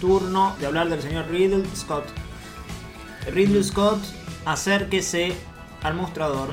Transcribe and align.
turno 0.00 0.56
de 0.58 0.66
hablar 0.66 0.88
del 0.88 1.00
señor 1.02 1.28
Ridley 1.28 1.64
Scott. 1.74 2.04
Ridley 3.32 3.62
Scott, 3.62 4.00
acérquese 4.44 5.34
al 5.82 5.94
mostrador. 5.94 6.50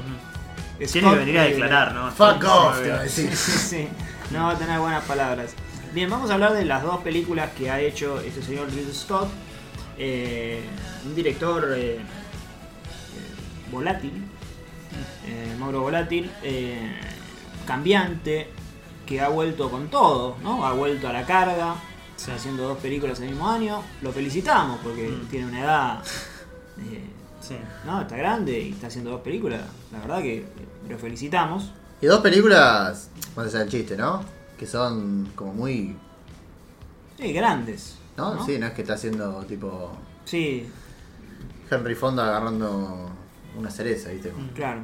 Tiene 0.92 1.10
que 1.10 1.16
venir 1.16 1.38
a 1.40 1.44
Ridley. 1.44 1.60
declarar, 1.62 1.94
¿no? 1.94 2.12
Fuck 2.12 2.44
off, 2.44 2.82
te 2.82 2.90
va 2.92 3.00
a 3.00 3.04
decir. 3.04 3.36
Sí, 3.36 3.52
sí, 3.58 3.88
no 4.32 4.46
va 4.46 4.52
a 4.52 4.58
tener 4.58 4.80
buenas 4.80 5.04
palabras. 5.06 5.54
Bien, 5.94 6.10
vamos 6.10 6.30
a 6.30 6.34
hablar 6.36 6.54
de 6.54 6.66
las 6.66 6.84
dos 6.84 6.98
películas 7.00 7.50
que 7.58 7.72
ha 7.72 7.80
hecho 7.80 8.20
este 8.20 8.42
señor 8.44 8.70
Ridley 8.70 8.94
Scott. 8.94 9.30
Eh, 9.98 10.62
un 11.06 11.16
director 11.16 11.74
eh, 11.76 11.96
eh, 11.96 12.00
volátil, 13.72 14.12
eh, 15.26 15.56
Mauro 15.58 15.82
Volátil, 15.82 16.30
eh, 16.44 16.92
cambiante, 17.66 18.50
que 19.08 19.22
ha 19.22 19.30
vuelto 19.30 19.72
con 19.72 19.88
todo, 19.88 20.38
¿no? 20.44 20.66
Ha 20.66 20.74
vuelto 20.74 21.08
a 21.08 21.14
la 21.14 21.26
carga, 21.26 21.76
Sí. 22.18 22.32
haciendo 22.32 22.68
dos 22.68 22.78
películas 22.80 23.20
el 23.22 23.30
mismo 23.30 23.48
año. 23.50 23.82
Lo 24.02 24.12
felicitamos 24.12 24.80
porque 24.84 25.08
Mm. 25.10 25.28
tiene 25.28 25.46
una 25.48 25.60
edad, 25.62 26.04
eh, 26.80 27.04
Sí. 27.40 27.56
no, 27.86 28.02
está 28.02 28.18
grande 28.18 28.60
y 28.60 28.72
está 28.72 28.88
haciendo 28.88 29.12
dos 29.12 29.22
películas. 29.22 29.62
La 29.92 30.00
verdad 30.00 30.22
que 30.22 30.46
lo 30.90 30.98
felicitamos. 30.98 31.72
Y 32.02 32.08
dos 32.08 32.20
películas, 32.22 33.10
más 33.36 33.48
allá 33.48 33.60
del 33.60 33.70
chiste, 33.70 33.96
¿no? 33.96 34.24
Que 34.58 34.66
son 34.68 35.32
como 35.36 35.54
muy. 35.54 35.96
Sí, 37.20 37.32
grandes. 37.34 37.98
¿No? 38.18 38.34
¿no? 38.36 38.46
Sí, 38.46 38.58
no 38.60 38.68
es 38.68 38.74
que 38.74 38.82
está 38.82 38.96
haciendo 38.96 39.44
tipo. 39.46 39.92
Sí, 40.26 40.68
Henry 41.70 41.96
Fonda 41.96 42.28
agarrando 42.28 43.10
una 43.58 43.70
cereza, 43.72 44.10
¿viste? 44.10 44.32
Mm. 44.32 44.48
claro. 44.56 44.82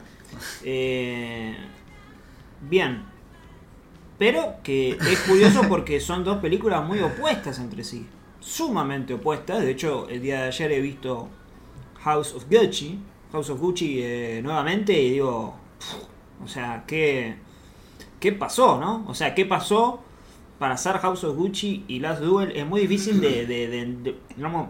Eh, 0.63 1.55
bien. 2.61 3.03
Pero 4.23 4.55
que 4.63 4.91
es 4.91 5.19
curioso 5.27 5.63
porque 5.67 5.99
son 5.99 6.23
dos 6.23 6.37
películas 6.37 6.85
muy 6.87 6.99
opuestas 7.01 7.59
entre 7.59 7.83
sí. 7.83 8.07
Sumamente 8.39 9.13
opuestas. 9.15 9.61
De 9.61 9.71
hecho, 9.71 10.07
el 10.07 10.21
día 10.21 10.43
de 10.43 10.47
ayer 10.47 10.71
he 10.71 10.79
visto 10.79 11.27
House 12.03 12.33
of 12.33 12.45
Gucci. 12.49 12.99
House 13.33 13.49
of 13.49 13.59
Gucci 13.59 13.99
eh, 14.01 14.39
nuevamente 14.41 14.93
y 14.93 15.09
digo... 15.11 15.55
O 16.41 16.47
sea, 16.47 16.85
¿qué, 16.87 17.35
¿qué 18.21 18.31
pasó, 18.31 18.79
no? 18.79 19.03
O 19.09 19.13
sea, 19.13 19.35
¿qué 19.35 19.45
pasó 19.45 20.01
para 20.57 20.75
hacer 20.75 20.97
House 20.99 21.25
of 21.25 21.35
Gucci 21.35 21.83
y 21.89 21.99
Last 21.99 22.21
Duel? 22.21 22.53
Es 22.55 22.65
muy 22.65 22.79
difícil 22.79 23.19
de, 23.19 23.45
digamos, 24.35 24.69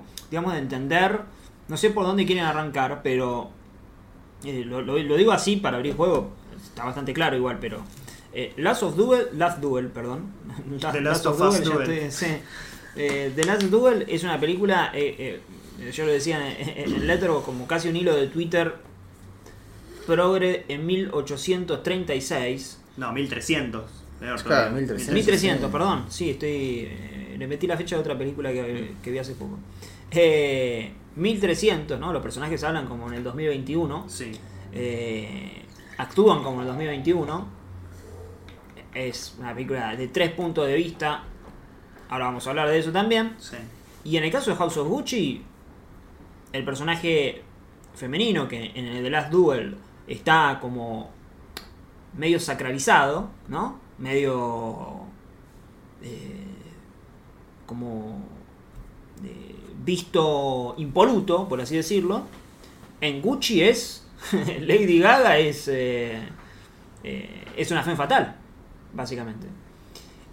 de 0.54 0.58
entender. 0.60 1.22
No 1.68 1.78
sé 1.78 1.92
por 1.92 2.06
dónde 2.08 2.26
quieren 2.26 2.46
arrancar, 2.46 3.02
pero 3.04 3.52
eh, 4.44 4.64
lo, 4.66 4.82
lo- 4.82 4.98
lo 4.98 5.16
digo 5.16 5.32
así 5.32 5.58
para 5.58 5.78
abrir 5.78 5.96
juego. 5.96 6.32
Está 6.56 6.86
bastante 6.86 7.14
claro 7.14 7.38
igual, 7.38 7.60
pero... 7.62 7.82
Eh, 8.34 8.54
Last 8.58 8.84
of 8.84 8.96
Duel, 8.96 9.28
Last 9.38 9.60
Duel, 9.60 9.88
perdón. 9.90 10.32
The 10.92 11.02
Last 11.02 11.26
of 11.26 11.40
Us 11.40 11.60
ya 11.64 11.66
Duel. 11.76 11.90
estoy- 11.90 12.12
sí. 12.12 12.26
Eh, 12.96 13.32
The 13.36 13.44
Last 13.44 13.64
Duel 13.64 14.06
es 14.08 14.24
una 14.24 14.40
película, 14.40 14.92
eh, 14.94 15.40
eh, 15.80 15.92
yo 15.92 16.06
lo 16.06 16.12
decía 16.12 16.52
en, 16.60 16.70
en 16.70 16.96
el 16.96 17.08
Letterboxd 17.08 17.46
como 17.46 17.68
casi 17.68 17.90
un 17.90 17.96
hilo 17.96 18.16
de 18.16 18.28
Twitter 18.28 18.76
progre 20.08 20.66
en 20.68 20.86
1836. 20.86 22.80
No, 22.98 23.12
1300. 23.14 23.84
peor 24.20 24.42
Claro, 24.44 24.44
todavía. 24.44 24.72
1300. 24.80 25.14
1300, 25.14 25.72
perdón. 25.72 26.06
Sí, 26.10 26.30
estoy. 26.32 26.88
eh, 26.90 27.36
le 27.38 27.48
metí 27.48 27.68
la 27.68 27.78
fecha 27.78 27.96
de 27.96 28.02
otra 28.02 28.18
película 28.18 28.52
que, 28.52 28.94
que 29.04 29.12
vi 29.12 29.18
hace 29.18 29.34
poco. 29.34 29.58
Eh, 30.12 30.92
1300, 31.16 32.00
¿no? 32.00 32.14
Los 32.14 32.22
personajes 32.22 32.64
hablan 32.64 32.86
como 32.88 33.08
en 33.08 33.16
el 33.16 33.24
2021. 33.24 34.06
Sí. 34.10 34.32
eh, 34.74 35.62
actúan 35.98 36.44
como 36.44 36.56
en 36.58 36.62
el 36.62 36.68
2021. 36.68 37.63
Es 38.94 39.36
una 39.40 39.54
película 39.54 39.96
de 39.96 40.08
tres 40.08 40.32
puntos 40.32 40.68
de 40.68 40.76
vista. 40.76 41.24
Ahora 42.10 42.26
vamos 42.26 42.46
a 42.46 42.52
hablar 42.52 42.70
de 42.70 42.80
eso 42.80 42.92
también. 42.92 43.36
Sí. 43.40 43.58
Y 44.04 44.18
en 44.18 44.24
el 44.24 44.32
caso 44.32 44.52
de 44.52 44.58
House 44.58 44.78
of 44.78 44.88
Gucci, 44.88 45.44
el 46.52 46.66
personaje 46.66 47.42
femenino 47.96 48.48
que 48.48 48.72
en 48.76 48.86
el 48.86 49.04
The 49.04 49.10
Last 49.10 49.32
Duel 49.32 49.78
está 50.08 50.60
como 50.62 51.12
medio 52.18 52.40
sacralizado, 52.40 53.30
¿no? 53.48 53.80
Medio 53.98 55.02
eh, 56.02 56.44
como 57.66 58.22
eh, 59.24 59.56
visto 59.84 60.76
impoluto, 60.78 61.48
por 61.48 61.62
así 61.62 61.76
decirlo. 61.76 62.24
En 63.02 63.22
Gucci 63.22 63.64
es 63.64 64.06
Lady 64.62 65.00
Gaga 65.00 65.38
es 65.38 65.68
eh, 65.68 66.20
eh, 67.04 67.46
es 67.58 67.72
una 67.72 67.84
fe 67.84 67.96
fatal, 67.96 68.36
básicamente. 68.94 69.48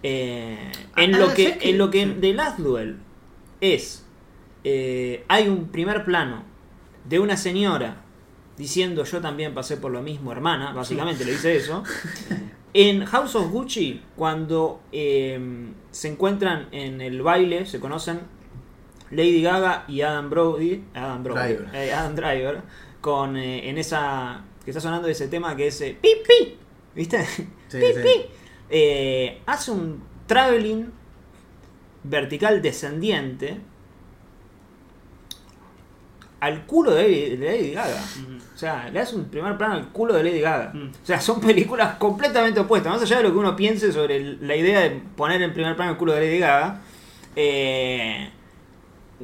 Eh, 0.03 0.71
en 0.95 1.15
Ah, 1.15 1.17
lo 1.19 1.29
¿sabes 1.29 1.57
que 1.57 1.69
en 1.69 1.77
lo 1.77 1.91
que. 1.91 2.05
The 2.07 2.33
Last 2.33 2.59
Duel 2.59 2.97
es 3.59 4.05
eh, 4.63 5.23
hay 5.27 5.47
un 5.47 5.67
primer 5.69 6.03
plano 6.05 6.43
de 7.05 7.19
una 7.19 7.37
señora 7.37 7.97
diciendo 8.57 9.03
yo 9.03 9.21
también 9.21 9.53
pasé 9.53 9.77
por 9.77 9.91
lo 9.91 10.01
mismo, 10.01 10.31
hermana, 10.31 10.71
básicamente 10.73 11.25
le 11.25 11.31
dice 11.31 11.55
eso. 11.55 11.83
En 12.73 13.03
House 13.05 13.35
of 13.35 13.51
Gucci, 13.51 14.01
cuando 14.15 14.79
eh, 14.93 15.37
se 15.91 16.07
encuentran 16.07 16.69
en 16.71 17.01
el 17.01 17.21
baile, 17.21 17.65
se 17.65 17.81
conocen 17.81 18.21
Lady 19.09 19.41
Gaga 19.41 19.83
y 19.89 19.99
Adam 20.03 20.29
Brody, 20.29 20.81
Adam 20.93 21.21
Brody, 21.21 21.53
Driver. 21.55 21.75
eh, 21.75 21.91
Adam 21.91 22.15
Driver, 22.15 22.61
con 23.01 23.35
eh, 23.35 23.67
en 23.69 23.77
esa 23.77 24.45
que 24.63 24.71
está 24.71 24.79
sonando 24.79 25.09
ese 25.09 25.27
tema 25.27 25.53
que 25.57 25.67
es 25.67 25.81
eh, 25.81 25.97
pi 26.01 26.13
pi, 26.25 26.57
¿viste? 26.95 27.25
Sí, 27.25 27.77
pi 27.77 27.87
sí. 27.93 27.99
pi. 28.01 28.21
Eh, 28.73 29.41
hace 29.45 29.69
un 29.71 30.01
traveling 30.27 30.85
vertical 32.03 32.61
descendiente 32.61 33.59
al 36.39 36.65
culo 36.65 36.91
de 36.91 37.37
Lady, 37.39 37.71
Gaga. 37.71 38.01
O 38.55 38.57
sea, 38.57 38.89
le 38.89 38.99
hace 38.99 39.15
un 39.15 39.25
primer 39.25 39.57
plano 39.57 39.75
al 39.75 39.89
culo 39.89 40.13
de 40.15 40.23
Lady 40.23 40.39
Gaga. 40.39 40.73
O 40.75 41.05
sea, 41.05 41.19
son 41.21 41.39
películas 41.39 41.95
completamente 41.97 42.59
opuestas. 42.59 42.93
Más 42.93 43.01
allá 43.03 43.17
de 43.17 43.23
lo 43.23 43.31
que 43.31 43.37
uno 43.37 43.55
piense 43.55 43.91
sobre 43.91 44.37
la 44.41 44.55
idea 44.55 44.79
de 44.81 45.01
poner 45.15 45.41
en 45.41 45.53
primer 45.53 45.75
plano 45.75 45.91
el 45.91 45.97
culo 45.97 46.13
de 46.13 46.21
Lady 46.21 46.39
Gaga, 46.39 46.81
eh, 47.35 48.29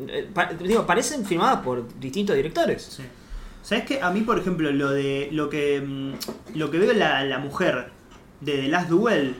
eh, 0.07 0.29
pa- 0.33 0.51
digo, 0.53 0.85
parecen 0.85 1.25
filmadas 1.25 1.61
por 1.61 1.87
distintos 1.99 2.35
directores. 2.35 2.83
Sí. 2.83 3.03
¿Sabes 3.63 3.85
qué? 3.85 4.01
A 4.01 4.11
mí, 4.11 4.21
por 4.21 4.37
ejemplo, 4.37 4.71
lo 4.71 4.91
de 4.91 5.29
lo 5.31 5.49
que 5.49 5.81
mm, 5.81 6.13
lo 6.57 6.69
que 6.69 6.77
veo 6.77 6.93
la, 6.93 7.23
la 7.25 7.39
mujer 7.39 7.89
de 8.41 8.53
The 8.57 8.67
Last 8.67 8.89
Duel 8.89 9.35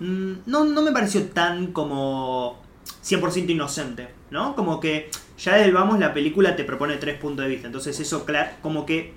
mm, 0.00 0.32
no, 0.46 0.64
no 0.64 0.82
me 0.82 0.92
pareció 0.92 1.24
tan 1.28 1.68
como 1.72 2.60
100% 3.04 3.50
inocente, 3.50 4.08
¿no? 4.30 4.54
Como 4.56 4.80
que 4.80 5.10
ya 5.38 5.52
desde 5.54 5.66
el 5.68 5.72
vamos 5.74 5.98
la 5.98 6.12
película 6.12 6.56
te 6.56 6.64
propone 6.64 6.96
tres 6.96 7.18
puntos 7.18 7.44
de 7.44 7.50
vista, 7.50 7.66
entonces 7.66 7.98
eso 8.00 8.26
cla- 8.26 8.52
como 8.62 8.84
que 8.86 9.14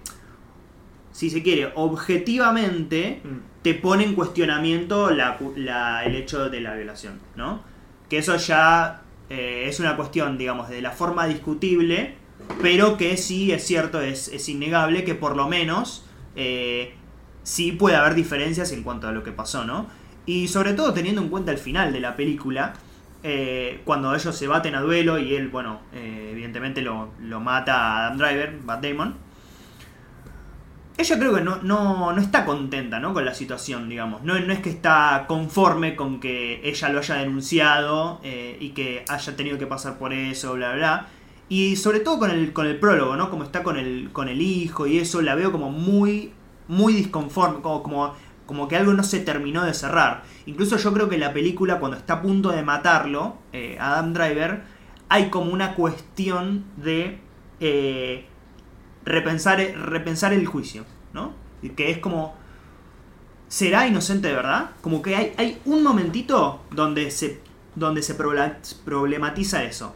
si 1.12 1.30
se 1.30 1.44
quiere 1.44 1.72
objetivamente 1.76 3.22
Mm. 3.24 3.38
te 3.62 3.74
pone 3.76 4.04
en 4.04 4.14
cuestionamiento 4.16 5.12
la, 5.12 5.38
la- 5.56 6.04
el 6.06 6.16
hecho 6.16 6.50
de 6.50 6.60
la 6.62 6.76
violación, 6.76 7.20
¿no? 7.36 7.62
Que 8.10 8.18
eso 8.18 8.36
ya 8.38 9.02
eh, 9.30 9.66
es 9.68 9.80
una 9.80 9.96
cuestión, 9.96 10.38
digamos, 10.38 10.70
de 10.70 10.82
la 10.82 10.92
forma 10.92 11.26
discutible, 11.28 12.16
pero 12.62 12.98
que 12.98 13.16
sí 13.18 13.52
es 13.52 13.66
cierto, 13.66 14.02
es, 14.02 14.28
es 14.28 14.48
innegable 14.50 15.04
que 15.06 15.16
por 15.16 15.36
lo 15.38 15.48
menos 15.48 16.06
eh, 16.36 16.94
sí 17.44 17.74
puede 17.74 17.96
haber 17.96 18.16
diferencias 18.16 18.72
en 18.72 18.84
cuanto 18.84 19.08
a 19.08 19.12
lo 19.12 19.24
que 19.24 19.32
pasó, 19.32 19.66
¿no? 19.66 19.88
Y 20.26 20.48
sobre 20.48 20.74
todo 20.74 20.94
teniendo 20.94 21.22
en 21.22 21.30
cuenta 21.30 21.52
el 21.52 21.58
final 21.58 21.92
de 21.94 22.00
la 22.00 22.16
película, 22.16 22.74
eh, 23.22 23.82
cuando 23.86 24.14
ellos 24.14 24.36
se 24.36 24.48
baten 24.48 24.76
a 24.76 24.82
duelo 24.82 25.18
y 25.18 25.36
él, 25.36 25.50
bueno, 25.50 25.80
eh, 25.94 26.30
evidentemente 26.32 26.82
lo, 26.82 27.12
lo 27.22 27.40
mata 27.40 27.76
a 27.76 28.08
Adam 28.08 28.18
Driver, 28.18 28.60
Matt 28.64 28.84
Damon. 28.84 29.16
Ella 30.96 31.18
creo 31.18 31.34
que 31.34 31.42
no, 31.42 31.58
no, 31.64 32.14
no 32.14 32.22
está 32.22 32.46
contenta 32.46 33.00
¿no? 33.00 33.14
con 33.14 33.26
la 33.26 33.34
situación, 33.34 33.90
digamos. 33.90 34.24
No, 34.24 34.40
no 34.40 34.54
es 34.54 34.60
que 34.60 34.70
está 34.70 35.26
conforme 35.28 35.96
con 35.96 36.20
que 36.20 36.62
ella 36.64 36.90
lo 36.90 37.00
haya 37.00 37.16
denunciado 37.16 38.20
eh, 38.24 38.58
y 38.60 38.70
que 38.70 39.04
haya 39.08 39.36
tenido 39.36 39.58
que 39.58 39.66
pasar 39.66 39.98
por 39.98 40.14
eso, 40.14 40.54
bla, 40.54 40.76
bla. 40.76 41.08
Y 41.50 41.78
sobre 41.78 42.00
todo 42.02 42.20
con 42.20 42.30
el, 42.30 42.54
con 42.54 42.68
el 42.68 42.78
prólogo, 42.78 43.16
¿no? 43.16 43.30
Como 43.30 43.44
está 43.44 43.64
con 43.64 43.78
el, 43.78 44.10
con 44.12 44.30
el 44.30 44.42
hijo 44.42 44.86
y 44.86 45.00
eso, 45.00 45.22
la 45.22 45.34
veo 45.36 45.52
como 45.52 45.72
muy, 45.72 46.32
muy 46.74 46.94
disconforme, 46.94 47.62
como, 47.62 47.84
como, 47.84 48.14
como 48.46 48.68
que 48.68 48.76
algo 48.76 48.94
no 48.94 49.04
se 49.04 49.20
terminó 49.20 49.64
de 49.64 49.74
cerrar. 49.74 50.24
Incluso 50.46 50.78
yo 50.78 50.92
creo 50.94 51.08
que 51.08 51.18
la 51.18 51.32
película, 51.34 51.80
cuando 51.80 51.98
está 51.98 52.16
a 52.16 52.22
punto 52.22 52.50
de 52.50 52.64
matarlo, 52.64 53.38
eh, 53.54 53.78
Adam 53.80 54.14
Driver, 54.14 54.64
hay 55.10 55.30
como 55.30 55.52
una 55.52 55.76
cuestión 55.76 56.66
de 56.78 57.20
eh, 57.60 58.26
repensar, 59.06 59.60
repensar 59.60 60.34
el 60.34 60.46
juicio, 60.46 60.86
¿no? 61.14 61.34
Que 61.78 61.92
es 61.92 62.00
como, 62.00 62.36
¿será 63.48 63.88
inocente 63.88 64.28
de 64.28 64.34
verdad? 64.34 64.72
Como 64.82 65.02
que 65.02 65.16
hay, 65.16 65.34
hay 65.38 65.62
un 65.66 65.84
momentito 65.84 66.62
donde 66.72 67.12
se, 67.12 67.42
donde 67.76 68.02
se 68.02 68.18
proble- 68.18 68.58
problematiza 68.84 69.64
eso. 69.64 69.96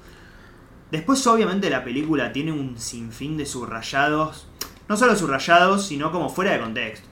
Después, 0.92 1.26
obviamente, 1.28 1.70
la 1.70 1.84
película 1.84 2.32
tiene 2.32 2.54
un 2.54 2.78
sinfín 2.78 3.36
de 3.36 3.46
subrayados. 3.46 4.48
No 4.90 4.96
solo 4.98 5.16
subrayados, 5.16 5.86
sino 5.88 6.12
como 6.12 6.30
fuera 6.30 6.52
de 6.54 6.60
contexto. 6.60 7.08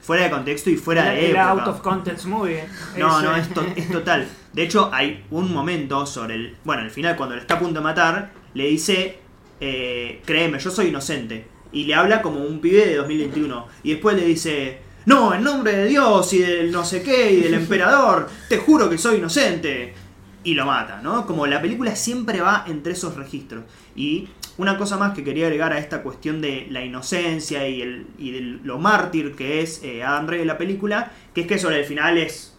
fuera 0.00 0.24
de 0.24 0.30
contexto 0.30 0.70
y 0.70 0.76
fuera 0.76 1.02
Era- 1.02 1.12
de 1.12 1.30
era 1.30 1.42
época. 1.52 1.62
out 1.64 1.68
of 1.74 1.80
context 1.82 2.24
movie. 2.26 2.64
No, 2.96 3.20
no, 3.22 3.36
eh, 3.36 3.40
es, 3.40 3.48
to- 3.54 3.64
es 3.76 3.88
total. 3.92 4.26
De 4.52 4.62
hecho, 4.62 4.90
hay 4.92 5.24
un 5.30 5.52
momento 5.52 6.04
sobre 6.06 6.34
el. 6.34 6.56
Bueno, 6.64 6.82
al 6.82 6.90
final, 6.90 7.16
cuando 7.16 7.34
le 7.36 7.42
está 7.42 7.54
a 7.54 7.58
punto 7.58 7.80
de 7.80 7.84
matar, 7.84 8.32
le 8.54 8.66
dice: 8.66 9.18
eh, 9.60 10.22
Créeme, 10.24 10.58
yo 10.58 10.70
soy 10.70 10.86
inocente. 10.88 11.46
Y 11.72 11.84
le 11.84 11.94
habla 11.94 12.22
como 12.22 12.40
un 12.40 12.60
pibe 12.60 12.86
de 12.86 12.96
2021. 12.96 13.66
Y 13.84 13.90
después 13.92 14.16
le 14.16 14.24
dice: 14.24 14.80
No, 15.06 15.32
en 15.34 15.44
nombre 15.44 15.72
de 15.76 15.86
Dios 15.86 16.32
y 16.32 16.38
del 16.38 16.72
no 16.72 16.84
sé 16.84 17.02
qué 17.02 17.32
y 17.32 17.40
del 17.42 17.54
emperador, 17.62 18.28
te 18.48 18.56
juro 18.56 18.88
que 18.90 18.98
soy 18.98 19.18
inocente. 19.18 19.94
Y 20.42 20.54
lo 20.54 20.64
mata, 20.64 21.00
¿no? 21.02 21.26
Como 21.26 21.46
la 21.46 21.60
película 21.60 21.94
siempre 21.94 22.40
va 22.40 22.64
entre 22.66 22.94
esos 22.94 23.14
registros. 23.14 23.64
Y 23.94 24.28
una 24.60 24.76
cosa 24.78 24.96
más 24.96 25.14
que 25.14 25.24
quería 25.24 25.46
agregar 25.46 25.72
a 25.72 25.78
esta 25.78 26.02
cuestión 26.02 26.40
de 26.40 26.66
la 26.70 26.84
inocencia 26.84 27.66
y, 27.68 27.82
el, 27.82 28.06
y 28.18 28.30
de 28.32 28.40
lo 28.62 28.78
mártir 28.78 29.34
que 29.34 29.60
es 29.62 29.82
eh, 29.82 30.02
Adam 30.02 30.26
Driver 30.26 30.42
en 30.42 30.46
la 30.48 30.58
película, 30.58 31.12
que 31.34 31.42
es 31.42 31.46
que 31.46 31.58
sobre 31.58 31.80
el 31.80 31.84
final 31.84 32.18
es 32.18 32.56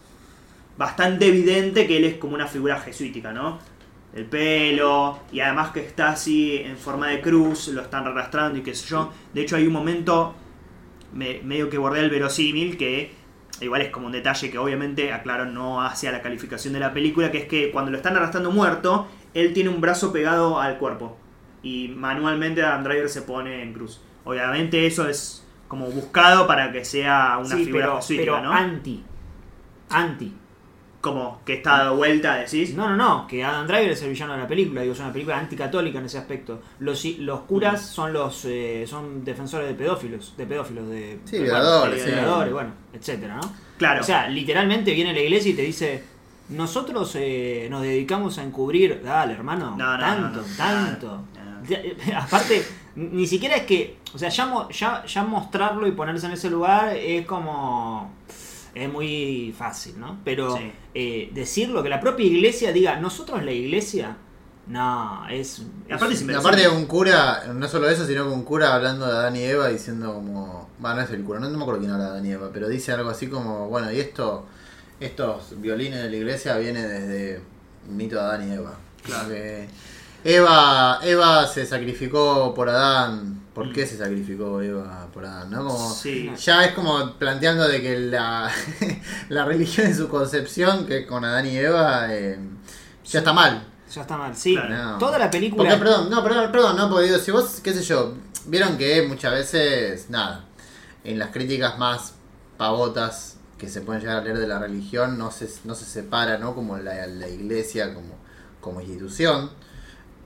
bastante 0.76 1.26
evidente 1.28 1.86
que 1.86 1.96
él 1.98 2.04
es 2.04 2.14
como 2.16 2.34
una 2.34 2.46
figura 2.46 2.78
jesuítica, 2.80 3.32
¿no? 3.32 3.58
El 4.14 4.24
pelo, 4.26 5.20
y 5.32 5.40
además 5.40 5.70
que 5.72 5.80
está 5.80 6.10
así 6.10 6.56
en 6.58 6.76
forma 6.76 7.08
de 7.08 7.20
cruz, 7.20 7.68
lo 7.68 7.80
están 7.82 8.06
arrastrando 8.06 8.58
y 8.58 8.62
qué 8.62 8.74
sé 8.74 8.86
yo. 8.88 9.12
De 9.32 9.42
hecho 9.42 9.56
hay 9.56 9.66
un 9.66 9.72
momento 9.72 10.34
me- 11.14 11.40
medio 11.42 11.68
que 11.70 11.78
bordea 11.78 12.02
el 12.02 12.10
verosímil 12.10 12.76
que 12.76 13.12
igual 13.60 13.82
es 13.82 13.90
como 13.90 14.06
un 14.06 14.12
detalle 14.12 14.50
que 14.50 14.58
obviamente, 14.58 15.12
aclaro, 15.12 15.46
no 15.46 15.82
hace 15.82 16.08
a 16.08 16.12
la 16.12 16.20
calificación 16.22 16.72
de 16.74 16.80
la 16.80 16.92
película, 16.92 17.30
que 17.30 17.38
es 17.38 17.46
que 17.46 17.70
cuando 17.70 17.90
lo 17.90 17.96
están 17.96 18.16
arrastrando 18.16 18.50
muerto, 18.50 19.06
él 19.34 19.52
tiene 19.52 19.70
un 19.70 19.80
brazo 19.80 20.12
pegado 20.12 20.60
al 20.60 20.78
cuerpo 20.78 21.18
y 21.62 21.88
manualmente 21.88 22.62
Adam 22.62 22.84
Driver 22.84 23.08
se 23.08 23.22
pone 23.22 23.62
en 23.62 23.72
cruz. 23.72 24.00
Obviamente 24.24 24.86
eso 24.86 25.08
es 25.08 25.46
como 25.68 25.86
buscado 25.86 26.46
para 26.46 26.70
que 26.72 26.84
sea 26.84 27.38
una 27.38 27.56
sí, 27.56 27.64
figura 27.64 27.84
pero, 27.86 27.96
jesuítica, 27.96 28.32
pero 28.36 28.44
¿no? 28.44 28.52
anti. 28.52 29.02
Anti. 29.90 30.32
como 31.00 31.40
que 31.44 31.54
está 31.54 31.78
dado 31.78 31.96
vuelta, 31.96 32.36
decís. 32.36 32.74
No, 32.74 32.88
no, 32.88 32.96
no, 32.96 33.26
que 33.26 33.42
Adam 33.42 33.66
Driver 33.66 33.90
es 33.90 34.02
el 34.02 34.10
villano 34.10 34.34
de 34.34 34.38
la 34.40 34.46
película, 34.46 34.82
digo, 34.82 34.92
es 34.94 35.00
una 35.00 35.12
película 35.12 35.38
anticatólica 35.38 35.98
en 35.98 36.04
ese 36.06 36.18
aspecto. 36.18 36.62
Los, 36.78 37.04
los 37.18 37.40
curas 37.40 37.84
son 37.84 38.12
los 38.12 38.44
eh, 38.44 38.84
son 38.88 39.24
defensores 39.24 39.66
de 39.68 39.74
pedófilos, 39.74 40.34
de 40.36 40.46
pedófilos, 40.46 40.88
de 40.88 41.18
Sí, 41.24 41.38
de- 41.38 41.42
violadores, 41.42 41.96
de 41.96 42.04
sí. 42.04 42.10
violadores, 42.16 42.52
bueno, 42.52 42.70
etcétera, 42.92 43.36
¿no? 43.36 43.52
Claro. 43.78 44.00
O 44.00 44.04
sea, 44.04 44.28
literalmente 44.28 44.92
viene 44.94 45.12
la 45.12 45.20
iglesia 45.20 45.50
y 45.50 45.54
te 45.54 45.62
dice, 45.62 46.04
nosotros 46.50 47.16
eh, 47.18 47.66
nos 47.68 47.82
dedicamos 47.82 48.38
a 48.38 48.44
encubrir, 48.44 49.02
dale, 49.02 49.32
hermano, 49.32 49.74
No, 49.76 49.94
no, 49.94 49.98
tanto, 49.98 50.40
no, 50.40 50.46
no, 50.46 50.56
tanto. 50.56 51.24
Ya- 51.68 51.82
Aparte, 52.22 52.64
ni 52.96 53.26
siquiera 53.26 53.56
es 53.56 53.62
que, 53.64 53.98
o 54.14 54.18
sea, 54.18 54.28
ya, 54.28 54.46
mo- 54.46 54.68
ya, 54.70 55.04
ya 55.06 55.22
mostrarlo 55.24 55.86
y 55.86 55.92
ponerse 55.92 56.26
en 56.26 56.32
ese 56.32 56.50
lugar 56.50 56.96
es 56.96 57.26
como, 57.26 58.12
es 58.74 58.90
muy 58.90 59.54
fácil, 59.56 59.98
¿no? 60.00 60.18
Pero 60.24 60.56
Sí. 60.56 60.72
eh, 60.94 61.30
decirlo, 61.34 61.82
que 61.82 61.88
la 61.88 62.00
propia 62.00 62.26
iglesia 62.26 62.72
diga, 62.72 62.96
nosotros 63.00 63.42
la 63.42 63.52
iglesia, 63.52 64.16
no, 64.66 65.26
es... 65.28 65.62
Aparte 65.90 66.14
es- 66.14 66.36
aparte 66.36 66.68
un 66.68 66.86
cura, 66.86 67.44
no 67.52 67.66
solo 67.68 67.88
eso, 67.88 68.06
sino 68.06 68.24
que 68.28 68.30
un 68.34 68.44
cura 68.44 68.74
hablando 68.74 69.06
de 69.06 69.12
Adán 69.12 69.36
y 69.36 69.40
Eva 69.42 69.68
diciendo 69.68 70.14
como, 70.14 70.68
bueno, 70.78 70.96
no 70.96 71.02
es 71.02 71.10
el 71.10 71.24
cura, 71.24 71.40
no, 71.40 71.48
no 71.48 71.56
me 71.58 71.62
acuerdo 71.64 71.80
quién 71.80 71.92
habla 71.92 72.04
de 72.04 72.10
Adán 72.12 72.26
y 72.26 72.30
Eva, 72.32 72.50
pero 72.52 72.68
dice 72.68 72.92
algo 72.92 73.10
así 73.10 73.26
como, 73.28 73.68
bueno, 73.68 73.90
y 73.92 73.98
esto, 74.00 74.46
estos 75.00 75.60
violines 75.60 76.02
de 76.02 76.10
la 76.10 76.16
iglesia 76.16 76.56
vienen 76.58 76.88
desde 76.88 77.34
el 77.36 77.42
mito 77.88 78.14
de 78.16 78.20
Adán 78.22 78.48
y 78.48 78.52
Eva. 78.54 78.74
Claro. 79.02 79.28
Que 79.28 79.68
Eva, 80.24 81.00
Eva 81.02 81.46
se 81.46 81.66
sacrificó 81.66 82.54
por 82.54 82.68
Adán, 82.68 83.42
¿por 83.54 83.68
Mm. 83.68 83.72
qué 83.72 83.86
se 83.86 83.98
sacrificó 83.98 84.60
Eva 84.62 85.08
por 85.12 85.24
Adán? 85.24 85.50
¿No? 85.50 85.66
Como, 85.66 85.90
Sí. 85.94 86.30
ya 86.38 86.64
es 86.64 86.72
como 86.74 87.12
planteando 87.14 87.66
de 87.66 87.82
que 87.82 87.98
la, 87.98 88.50
la 89.28 89.44
religión 89.44 89.86
en 89.88 89.96
su 89.96 90.08
concepción, 90.08 90.86
que 90.86 90.98
es 91.00 91.06
con 91.06 91.24
Adán 91.24 91.46
y 91.46 91.56
Eva, 91.56 92.06
eh, 92.14 92.38
ya 93.04 93.18
está 93.18 93.32
mal. 93.32 93.66
Ya 93.92 94.02
está 94.02 94.16
mal, 94.16 94.34
sí. 94.34 94.54
Claro. 94.54 94.74
No. 94.92 94.98
Toda 94.98 95.18
la 95.18 95.30
película... 95.30 95.62
Porque, 95.68 95.76
perdón, 95.84 96.08
no, 96.08 96.22
perdón, 96.22 96.52
perdón, 96.52 96.76
no, 96.76 96.88
porque 96.88 97.06
digo, 97.06 97.18
si 97.18 97.30
vos, 97.30 97.60
qué 97.62 97.72
sé 97.74 97.82
yo, 97.82 98.14
vieron 98.46 98.78
que 98.78 99.02
muchas 99.02 99.32
veces, 99.32 100.08
nada, 100.08 100.44
en 101.04 101.18
las 101.18 101.30
críticas 101.30 101.78
más 101.78 102.14
pavotas 102.56 103.36
que 103.58 103.68
se 103.68 103.80
pueden 103.80 104.00
llegar 104.02 104.18
a 104.18 104.20
leer 104.22 104.38
de 104.38 104.46
la 104.46 104.58
religión, 104.58 105.18
no 105.18 105.30
se, 105.30 105.48
no 105.64 105.74
se 105.74 105.84
separa, 105.84 106.38
¿no? 106.38 106.54
Como 106.54 106.78
la, 106.78 107.06
la 107.06 107.28
iglesia 107.28 107.92
como, 107.92 108.14
como 108.60 108.80
institución, 108.80 109.50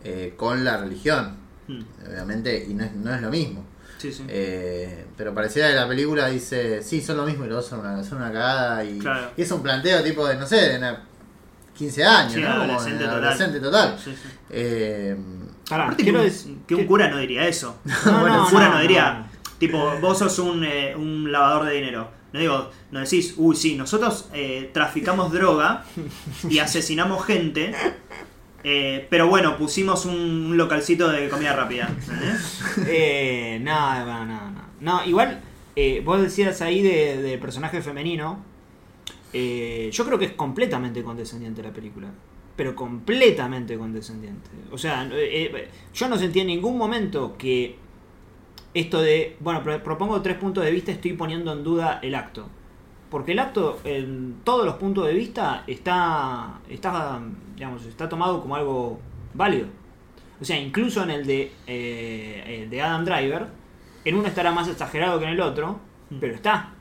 eh, 0.05 0.35
con 0.37 0.65
la 0.65 0.77
religión, 0.79 1.45
Mm. 1.69 1.81
obviamente, 2.09 2.65
y 2.69 2.75
no 2.75 2.85
es, 2.85 2.93
no 2.95 3.13
es 3.15 3.21
lo 3.21 3.29
mismo. 3.31 3.65
Sí, 3.99 4.13
sí. 4.13 4.25
Eh, 4.29 5.07
pero 5.17 5.35
pareciera 5.35 5.69
que 5.71 5.75
la 5.75 5.89
película 5.89 6.29
dice, 6.29 6.83
sí, 6.83 7.01
son 7.01 7.17
lo 7.17 7.25
mismo 7.27 7.45
y 7.45 7.49
los 7.49 7.57
dos 7.57 7.67
son 7.67 7.81
una, 7.81 8.05
son 8.05 8.19
una 8.19 8.31
cagada. 8.33 8.85
Y, 8.85 8.99
Claro. 8.99 9.31
y 9.37 9.43
es 9.43 9.51
un 9.51 9.63
planteo 9.63 10.03
tipo 10.05 10.27
de, 10.29 10.37
no 10.37 10.47
sé, 10.47 10.57
de 10.71 10.79
una 10.79 11.03
15 11.77 12.05
años, 12.05 12.33
Sí, 12.35 12.41
¿no? 12.41 12.49
Como 12.51 12.63
adolescente 12.63 13.05
total. 13.05 13.19
adolescente 13.19 13.61
total. 13.61 13.99
Sí, 14.03 14.11
sí. 14.13 14.29
Eh, 14.51 15.17
Pará, 15.69 15.85
Aparte 15.85 16.05
quiero 16.05 16.21
que, 16.21 16.25
un, 16.27 16.31
decir- 16.33 16.57
que 16.69 16.75
un 16.77 16.81
que- 16.83 16.87
cura 16.87 17.09
no 17.11 17.19
diría 17.19 17.49
eso. 17.49 17.77
No, 18.07 18.21
bueno, 18.21 18.37
no, 18.37 18.45
un 18.45 18.51
cura 18.51 18.69
no, 18.69 18.75
no, 18.77 18.81
diría, 18.83 19.13
no. 19.19 19.27
tipo, 19.59 19.93
vos 20.01 20.19
sos 20.19 20.39
un, 20.39 20.63
eh, 20.65 20.95
un 20.95 21.33
lavador 21.33 21.67
de 21.67 21.75
dinero. 21.75 22.11
No 22.33 22.39
digo, 22.41 22.71
no 22.93 23.01
decís, 23.01 23.35
uy, 23.39 23.57
sí, 23.57 23.77
nosotros 23.77 24.29
eh, 24.35 24.71
traficamos 24.73 25.33
droga 25.33 25.85
y 26.49 26.59
asesinamos 26.61 27.25
gente, 27.25 27.75
eh, 28.69 29.07
pero 29.09 29.29
bueno, 29.29 29.57
pusimos 29.57 30.05
un 30.07 30.57
localcito 30.57 31.09
de 31.09 31.29
comida 31.29 31.53
rápida. 31.55 31.89
Eh, 32.87 33.61
no, 33.63 34.05
no, 34.05 34.25
no, 34.27 34.51
no. 34.51 34.63
No, 34.81 35.05
igual, 35.07 35.41
eh, 35.77 36.03
vos 36.05 36.21
decías 36.21 36.61
ahí 36.61 36.83
de, 36.83 37.23
de 37.23 37.39
personaje 37.39 37.81
femenino. 37.81 38.45
eh, 39.33 39.89
yo 39.93 40.05
creo 40.05 40.19
que 40.19 40.25
es 40.27 40.33
completamente 40.33 41.03
condescendiente 41.03 41.63
la 41.63 41.73
película. 41.73 42.09
Pero 42.57 42.75
completamente 42.75 43.77
condescendiente. 43.77 44.49
O 44.73 44.79
sea, 44.79 45.07
eh, 45.13 45.69
yo 45.95 46.09
no 46.09 46.17
sentí 46.19 46.41
en 46.41 46.47
ningún 46.47 46.79
momento 46.79 47.37
que 47.37 47.77
esto 48.73 49.01
de. 49.03 49.37
Bueno, 49.41 49.63
pro- 49.63 49.83
propongo 49.83 50.23
tres 50.23 50.39
puntos 50.39 50.65
de 50.65 50.71
vista, 50.71 50.91
estoy 50.91 51.13
poniendo 51.13 51.53
en 51.53 51.63
duda 51.63 52.01
el 52.03 52.15
acto. 52.15 52.49
Porque 53.11 53.33
el 53.33 53.39
acto, 53.39 53.79
en 53.85 54.37
todos 54.45 54.65
los 54.67 54.75
puntos 54.77 55.07
de 55.07 55.15
vista, 55.15 55.63
está, 55.67 56.59
está, 56.69 57.21
digamos, 57.55 57.85
está 57.87 58.09
tomado 58.09 58.41
como 58.41 58.57
algo 58.57 59.01
válido. 59.35 59.69
O 60.41 60.45
sea, 60.45 60.59
incluso 60.59 61.03
en 61.05 61.11
el 61.11 61.27
de, 61.27 61.53
eh, 61.67 62.61
el 62.65 62.71
de 62.71 62.83
Adam 62.83 63.05
Driver, 63.05 63.47
en 64.05 64.15
uno 64.17 64.27
estará 64.29 64.51
más 64.53 64.69
exagerado 64.69 65.19
que 65.19 65.25
en 65.25 65.33
el 65.33 65.41
otro, 65.41 65.79
pero 66.21 66.35
está. 66.35 66.73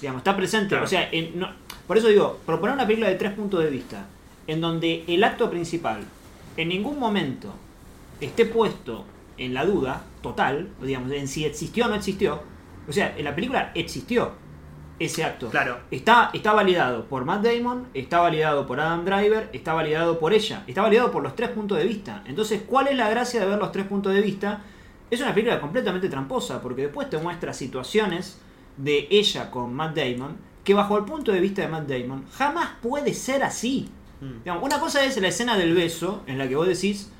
Digamos, 0.00 0.20
está 0.20 0.36
presente. 0.36 0.68
Claro. 0.68 0.84
O 0.84 0.86
sea, 0.88 1.08
en- 1.10 1.38
no- 1.38 1.50
por 1.86 1.96
eso 1.98 2.08
digo, 2.08 2.38
proponer 2.46 2.74
una 2.74 2.86
película 2.86 3.08
de 3.08 3.16
tres 3.16 3.32
puntos 3.32 3.62
de 3.64 3.70
vista, 3.70 4.06
en 4.46 4.60
donde 4.60 5.04
el 5.06 5.24
acto 5.24 5.50
principal 5.50 6.00
en 6.56 6.68
ningún 6.68 6.98
momento 6.98 7.52
esté 8.20 8.44
puesto 8.46 9.04
en 9.38 9.54
la 9.54 9.64
duda 9.64 10.04
total, 10.22 10.68
digamos, 10.82 11.10
en 11.12 11.26
si 11.26 11.44
existió 11.44 11.86
o 11.86 11.88
no 11.88 11.94
existió. 11.96 12.40
O 12.88 12.92
sea, 12.92 13.14
en 13.16 13.24
la 13.24 13.34
película 13.34 13.72
existió 13.74 14.32
ese 15.00 15.24
acto. 15.24 15.48
Claro. 15.48 15.80
Está, 15.90 16.30
está 16.34 16.52
validado 16.52 17.06
por 17.06 17.24
Matt 17.24 17.42
Damon, 17.42 17.88
está 17.94 18.20
validado 18.20 18.66
por 18.66 18.78
Adam 18.78 19.04
Driver, 19.04 19.48
está 19.52 19.72
validado 19.72 20.18
por 20.20 20.34
ella, 20.34 20.62
está 20.66 20.82
validado 20.82 21.10
por 21.10 21.22
los 21.22 21.34
tres 21.34 21.48
puntos 21.48 21.78
de 21.78 21.86
vista. 21.86 22.22
Entonces, 22.26 22.62
¿cuál 22.66 22.86
es 22.86 22.96
la 22.96 23.08
gracia 23.08 23.40
de 23.40 23.46
ver 23.46 23.58
los 23.58 23.72
tres 23.72 23.86
puntos 23.86 24.12
de 24.12 24.20
vista? 24.20 24.60
Es 25.10 25.20
una 25.20 25.32
película 25.32 25.58
completamente 25.58 26.10
tramposa, 26.10 26.60
porque 26.60 26.82
después 26.82 27.08
te 27.08 27.16
muestra 27.16 27.54
situaciones 27.54 28.38
de 28.76 29.08
ella 29.10 29.50
con 29.50 29.74
Matt 29.74 29.96
Damon, 29.96 30.36
que 30.62 30.74
bajo 30.74 30.98
el 30.98 31.04
punto 31.06 31.32
de 31.32 31.40
vista 31.40 31.62
de 31.62 31.68
Matt 31.68 31.88
Damon, 31.88 32.26
jamás 32.30 32.68
puede 32.82 33.14
ser 33.14 33.42
así. 33.42 33.88
Mm. 34.20 34.44
Digamos, 34.44 34.62
una 34.62 34.78
cosa 34.78 35.02
es 35.02 35.18
la 35.18 35.28
escena 35.28 35.56
del 35.56 35.74
beso, 35.74 36.22
en 36.26 36.36
la 36.36 36.46
que 36.46 36.56
vos 36.56 36.68
decís, 36.68 37.10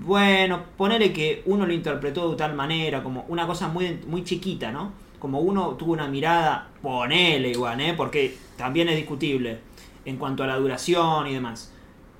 bueno, 0.00 0.62
ponele 0.78 1.12
que 1.12 1.42
uno 1.44 1.66
lo 1.66 1.74
interpretó 1.74 2.30
de 2.30 2.36
tal 2.36 2.54
manera, 2.54 3.02
como 3.02 3.26
una 3.28 3.46
cosa 3.46 3.68
muy, 3.68 4.00
muy 4.06 4.24
chiquita, 4.24 4.72
¿no? 4.72 4.92
Como 5.22 5.38
uno 5.38 5.76
tuvo 5.76 5.92
una 5.92 6.08
mirada, 6.08 6.66
ponele 6.82 7.50
igual, 7.50 7.80
¿eh? 7.80 7.94
Porque 7.96 8.36
también 8.56 8.88
es 8.88 8.96
discutible 8.96 9.60
en 10.04 10.16
cuanto 10.16 10.42
a 10.42 10.48
la 10.48 10.56
duración 10.56 11.28
y 11.28 11.34
demás. 11.34 11.72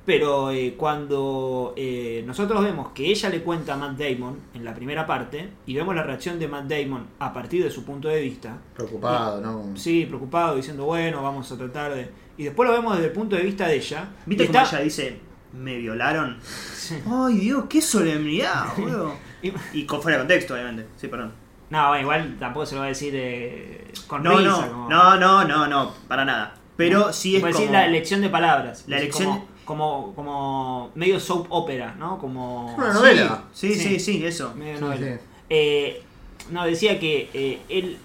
Pero 0.07 0.53
eh, 0.53 0.75
cuando 0.77 1.75
eh, 1.77 2.23
nosotros 2.25 2.63
vemos 2.63 2.91
que 2.93 3.07
ella 3.07 3.29
le 3.29 3.43
cuenta 3.43 3.75
a 3.75 3.77
Matt 3.77 3.99
Damon 3.99 4.37
en 4.55 4.65
la 4.65 4.73
primera 4.73 5.05
parte 5.05 5.49
y 5.67 5.75
vemos 5.75 5.97
la 5.97 6.05
reacción 6.05 6.39
de 6.39 6.47
Matt 6.47 6.67
Damon 6.69 7.07
a 7.19 7.33
partir 7.33 7.65
de 7.65 7.71
su 7.73 7.85
punto 7.85 8.07
de 8.07 8.21
vista, 8.21 8.57
preocupado, 8.75 9.41
¿no? 9.41 9.77
Sí, 9.77 10.05
preocupado, 10.07 10.55
diciendo, 10.55 10.85
bueno, 10.85 11.23
vamos 11.25 11.51
a 11.51 11.59
tratar 11.59 11.95
de... 11.95 12.09
Y 12.39 12.45
después 12.45 12.69
lo 12.69 12.75
vemos 12.75 12.95
desde 12.95 13.09
el 13.09 13.13
punto 13.13 13.35
de 13.35 13.43
vista 13.43 13.67
de 13.67 13.77
ella. 13.77 14.09
¿Viste 14.27 14.47
cómo 14.47 14.59
está- 14.61 14.77
ella 14.77 14.85
dice, 14.85 15.19
me 15.53 15.77
violaron? 15.79 16.39
Sí. 16.73 16.97
Ay, 17.05 17.35
Dios, 17.39 17.65
qué 17.69 17.81
solemnidad, 17.83 18.67
boludo. 18.77 19.15
Y- 19.43 19.53
Y 19.73 19.87
con 19.87 20.01
fuera 20.01 20.19
de 20.19 20.23
contexto, 20.23 20.55
obviamente. 20.55 20.87
Sí, 20.97 21.09
perdón. 21.09 21.42
No, 21.73 21.89
bueno, 21.89 22.03
igual 22.03 22.37
tampoco 22.39 22.67
se 22.67 22.75
lo 22.75 22.81
va 22.83 22.87
a 22.87 22.89
decir 22.91 23.13
eh, 23.17 23.91
con 24.07 24.23
No, 24.23 24.37
risa. 24.39 24.51
no, 24.51 24.69
como- 24.73 24.89
no, 24.91 25.17
no, 25.19 25.45
no, 25.45 25.67
no, 25.67 25.93
para 26.07 26.25
nada. 26.25 26.55
Pero 26.77 27.13
sí 27.13 27.37
es 27.37 27.41
Puede 27.41 27.55
como... 27.55 27.63
decir 27.63 27.73
la 27.73 27.87
elección 27.87 28.21
de 28.21 28.29
palabras. 28.29 28.85
La 28.89 28.99
elección 28.99 29.29
Como, 29.65 30.13
como, 30.13 30.15
como 30.15 30.91
medio 30.95 31.19
soap 31.19 31.47
opera, 31.51 31.95
¿no? 31.99 32.19
Como... 32.19 32.75
Una 32.77 32.93
novela. 32.93 33.45
Sí, 33.53 33.75
sí, 33.75 33.99
Sí. 33.99 34.01
sí, 34.01 34.27
eso. 34.27 34.55
medio 34.55 34.77
Sí, 34.77 34.81
novela. 34.83 35.17
sí. 35.17 35.25
Eh, 35.49 36.03
no, 36.51 36.65
decía 36.67 36.99
que 37.01 37.31
eh, 37.33 37.61
él 37.69 37.99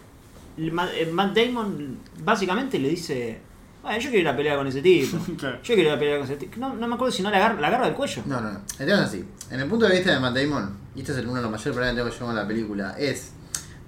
el 0.57 0.67
eh, 0.69 1.09
Matt 1.11 1.35
Damon 1.35 1.97
básicamente 2.23 2.79
le 2.79 2.89
dice, 2.89 3.39
"Bueno, 3.83 3.97
yo 3.99 4.09
quiero 4.09 4.21
ir 4.21 4.27
a 4.29 4.35
pelear 4.37 4.57
con 4.57 4.67
ese 4.67 4.81
tipo. 4.81 5.17
Claro. 5.37 5.57
Yo 5.61 5.75
quiero 5.75 5.89
ir 5.89 5.95
a 5.95 5.99
pelear 5.99 6.17
con 6.19 6.25
ese 6.27 6.37
tipo. 6.37 6.57
No, 6.59 6.73
no 6.75 6.87
me 6.87 6.95
acuerdo 6.95 7.11
si 7.11 7.21
no 7.23 7.29
le 7.29 7.37
agarra, 7.37 7.59
la 7.59 7.67
agarra 7.67 7.85
del 7.85 7.95
cuello. 7.95 8.21
No, 8.25 8.39
no, 8.41 8.51
no. 8.51 8.59
El 8.79 8.85
tema 8.87 8.99
es 9.01 9.07
así. 9.09 9.25
En 9.51 9.59
el 9.59 9.67
punto 9.67 9.87
de 9.87 9.95
vista 9.95 10.13
de 10.13 10.19
Matt 10.19 10.35
Damon, 10.35 10.77
y 10.95 10.99
este 11.01 11.11
es 11.11 11.17
el- 11.19 11.25
uno 11.27 11.35
de 11.35 11.41
los 11.43 11.51
mayores 11.51 11.73
problemas 11.73 11.95
que 11.95 12.01
tengo 12.01 12.15
yo 12.19 12.25
con 12.25 12.35
la 12.35 12.47
película, 12.47 12.95
es 12.97 13.33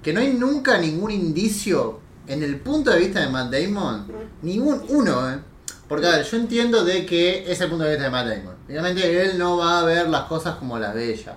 que 0.02 0.14
no 0.14 0.20
hay 0.20 0.34
nunca 0.34 0.78
ningún 0.78 1.12
indicio 1.12 2.00
en 2.28 2.44
el 2.44 2.60
punto 2.60 2.92
de 2.92 3.00
vista 3.00 3.22
de 3.22 3.30
Matt 3.30 3.52
Damon, 3.52 4.08
ningún 4.42 4.84
uno, 4.90 5.32
¿eh? 5.32 5.40
Porque, 5.88 6.06
a 6.06 6.12
ver, 6.12 6.24
yo 6.24 6.38
entiendo 6.38 6.86
de 6.86 7.04
que 7.04 7.52
es 7.52 7.60
el 7.62 7.70
punto 7.70 7.84
de 7.84 7.90
vista 7.90 8.04
de 8.04 8.12
Matt 8.12 8.28
Damon. 8.28 8.56
Obviamente 8.68 9.26
él 9.26 9.40
no 9.40 9.58
va 9.58 9.80
a 9.80 9.84
ver 9.84 10.08
las 10.08 10.26
cosas 10.26 10.56
como 10.56 10.78
las 10.78 10.94
ve 10.94 11.12
ella. 11.12 11.36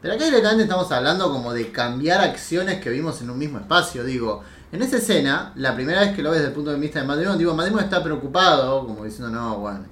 Pero 0.00 0.14
acá 0.14 0.24
directamente 0.24 0.64
estamos 0.64 0.90
hablando 0.90 1.30
como 1.30 1.52
de 1.52 1.70
cambiar 1.70 2.20
acciones 2.20 2.80
que 2.80 2.90
vimos 2.90 3.22
en 3.22 3.30
un 3.30 3.38
mismo 3.38 3.58
espacio. 3.58 4.02
Digo, 4.02 4.42
en 4.72 4.82
esa 4.82 4.96
escena, 4.96 5.52
la 5.54 5.76
primera 5.76 6.00
vez 6.00 6.16
que 6.16 6.22
lo 6.22 6.30
ves 6.30 6.40
desde 6.40 6.48
el 6.48 6.54
punto 6.54 6.72
de 6.72 6.80
vista 6.80 7.00
de 7.00 7.06
Matt 7.06 7.20
Damon, 7.20 7.38
digo, 7.38 7.54
Matt 7.54 7.66
Damon 7.66 7.84
está 7.84 8.02
preocupado, 8.02 8.84
como 8.84 9.04
diciendo, 9.04 9.30
no, 9.30 9.58
bueno, 9.58 9.84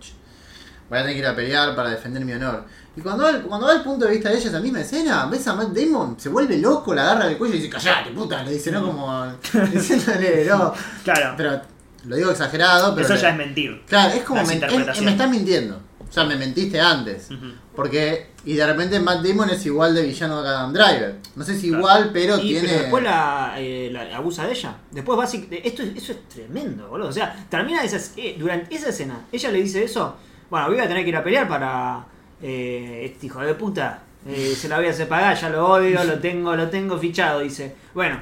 voy 0.89 0.99
a 0.99 1.03
tener 1.03 1.15
que 1.15 1.21
ir 1.21 1.27
a 1.27 1.37
pelear 1.37 1.77
para 1.77 1.91
defender 1.91 2.25
mi 2.25 2.33
honor. 2.33 2.65
Y 2.97 3.01
cuando 3.03 3.23
va, 3.25 3.41
cuando 3.43 3.67
va 3.69 3.75
el 3.75 3.83
punto 3.83 4.05
de 4.07 4.13
vista 4.13 4.29
de 4.31 4.37
ella, 4.39 4.49
esa 4.49 4.61
misma 4.61 4.81
escena, 4.81 5.27
ves 5.27 5.47
a 5.47 5.55
Matt 5.55 5.69
Damon, 5.71 6.19
se 6.19 6.29
vuelve 6.29 6.59
loco, 6.59 6.93
la 6.95 7.03
agarra 7.03 7.27
del 7.27 7.39
cuello 7.39 7.55
y 7.55 7.59
dice, 7.59 7.71
callate, 7.71 8.11
puta, 8.11 8.43
le 8.43 8.53
dice, 8.53 8.73
no 8.73 8.85
como 8.85 9.27
diciéndole, 9.73 10.45
no. 10.47 10.75
Claro. 11.05 11.35
Pero 11.37 11.61
lo 12.07 12.17
digo 12.17 12.31
exagerado, 12.31 12.95
pero. 12.95 13.07
Eso 13.07 13.15
le- 13.15 13.21
ya 13.21 13.29
es 13.31 13.37
mentir. 13.37 13.83
Claro, 13.87 14.13
es 14.15 14.23
como 14.23 14.43
men- 14.45 14.63
es- 14.65 15.03
me 15.03 15.11
estás 15.13 15.31
mintiendo. 15.31 15.81
O 16.09 16.13
sea, 16.13 16.25
me 16.25 16.35
mentiste 16.35 16.81
antes. 16.81 17.29
Porque, 17.77 18.31
y 18.45 18.55
de 18.55 18.67
repente 18.67 18.99
Matt 18.99 19.23
Damon 19.25 19.49
es 19.51 19.65
igual 19.65 19.95
de 19.95 20.03
villano 20.03 20.43
que 20.43 20.49
Adam 20.49 20.73
Driver. 20.73 21.15
No 21.37 21.45
sé 21.45 21.55
si 21.57 21.69
Claro. 21.69 21.79
igual, 21.79 22.11
pero 22.13 22.37
Y, 22.39 22.49
tiene. 22.49 22.67
pero 22.69 22.81
después 22.81 23.05
la, 23.05 23.55
eh, 23.59 23.91
la 23.93 24.17
abusa 24.17 24.45
de 24.45 24.53
ella. 24.53 24.75
Después 24.91 25.17
básicamente. 25.17 25.67
Esto, 25.69 25.83
es- 25.85 25.97
eso 25.97 26.13
es 26.13 26.29
tremendo, 26.29 26.89
boludo. 26.89 27.09
O 27.09 27.13
sea, 27.13 27.47
termina 27.49 27.85
esa, 27.85 27.99
eh, 28.17 28.35
durante 28.37 28.75
esa 28.75 28.89
escena. 28.89 29.21
Ella 29.31 29.51
le 29.53 29.63
dice 29.63 29.85
eso. 29.85 30.17
Bueno, 30.51 30.67
voy 30.69 30.81
a 30.81 30.89
tener 30.89 31.05
que 31.05 31.11
ir 31.11 31.17
a 31.17 31.23
pelear 31.23 31.47
para. 31.49 32.05
Eh, 32.43 33.03
este 33.13 33.27
hijo 33.27 33.41
de 33.41 33.55
puta. 33.55 34.03
eh, 34.27 34.55
se 34.57 34.69
la 34.69 34.77
voy 34.79 34.87
a 34.87 34.91
hacer 34.91 35.09
pagar, 35.09 35.37
ya 35.37 35.49
lo 35.51 35.67
odio, 35.69 36.03
lo 36.05 36.19
tengo, 36.19 36.55
lo 36.57 36.69
tengo 36.69 36.99
fichado. 36.99 37.41
Dice, 37.41 37.75
bueno, 37.95 38.19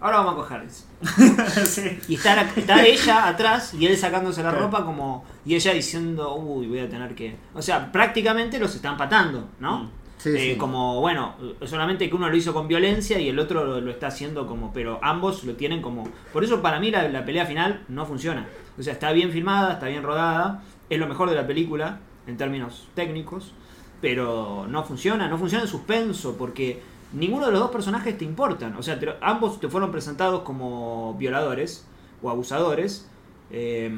ahora 0.00 0.18
vamos 0.18 0.32
a 0.34 0.36
coger. 0.36 0.62
sí. 1.66 1.98
Y 2.08 2.14
está, 2.14 2.40
está 2.56 2.82
ella 2.84 3.28
atrás 3.28 3.74
y 3.74 3.86
él 3.86 3.96
sacándose 3.96 4.42
la 4.42 4.50
Claro. 4.50 4.66
ropa 4.66 4.84
como. 4.84 5.24
Y 5.44 5.54
ella 5.54 5.72
diciendo, 5.72 6.34
uy, 6.36 6.66
voy 6.66 6.78
a 6.80 6.88
tener 6.88 7.14
que. 7.14 7.36
O 7.54 7.60
sea, 7.62 7.92
prácticamente 7.92 8.58
los 8.58 8.74
están 8.74 8.96
patando, 8.96 9.48
¿no? 9.60 9.78
Mm. 9.84 9.90
Sí, 10.16 10.30
Eh, 10.30 10.52
sí. 10.52 10.56
Como, 10.56 11.00
bueno, 11.02 11.34
solamente 11.66 12.08
que 12.08 12.14
uno 12.16 12.30
lo 12.30 12.36
hizo 12.36 12.54
con 12.54 12.66
violencia 12.66 13.18
y 13.18 13.28
el 13.28 13.38
otro 13.38 13.64
lo, 13.64 13.80
lo 13.82 13.90
está 13.90 14.06
haciendo 14.06 14.46
como. 14.46 14.72
Pero 14.72 14.98
ambos 15.02 15.44
lo 15.44 15.54
tienen 15.54 15.82
como. 15.82 16.08
Por 16.32 16.42
eso 16.44 16.62
para 16.62 16.80
mí 16.80 16.90
la, 16.90 17.06
la 17.10 17.24
pelea 17.26 17.44
final 17.44 17.84
no 17.88 18.06
funciona. 18.06 18.46
O 18.78 18.82
sea, 18.82 18.94
está 18.94 19.12
bien 19.12 19.30
filmada, 19.30 19.74
está 19.74 19.86
bien 19.88 20.02
rodada. 20.02 20.62
Es 20.88 20.98
lo 20.98 21.06
mejor 21.06 21.28
de 21.28 21.36
la 21.36 21.46
película 21.46 21.98
en 22.26 22.36
términos 22.36 22.88
técnicos. 22.94 23.52
Pero 24.00 24.66
no 24.68 24.84
funciona, 24.84 25.28
no 25.28 25.38
funciona 25.38 25.64
en 25.64 25.70
suspenso 25.70 26.36
porque 26.36 26.82
ninguno 27.14 27.46
de 27.46 27.52
los 27.52 27.60
dos 27.60 27.70
personajes 27.70 28.18
te 28.18 28.24
importan. 28.24 28.76
O 28.76 28.82
sea, 28.82 28.98
te- 29.00 29.14
ambos 29.22 29.60
te 29.60 29.68
fueron 29.68 29.90
presentados 29.90 30.42
como 30.42 31.14
violadores 31.18 31.86
o 32.22 32.28
abusadores. 32.30 33.08
Eh, 33.50 33.90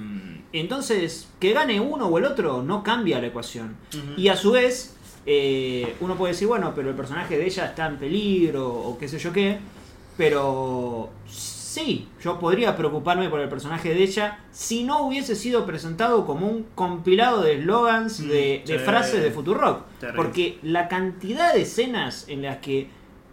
entonces, 0.53 1.29
que 1.41 1.53
gane 1.53 1.81
uno 1.81 2.07
o 2.07 2.19
el 2.19 2.25
otro 2.25 2.63
no 2.63 2.83
cambia 2.83 3.21
la 3.21 3.29
ecuación. 3.29 3.77
Y 4.17 4.29
a 4.29 4.37
su 4.37 4.53
vez, 4.53 4.95
eh, 5.25 5.97
uno 6.01 6.15
puede 6.17 6.35
decir, 6.35 6.47
bueno, 6.47 6.73
pero 6.77 6.91
el 6.91 6.95
personaje 6.97 7.37
de 7.37 7.47
ella 7.47 7.67
está 7.67 7.87
en 7.87 7.97
peligro 7.97 8.69
o 8.69 8.97
qué 8.99 9.09
sé 9.09 9.19
yo 9.19 9.33
qué. 9.33 9.59
Pero 10.17 11.11
sí, 11.77 12.09
yo 12.23 12.39
podría 12.39 12.75
preocuparme 12.77 13.29
por 13.29 13.41
el 13.41 13.49
personaje 13.49 13.93
de 13.95 14.03
ella 14.03 14.39
si 14.51 14.83
no 14.85 15.03
hubiese 15.07 15.35
sido 15.37 15.67
presentado 15.67 16.25
como 16.25 16.47
un 16.49 16.65
compilado 16.75 17.43
de 17.43 17.59
eslogans, 17.59 18.21
Mm, 18.21 18.29
de, 18.29 18.63
de 18.67 18.79
frases 18.79 19.23
de 19.23 19.31
Futurock. 19.31 19.83
Porque 20.17 20.59
la 20.63 20.89
cantidad 20.89 21.53
de 21.55 21.63
escenas 21.63 22.29
en 22.29 22.43
las 22.43 22.57
que 22.59 22.89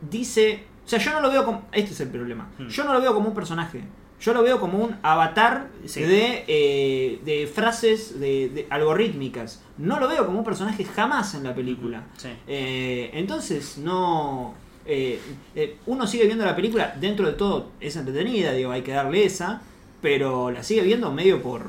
dice... 0.10 0.64
O 0.86 0.90
sea, 0.90 1.00
yo 1.00 1.12
no 1.14 1.22
lo 1.22 1.32
veo 1.32 1.46
como... 1.46 1.64
Este 1.72 1.92
es 1.92 2.00
el 2.02 2.10
problema. 2.10 2.50
Mm. 2.60 2.68
Yo 2.68 2.84
no 2.84 2.94
lo 2.94 3.00
veo 3.02 3.14
como 3.14 3.30
un 3.30 3.34
personaje. 3.36 3.82
Yo 4.20 4.34
lo 4.34 4.42
veo 4.44 4.60
como 4.60 4.78
un 4.80 4.96
avatar 5.04 5.68
Sí. 5.86 6.02
de, 6.02 6.44
eh, 6.48 7.20
de 7.26 7.48
frases 7.48 8.20
de, 8.20 8.50
de 8.50 8.68
algorítmicas. 8.70 9.62
No 9.78 10.00
lo 10.00 10.08
veo 10.08 10.26
como 10.26 10.40
un 10.40 10.46
personaje 10.46 10.84
jamás 10.86 11.34
en 11.36 11.44
la 11.44 11.54
película. 11.56 12.04
Sí. 12.18 12.30
Eh, 12.48 13.10
entonces, 13.14 13.78
no. 13.78 14.54
Eh, 14.86 15.20
eh, 15.56 15.78
uno 15.86 16.06
sigue 16.08 16.26
viendo 16.26 16.46
la 16.46 16.56
película, 16.56 16.96
dentro 17.00 17.26
de 17.28 17.34
todo 17.34 17.70
es 17.80 17.96
entretenida, 17.96 18.52
digo, 18.54 18.72
hay 18.72 18.82
que 18.82 18.92
darle 18.92 19.26
esa, 19.26 19.62
pero 20.02 20.52
la 20.52 20.64
sigue 20.64 20.82
viendo 20.84 21.12
medio 21.12 21.42
por. 21.42 21.64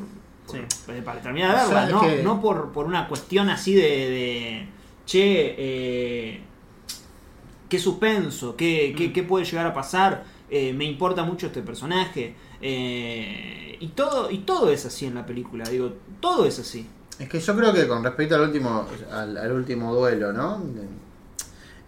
por- 0.46 0.56
eh, 0.58 1.02
para 1.04 1.20
terminar 1.20 1.56
de 1.56 1.62
O 1.64 1.68
sea, 1.68 1.80
verla, 1.84 1.90
no, 1.90 2.00
que- 2.02 2.22
no 2.22 2.40
por, 2.40 2.72
por 2.72 2.86
una 2.86 3.06
cuestión 3.08 3.48
así 3.50 3.74
de. 3.74 3.82
de, 3.82 4.66
che, 5.06 5.54
eh, 5.58 6.40
qué 7.68 7.78
suspenso, 7.78 8.56
qué, 8.56 8.94
qué- 8.96 9.08
Mm. 9.08 9.12
qué 9.12 9.22
puede 9.22 9.44
llegar 9.44 9.66
a 9.66 9.74
pasar, 9.74 10.24
eh, 10.50 10.72
me 10.72 10.84
importa 10.84 11.22
mucho 11.24 11.46
este 11.46 11.62
personaje. 11.62 12.34
eh, 12.66 13.76
y 13.80 13.88
todo 13.88 14.30
y 14.30 14.38
todo 14.38 14.70
es 14.70 14.86
así 14.86 15.04
en 15.04 15.14
la 15.16 15.26
película, 15.26 15.64
digo, 15.68 15.92
todo 16.20 16.46
es 16.46 16.58
así. 16.58 16.86
Es 17.18 17.28
que 17.28 17.38
yo 17.38 17.54
creo 17.56 17.72
que 17.74 17.86
con 17.86 18.02
respecto 18.02 18.34
al 18.36 18.40
último, 18.42 18.86
al, 19.12 19.36
al 19.36 19.52
último 19.52 19.94
duelo, 19.94 20.32
¿no? 20.32 20.62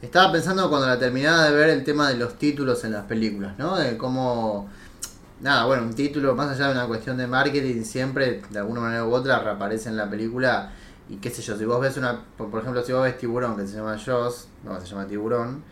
Estaba 0.03 0.31
pensando 0.31 0.69
cuando 0.69 0.87
la 0.87 0.99
terminaba 0.99 1.45
de 1.45 1.57
ver 1.57 1.71
el 1.71 1.83
tema 1.83 2.11
de 2.11 2.17
los 2.17 2.39
títulos 2.39 2.85
en 2.85 2.93
las 2.93 3.07
películas, 3.07 3.59
¿no? 3.59 3.77
De 3.77 3.97
cómo. 3.97 4.69
Nada, 5.41 5.67
bueno, 5.67 5.85
un 5.85 5.95
título, 5.95 6.35
más 6.35 6.51
allá 6.51 6.67
de 6.67 6.73
una 6.73 6.87
cuestión 6.87 7.17
de 7.17 7.27
marketing, 7.27 7.83
siempre, 7.83 8.43
de 8.51 8.59
alguna 8.59 8.81
manera 8.81 9.05
u 9.07 9.13
otra, 9.13 9.39
reaparece 9.39 9.89
en 9.89 9.97
la 9.97 10.09
película. 10.09 10.71
Y 11.09 11.17
qué 11.17 11.31
sé 11.31 11.41
yo, 11.41 11.57
si 11.57 11.65
vos 11.65 11.81
ves 11.81 11.97
una. 11.97 12.25
Por 12.37 12.61
ejemplo, 12.61 12.83
si 12.85 12.93
vos 12.93 13.05
ves 13.05 13.17
Tiburón, 13.17 13.57
que 13.57 13.67
se 13.67 13.77
llama 13.77 13.99
Jaws, 13.99 14.49
no, 14.65 14.79
se 14.81 14.87
llama 14.87 15.07
Tiburón. 15.07 15.65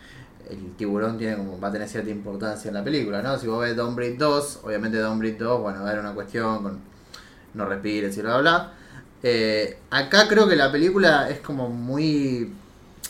El 0.49 0.75
tiburón 0.75 1.17
tiene 1.17 1.37
como, 1.37 1.59
va 1.59 1.69
a 1.69 1.71
tener 1.71 1.89
cierta 1.89 2.09
importancia 2.11 2.67
en 2.69 2.75
la 2.75 2.83
película, 2.83 3.21
¿no? 3.21 3.37
Si 3.37 3.47
vos 3.47 3.61
ves 3.61 3.75
Don't 3.75 3.95
Breathe 3.95 4.17
2, 4.17 4.59
obviamente 4.63 4.99
Don't 4.99 5.19
Breathe 5.19 5.39
2, 5.39 5.61
bueno, 5.61 5.79
va 5.79 5.87
a 5.87 5.89
haber 5.89 6.01
una 6.01 6.13
cuestión 6.13 6.61
con 6.61 6.79
no 7.55 7.65
respires 7.65 8.15
y 8.17 8.21
bla 8.21 8.37
bla 8.37 8.41
bla. 8.41 8.73
Eh, 9.23 9.79
acá 9.89 10.27
creo 10.27 10.47
que 10.47 10.55
la 10.55 10.71
película 10.71 11.29
es 11.29 11.39
como 11.39 11.69
muy, 11.69 12.53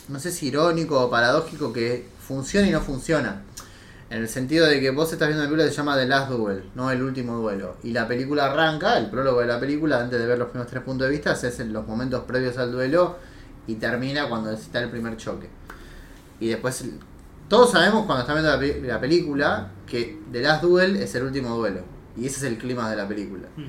no 0.08 0.18
sé 0.20 0.30
si 0.30 0.48
irónico 0.48 1.00
o 1.00 1.10
paradójico 1.10 1.72
que 1.72 2.08
funciona 2.20 2.68
y 2.68 2.70
no 2.70 2.80
funciona. 2.80 3.42
En 4.08 4.22
el 4.22 4.28
sentido 4.28 4.66
de 4.66 4.80
que 4.80 4.90
vos 4.90 5.12
estás 5.12 5.26
viendo 5.26 5.42
una 5.42 5.48
película 5.48 5.64
que 5.64 5.70
se 5.70 5.76
llama 5.78 5.96
The 5.96 6.06
Last 6.06 6.30
Duel, 6.30 6.70
no 6.76 6.90
el 6.92 7.02
último 7.02 7.36
duelo. 7.38 7.76
Y 7.82 7.90
la 7.90 8.06
película 8.06 8.46
arranca, 8.46 8.98
el 8.98 9.10
prólogo 9.10 9.40
de 9.40 9.46
la 9.46 9.58
película, 9.58 10.00
antes 10.00 10.18
de 10.18 10.26
ver 10.26 10.38
los 10.38 10.48
primeros 10.48 10.70
tres 10.70 10.84
puntos 10.84 11.08
de 11.08 11.12
vista, 11.12 11.32
es 11.32 11.60
en 11.60 11.72
los 11.72 11.86
momentos 11.86 12.22
previos 12.24 12.56
al 12.56 12.70
duelo 12.70 13.16
y 13.66 13.74
termina 13.74 14.28
cuando 14.28 14.52
está 14.52 14.80
el 14.80 14.90
primer 14.90 15.16
choque. 15.16 15.48
Y 16.38 16.48
después, 16.48 16.84
todos 17.48 17.72
sabemos 17.72 18.06
cuando 18.06 18.22
estamos 18.22 18.42
viendo 18.42 18.86
la 18.86 19.00
película 19.00 19.70
que 19.88 20.20
The 20.30 20.40
Last 20.40 20.62
Duel 20.62 20.96
es 20.96 21.12
el 21.16 21.24
último 21.24 21.56
duelo. 21.56 21.80
Y 22.16 22.26
ese 22.26 22.36
es 22.36 22.42
el 22.44 22.58
clima 22.58 22.88
de 22.88 22.96
la 22.96 23.08
película. 23.08 23.48
Mm. 23.56 23.64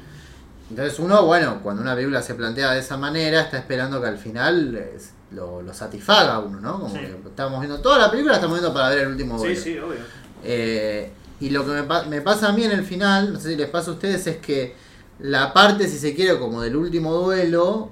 Entonces 0.70 1.00
uno, 1.00 1.26
bueno, 1.26 1.62
cuando 1.64 1.82
una 1.82 1.96
película 1.96 2.22
se 2.22 2.36
plantea 2.36 2.74
de 2.74 2.80
esa 2.80 2.98
manera, 2.98 3.42
está 3.42 3.58
esperando 3.58 4.02
que 4.02 4.08
al 4.08 4.18
final 4.18 4.76
eh, 4.76 4.98
lo, 5.32 5.62
lo 5.62 5.74
satisfaga 5.74 6.36
a 6.36 6.40
uno, 6.40 6.60
¿no? 6.60 6.80
Como 6.80 6.94
Sí. 6.96 7.00
que 7.02 7.16
estamos 7.30 7.60
viendo 7.60 7.80
toda 7.82 7.98
la 7.98 8.10
película, 8.10 8.34
la 8.34 8.38
estamos 8.38 8.58
viendo 8.60 8.74
para 8.74 8.90
ver 8.90 9.00
el 9.00 9.08
último 9.10 9.38
duelo. 9.38 9.60
obvio. 9.86 10.00
Eh, 10.44 11.12
y 11.40 11.50
lo 11.50 11.66
que 11.66 11.72
me, 11.72 11.84
pa- 11.84 12.04
me 12.04 12.22
pasa 12.22 12.50
a 12.50 12.52
mí 12.54 12.64
en 12.64 12.72
el 12.72 12.84
final, 12.84 13.34
no 13.34 13.40
sé 13.40 13.50
si 13.50 13.56
les 13.56 13.70
pasa 13.70 13.92
a 13.92 13.94
ustedes, 13.94 14.26
es 14.28 14.38
que 14.38 14.76
la 15.20 15.52
parte, 15.54 15.88
si 15.88 15.98
se 16.00 16.14
quiere, 16.16 16.38
como 16.40 16.62
del 16.62 16.76
último 16.76 17.14
duelo, 17.14 17.92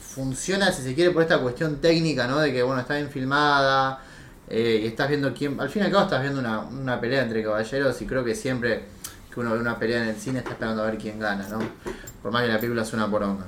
funciona, 0.00 0.72
si 0.72 0.82
se 0.82 0.94
quiere, 0.94 1.10
por 1.10 1.22
esta 1.22 1.38
cuestión 1.38 1.76
técnica, 1.76 2.26
¿no? 2.26 2.38
De 2.38 2.52
que, 2.52 2.62
bueno, 2.62 2.80
está 2.80 2.94
bien 2.94 3.10
filmada, 3.10 4.00
eh, 4.48 4.80
y 4.82 4.86
estás 4.86 5.08
viendo 5.08 5.32
quién... 5.34 5.60
Al 5.60 5.68
fin 5.68 5.82
y 5.82 5.86
al 5.86 5.90
cabo 5.92 6.04
estás 6.04 6.22
viendo 6.22 6.40
una, 6.40 6.60
una 6.60 7.00
pelea 7.00 7.22
entre 7.22 7.42
caballeros 7.42 8.00
y 8.00 8.06
creo 8.06 8.24
que 8.24 8.34
siempre 8.34 8.84
que 9.32 9.40
uno 9.40 9.52
ve 9.52 9.58
una 9.58 9.78
pelea 9.78 10.02
en 10.02 10.08
el 10.10 10.16
cine 10.16 10.38
está 10.38 10.52
esperando 10.52 10.82
a 10.82 10.86
ver 10.86 10.96
quién 10.98 11.18
gana, 11.18 11.46
¿no? 11.48 11.58
Por 12.22 12.32
más 12.32 12.42
que 12.42 12.48
la 12.48 12.58
película 12.58 12.84
sea 12.84 12.98
una 12.98 13.10
poronga. 13.10 13.44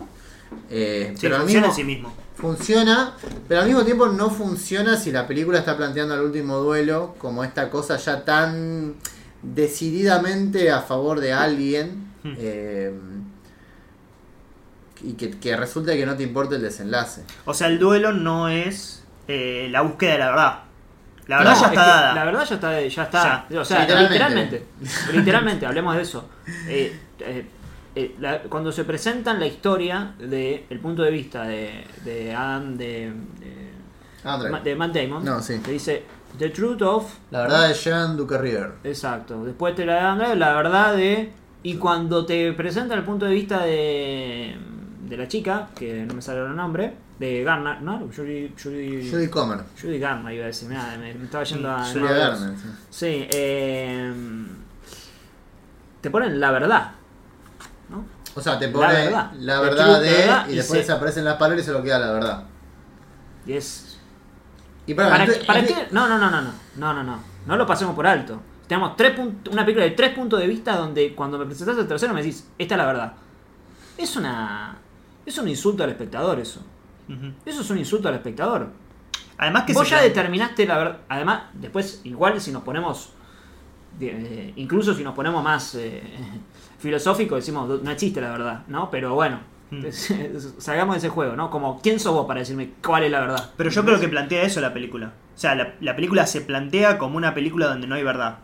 Eh, 0.70 1.12
Sí, 1.14 1.18
pero 1.22 1.36
al 1.36 1.42
funciona 1.42 1.66
mismo- 1.68 1.72
en 1.72 1.76
sí 1.76 1.84
mismo. 1.84 2.14
funciona, 2.36 3.14
pero 3.48 3.60
al 3.62 3.66
mismo 3.66 3.84
tiempo 3.84 4.06
no 4.08 4.30
funciona 4.30 4.96
si 4.96 5.10
la 5.12 5.26
película 5.26 5.58
está 5.58 5.76
planteando 5.76 6.14
el 6.14 6.20
último 6.20 6.58
duelo 6.58 7.14
como 7.18 7.42
esta 7.44 7.70
cosa 7.70 7.96
ya 7.96 8.24
tan 8.24 8.94
decididamente 9.42 10.70
a 10.70 10.80
favor 10.80 11.20
de 11.20 11.32
alguien 11.32 12.08
Hmm. 12.24 12.34
eh, 12.38 12.92
y 15.02 15.12
que, 15.12 15.30
que 15.30 15.56
resulta 15.56 15.92
que 15.94 16.04
no 16.04 16.16
te 16.16 16.24
importa 16.24 16.56
el 16.56 16.62
desenlace. 16.62 17.22
O 17.44 17.54
sea, 17.54 17.68
el 17.68 17.78
duelo 17.78 18.12
no 18.12 18.48
es 18.48 19.04
eh, 19.28 19.68
la 19.70 19.82
búsqueda 19.82 20.12
de 20.12 20.18
la 20.18 20.26
verdad. 20.30 20.58
La 21.28 21.38
verdad 21.38 21.52
No, 21.54 21.60
ya 21.60 21.66
es 21.66 21.72
está 21.72 21.82
que 21.84 21.88
dada. 21.90 22.14
La 22.14 22.24
verdad 22.24 22.44
ya 22.48 22.54
está, 22.54 22.80
ya 22.80 23.02
está. 23.04 23.46
Ya. 23.50 23.60
O 23.60 23.64
sea, 23.64 23.80
Literalmente. 23.80 24.14
literalmente. 24.14 24.64
Literalmente, 25.12 25.66
hablemos 25.66 25.94
de 25.96 26.02
eso. 26.02 26.28
Eh, 26.66 26.98
eh, 27.20 27.46
eh, 27.98 28.14
la- 28.20 28.42
cuando 28.42 28.70
se 28.72 28.84
presentan 28.84 29.38
la 29.40 29.46
historia 29.46 30.14
del 30.18 30.78
punto 30.80 31.02
de 31.02 31.10
vista 31.10 31.44
de, 31.44 31.84
de 32.04 32.34
Adam, 32.34 32.76
de, 32.76 33.12
de- 33.40 33.68
Adam 34.24 34.40
Driver. 34.40 34.50
Ma- 34.52 34.60
de 34.60 34.76
Matt 34.76 34.94
Damon. 34.94 35.24
No, 35.24 35.40
sí. 35.42 35.60
Dice 35.66 36.04
The 36.38 36.50
Truth 36.50 36.82
of. 36.82 37.14
La 37.30 37.42
verdad 37.42 37.70
es 37.70 37.82
Jean 37.84 38.16
Ducarrier. 38.16 38.72
Exacto. 38.84 39.44
Después 39.44 39.74
te 39.74 39.84
la 39.86 39.94
de 39.94 40.00
Driver, 40.18 40.36
la 40.38 40.54
verdad 40.54 40.94
de. 40.96 41.32
Y 41.62 41.74
cuando 41.76 42.24
te 42.24 42.52
presenta 42.52 42.94
el 42.94 43.02
punto 43.02 43.26
de 43.26 43.34
vista 43.34 43.64
de. 43.64 44.56
de 45.08 45.16
la 45.16 45.26
chica, 45.26 45.68
que 45.74 46.04
no 46.06 46.14
me 46.14 46.22
sale 46.22 46.40
el 46.44 46.54
nombre, 46.54 46.92
de 47.18 47.42
Garner, 47.42 47.80
¿no? 47.82 48.08
Judy. 48.14 48.52
Judy, 48.62 49.10
Judy 49.10 49.28
Comer. 49.28 49.58
Judy 49.80 49.98
Garner 49.98 50.34
iba 50.34 50.44
a 50.44 50.46
decir, 50.48 50.68
mirá, 50.68 50.96
me, 51.00 51.14
me 51.14 51.24
estaba 51.24 51.42
yendo 51.44 51.68
a. 51.70 51.92
No, 51.94 52.02
Garner. 52.06 52.56
sí. 52.58 52.68
Sí, 52.90 53.26
eh, 53.32 54.12
te 56.00 56.10
ponen 56.10 56.38
la 56.38 56.50
verdad. 56.52 56.92
O 58.34 58.40
sea, 58.40 58.58
te 58.58 58.68
pone 58.68 58.86
la 58.86 58.92
verdad. 58.92 59.30
de. 59.32 59.44
la 59.44 59.60
verdad, 59.60 60.46
y 60.48 60.52
y 60.52 60.56
después 60.56 60.80
se- 60.80 60.86
se 60.86 60.92
aparecen 60.92 61.24
las 61.24 61.34
palabras 61.36 61.62
y 61.62 61.66
se 61.66 61.72
lo 61.72 61.82
queda 61.82 61.98
la 61.98 62.12
verdad. 62.12 62.44
Y 63.46 63.52
es. 63.54 63.98
Y 64.86 64.94
para, 64.94 65.10
¿Para, 65.10 65.24
entonces- 65.24 65.44
para 65.46 65.64
qué? 65.64 65.88
No, 65.90 66.08
no, 66.08 66.18
no, 66.18 66.30
no, 66.30 66.40
no. 66.42 66.50
No, 66.76 66.94
no, 66.94 67.02
no. 67.02 67.18
No 67.46 67.56
lo 67.56 67.66
pasemos 67.66 67.94
por 67.94 68.06
alto. 68.06 68.40
Tenemos 68.66 68.96
tres 68.96 69.16
punt- 69.18 69.48
una 69.50 69.64
película 69.64 69.84
de 69.84 69.92
tres 69.92 70.14
puntos 70.14 70.38
de 70.38 70.46
vista 70.46 70.76
donde 70.76 71.14
cuando 71.14 71.38
me 71.38 71.46
presentas 71.46 71.76
el 71.78 71.88
tercero 71.88 72.12
me 72.14 72.22
decís, 72.22 72.46
esta 72.58 72.74
es 72.74 72.78
la 72.78 72.86
verdad. 72.86 73.12
Es 73.96 74.14
una. 74.16 74.76
Es 75.26 75.36
un 75.38 75.48
insulto 75.48 75.84
al 75.84 75.90
espectador 75.90 76.38
eso. 76.40 76.60
Eso 77.46 77.60
es 77.62 77.70
un 77.70 77.78
insulto 77.78 78.08
al 78.08 78.14
espectador. 78.14 78.68
Además 79.38 79.64
que 79.64 79.72
Vos 79.72 79.88
ya 79.88 79.96
plan- 79.98 80.08
determinaste 80.08 80.66
la 80.66 80.76
verdad. 80.78 80.98
Además, 81.08 81.42
después, 81.54 82.00
igual 82.04 82.38
si 82.40 82.52
nos 82.52 82.62
ponemos. 82.62 83.10
Eh, 84.00 84.52
incluso 84.56 84.94
si 84.94 85.02
nos 85.04 85.14
ponemos 85.14 85.42
más 85.42 85.74
eh, 85.74 86.02
filosóficos, 86.78 87.38
decimos, 87.38 87.82
no 87.82 87.90
existe 87.90 88.20
la 88.20 88.30
verdad, 88.30 88.62
¿no? 88.68 88.90
Pero 88.90 89.14
bueno, 89.14 89.40
Mm. 89.70 89.84
salgamos 90.56 90.94
de 90.94 90.98
ese 90.98 91.08
juego, 91.10 91.36
¿no? 91.36 91.50
Como, 91.50 91.78
¿quién 91.82 92.00
sos 92.00 92.14
vos 92.14 92.24
para 92.26 92.40
decirme 92.40 92.70
cuál 92.82 93.04
es 93.04 93.10
la 93.10 93.20
verdad? 93.20 93.50
Pero 93.54 93.68
yo 93.68 93.84
creo 93.84 94.00
que 94.00 94.08
plantea 94.08 94.42
eso 94.44 94.62
la 94.62 94.72
película. 94.72 95.12
O 95.36 95.38
sea, 95.38 95.54
la, 95.54 95.74
la 95.82 95.94
película 95.94 96.26
se 96.26 96.40
plantea 96.40 96.96
como 96.96 97.18
una 97.18 97.34
película 97.34 97.66
donde 97.66 97.86
no 97.86 97.94
hay 97.94 98.02
verdad. 98.02 98.38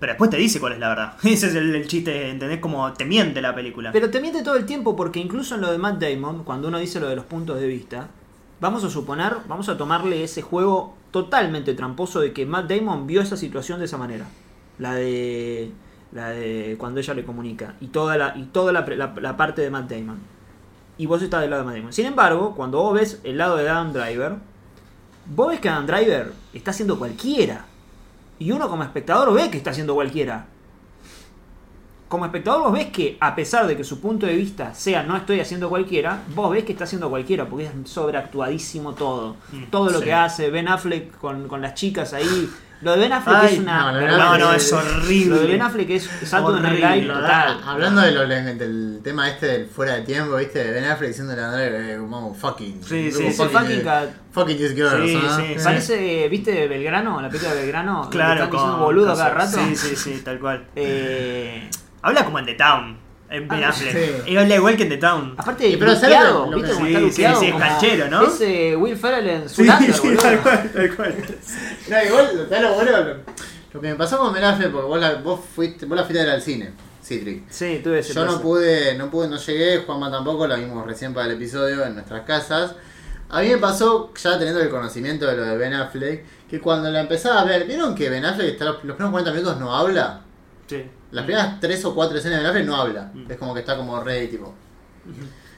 Pero 0.00 0.12
después 0.14 0.30
te 0.30 0.36
dice 0.36 0.58
cuál 0.58 0.72
es 0.72 0.80
la 0.80 0.88
verdad. 0.88 1.14
Ese 1.22 1.46
es 1.46 1.54
el, 1.54 1.72
el 1.76 1.86
chiste, 1.86 2.30
¿entendés? 2.30 2.58
Como 2.58 2.92
te 2.94 3.04
miente 3.04 3.40
la 3.40 3.54
película. 3.54 3.92
Pero 3.92 4.10
te 4.10 4.20
miente 4.20 4.42
todo 4.42 4.56
el 4.56 4.66
tiempo 4.66 4.96
porque 4.96 5.20
incluso 5.20 5.54
en 5.54 5.60
lo 5.60 5.70
de 5.70 5.78
Matt 5.78 6.00
Damon, 6.02 6.42
cuando 6.42 6.66
uno 6.66 6.80
dice 6.80 6.98
lo 6.98 7.08
de 7.08 7.14
los 7.14 7.26
puntos 7.26 7.60
de 7.60 7.68
vista, 7.68 8.08
vamos 8.60 8.82
a 8.82 8.90
suponer, 8.90 9.34
vamos 9.46 9.68
a 9.68 9.76
tomarle 9.78 10.24
ese 10.24 10.42
juego 10.42 10.96
totalmente 11.12 11.74
tramposo 11.74 12.18
de 12.18 12.32
que 12.32 12.44
Matt 12.44 12.68
Damon 12.68 13.06
vio 13.06 13.20
esa 13.22 13.36
situación 13.36 13.78
de 13.78 13.84
esa 13.84 13.98
manera. 13.98 14.26
La 14.78 14.94
de 14.94 15.70
la 16.12 16.30
de 16.30 16.76
cuando 16.78 17.00
ella 17.00 17.14
le 17.14 17.24
comunica 17.24 17.74
y 17.80 17.88
toda 17.88 18.16
la 18.16 18.34
y 18.36 18.44
toda 18.44 18.72
la, 18.72 18.80
la- 18.86 19.14
la 19.20 19.36
parte 19.36 19.62
de 19.62 19.70
Matt 19.70 19.90
Damon. 19.90 20.18
Y 20.96 21.06
vos 21.06 21.20
estás 21.22 21.40
del 21.40 21.50
lado 21.50 21.62
de 21.62 21.66
Matt 21.66 21.76
Damon. 21.76 21.92
Sin 21.92 22.06
embargo, 22.06 22.54
cuando 22.54 22.80
vos 22.82 22.94
ves 22.94 23.20
el 23.24 23.36
lado 23.38 23.56
de 23.56 23.68
Adam 23.68 23.92
Driver, 23.92 24.34
vos 25.26 25.48
ves 25.48 25.60
que 25.60 25.68
Adam 25.68 25.86
Driver 25.86 26.32
está 26.52 26.70
haciendo 26.72 26.98
cualquiera. 26.98 27.66
Y 28.38 28.50
uno 28.52 28.68
como 28.68 28.82
espectador 28.82 29.32
ve 29.32 29.50
que 29.50 29.56
está 29.58 29.70
haciendo 29.70 29.94
cualquiera 29.94 30.46
como 32.08 32.26
espectador 32.26 32.62
vos 32.62 32.72
ves 32.72 32.86
que 32.92 33.16
a 33.18 33.34
pesar 33.34 33.66
de 33.66 33.76
que 33.76 33.82
su 33.82 34.00
punto 34.00 34.24
de 34.26 34.36
vista 34.36 34.72
sea 34.72 35.02
no 35.02 35.16
estoy 35.16 35.40
haciendo 35.40 35.68
cualquiera, 35.68 36.22
vos 36.34 36.52
ves 36.52 36.62
que 36.62 36.70
está 36.72 36.84
haciendo 36.84 37.10
cualquiera 37.10 37.48
porque 37.48 37.64
es 37.64 37.72
sobreactuadísimo 37.90 38.92
todo. 38.94 39.34
Mm, 39.50 39.64
todo 39.70 39.90
lo 39.90 39.98
sí. 39.98 40.04
que 40.04 40.12
hace 40.12 40.50
Ben 40.50 40.68
Affleck 40.68 41.16
con, 41.18 41.48
con 41.48 41.60
las 41.60 41.74
chicas 41.74 42.12
ahí. 42.12 42.48
Lo 42.82 42.92
de 42.92 42.98
Ben 42.98 43.12
Affleck 43.12 43.36
Ay, 43.36 43.54
es 43.54 43.60
una... 43.60 43.92
no, 43.92 44.00
no, 44.00 44.18
No, 44.18 44.38
no, 44.38 44.52
es 44.52 44.72
horrible. 44.72 45.36
Lo 45.36 45.42
de 45.42 45.46
Ben 45.48 45.62
Affleck 45.62 45.90
es 45.90 46.10
salto 46.24 46.58
Live 46.58 47.02
No, 47.02 47.14
total. 47.14 47.60
Hablando 47.64 48.00
de 48.02 48.10
lo, 48.12 48.26
del 48.26 49.00
tema 49.02 49.28
este 49.30 49.46
del 49.46 49.66
fuera 49.66 49.94
de 49.94 50.02
tiempo, 50.02 50.36
¿viste? 50.36 50.62
De 50.64 50.70
Ben 50.72 50.84
Affleck 50.84 51.08
diciendo 51.08 51.32
a 51.32 51.46
André, 51.46 51.94
eh, 51.94 51.96
como 51.98 52.34
fucking. 52.34 52.82
Sí, 52.84 53.10
sí, 53.10 53.32
sí. 53.32 53.42
Fucking 53.42 53.80
cat. 53.82 54.10
Fucking 54.32 54.56
this 54.56 54.74
girl, 54.74 55.06
Sí, 55.06 55.14
¿no? 55.22 55.36
sí. 55.36 55.56
Parece, 55.62 56.28
¿viste 56.28 56.68
Belgrano? 56.68 57.20
La 57.20 57.28
película 57.28 57.54
de 57.54 57.60
Belgrano. 57.62 58.10
Claro, 58.10 58.34
están 58.34 58.50
diciendo 58.50 58.76
boludo 58.78 59.14
cada 59.16 59.30
rato. 59.30 59.58
Sí, 59.58 59.76
sí, 59.76 59.96
sí, 59.96 60.22
tal 60.24 60.38
cual. 60.40 60.66
Eh, 60.76 61.70
Habla 62.02 62.24
como 62.24 62.38
en 62.38 62.46
The 62.46 62.54
Town. 62.54 63.03
En 63.34 63.48
Ben 63.48 63.64
Ah, 63.64 63.68
Affleck. 63.70 64.24
sí. 64.26 64.36
Habla 64.36 64.54
igual 64.54 64.76
que 64.76 64.82
en 64.84 64.88
The 64.90 64.96
Town. 64.98 65.34
aparte, 65.36 65.68
Y 65.68 65.76
pero 65.76 65.96
¿sabes 65.96 66.18
lo 66.30 66.50
que- 66.50 66.56
¿viste 66.56 66.72
cómo 66.72 66.86
está 66.86 66.98
sí, 66.98 67.04
luqueado? 67.06 67.40
sí, 67.40 67.46
sí, 67.46 67.52
es 67.52 67.58
canchero, 67.60 68.08
¿no? 68.08 68.22
Es 68.26 68.40
eh, 68.40 68.76
Will 68.76 68.96
Ferrell 68.96 69.28
en 69.28 69.44
boludo. 69.56 70.22
tal 70.22 70.40
cual, 70.40 70.70
tal 70.72 70.96
cual. 70.96 71.14
No, 71.88 72.02
igual, 72.04 72.40
está 72.42 72.60
lo 72.60 72.74
bueno. 72.74 72.90
Lo, 73.72 73.80
que 73.80 73.88
me 73.88 73.94
pasó 73.96 74.18
con 74.18 74.32
Ben 74.32 74.44
Affleck, 74.44 74.70
porque 74.70 74.86
vos 74.86 75.00
la, 75.00 75.14
vos 75.16 75.40
fuiste, 75.54 75.86
vos 75.86 75.96
la 75.96 76.04
fuiste 76.04 76.20
a 76.22 76.24
ver 76.26 76.34
al 76.34 76.42
cine, 76.42 76.70
Citric. 77.02 77.42
Sí, 77.50 77.80
tuve 77.82 77.98
ese 77.98 78.14
Yo 78.14 78.24
no 78.24 78.40
pude, 78.40 78.94
no 78.96 79.10
pude, 79.10 79.26
no 79.28 79.36
llegué, 79.36 79.78
Juanma 79.78 80.10
tampoco, 80.12 80.46
lo 80.46 80.56
vimos 80.56 80.86
recién 80.86 81.12
para 81.12 81.26
el 81.26 81.32
episodio 81.32 81.84
en 81.84 81.94
nuestras 81.94 82.22
casas. 82.22 82.76
A 83.30 83.40
mí 83.40 83.48
me 83.48 83.56
pasó, 83.58 84.12
ya 84.14 84.38
teniendo 84.38 84.60
el 84.62 84.68
conocimiento 84.68 85.26
de 85.26 85.36
lo 85.36 85.42
de 85.44 85.56
Ben 85.56 85.74
Affleck, 85.74 86.24
que 86.48 86.60
cuando 86.60 86.88
la 86.90 87.00
empezaba 87.00 87.40
a 87.40 87.44
ver, 87.44 87.64
¿vieron 87.66 87.96
que 87.96 88.08
Ben 88.10 88.24
Affleck 88.24 88.50
está 88.52 88.66
los, 88.66 88.74
los 88.84 88.94
primeros 88.94 89.10
40 89.10 89.32
minutos 89.32 89.58
no 89.58 89.74
habla? 89.74 90.20
Sí. 90.68 90.84
Las 91.14 91.24
primeras 91.24 91.60
3 91.60 91.84
o 91.84 91.94
4 91.94 92.18
escenas 92.18 92.42
de 92.42 92.48
Affleck 92.48 92.66
no 92.66 92.76
habla. 92.76 93.10
Mm. 93.14 93.30
Es 93.30 93.36
como 93.38 93.54
que 93.54 93.60
está 93.60 93.76
como 93.76 94.00
rey, 94.02 94.28
tipo. 94.28 94.52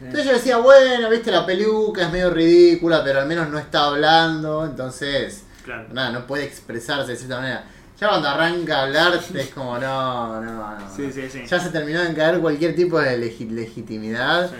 Entonces 0.00 0.26
yo 0.26 0.32
decía, 0.32 0.58
bueno, 0.58 1.08
viste, 1.08 1.30
la 1.30 1.46
peluca 1.46 2.02
es 2.02 2.12
medio 2.12 2.30
ridícula, 2.30 3.02
pero 3.02 3.20
al 3.20 3.26
menos 3.26 3.48
no 3.48 3.58
está 3.58 3.86
hablando, 3.86 4.64
entonces, 4.66 5.44
Claro. 5.64 5.86
nada, 5.92 6.10
no 6.10 6.26
puede 6.26 6.44
expresarse 6.44 7.12
de 7.12 7.16
cierta 7.16 7.36
manera. 7.38 7.64
Ya 7.98 8.08
cuando 8.08 8.28
arranca 8.28 8.80
a 8.80 8.82
hablar 8.82 9.14
es 9.34 9.48
como, 9.54 9.78
no, 9.78 10.40
no, 10.42 10.78
no. 10.78 10.94
Sí, 10.94 11.10
sí, 11.10 11.22
sí. 11.30 11.44
Ya 11.46 11.58
se 11.58 11.70
terminó 11.70 12.02
de 12.02 12.12
caer 12.12 12.40
cualquier 12.40 12.74
tipo 12.76 13.00
de 13.00 13.18
legi- 13.18 13.50
legitimidad. 13.50 14.50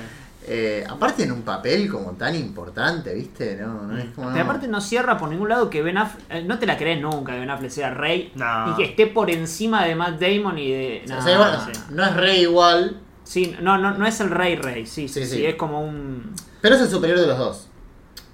Eh, 0.48 0.84
aparte 0.88 1.24
en 1.24 1.32
un 1.32 1.42
papel 1.42 1.90
como 1.90 2.12
tan 2.12 2.36
importante, 2.36 3.12
¿viste? 3.14 3.56
No, 3.56 3.82
no 3.82 3.98
es 3.98 4.06
como... 4.14 4.30
Pero 4.30 4.44
aparte 4.44 4.68
no 4.68 4.80
cierra 4.80 5.18
por 5.18 5.28
ningún 5.28 5.48
lado 5.48 5.68
que 5.68 5.82
Ben 5.82 5.98
Affleck, 5.98 6.24
eh, 6.30 6.44
no 6.44 6.58
te 6.60 6.66
la 6.66 6.76
crees 6.76 7.00
nunca 7.00 7.32
que 7.32 7.40
Ben 7.40 7.50
Affleck 7.50 7.70
sea 7.72 7.92
rey 7.92 8.30
No. 8.36 8.70
y 8.72 8.76
que 8.76 8.84
esté 8.84 9.08
por 9.08 9.28
encima 9.30 9.84
de 9.84 9.96
Matt 9.96 10.20
Damon 10.20 10.56
y 10.58 10.70
de... 10.70 11.04
O 11.06 11.08
no, 11.14 11.22
sea, 11.22 11.34
igual, 11.34 11.60
sí. 11.72 11.80
no 11.90 12.04
es 12.04 12.14
rey 12.14 12.40
igual, 12.42 13.00
Sí, 13.24 13.56
no, 13.60 13.76
no, 13.76 13.90
no 13.98 14.06
es 14.06 14.20
el 14.20 14.30
rey 14.30 14.54
rey, 14.54 14.86
sí, 14.86 15.08
sí, 15.08 15.24
Sí, 15.24 15.26
sí, 15.30 15.36
sí. 15.38 15.46
es 15.46 15.56
como 15.56 15.80
un... 15.80 16.32
pero 16.60 16.76
es 16.76 16.82
el 16.82 16.88
superior 16.90 17.18
de 17.18 17.26
los 17.26 17.38
dos. 17.38 17.66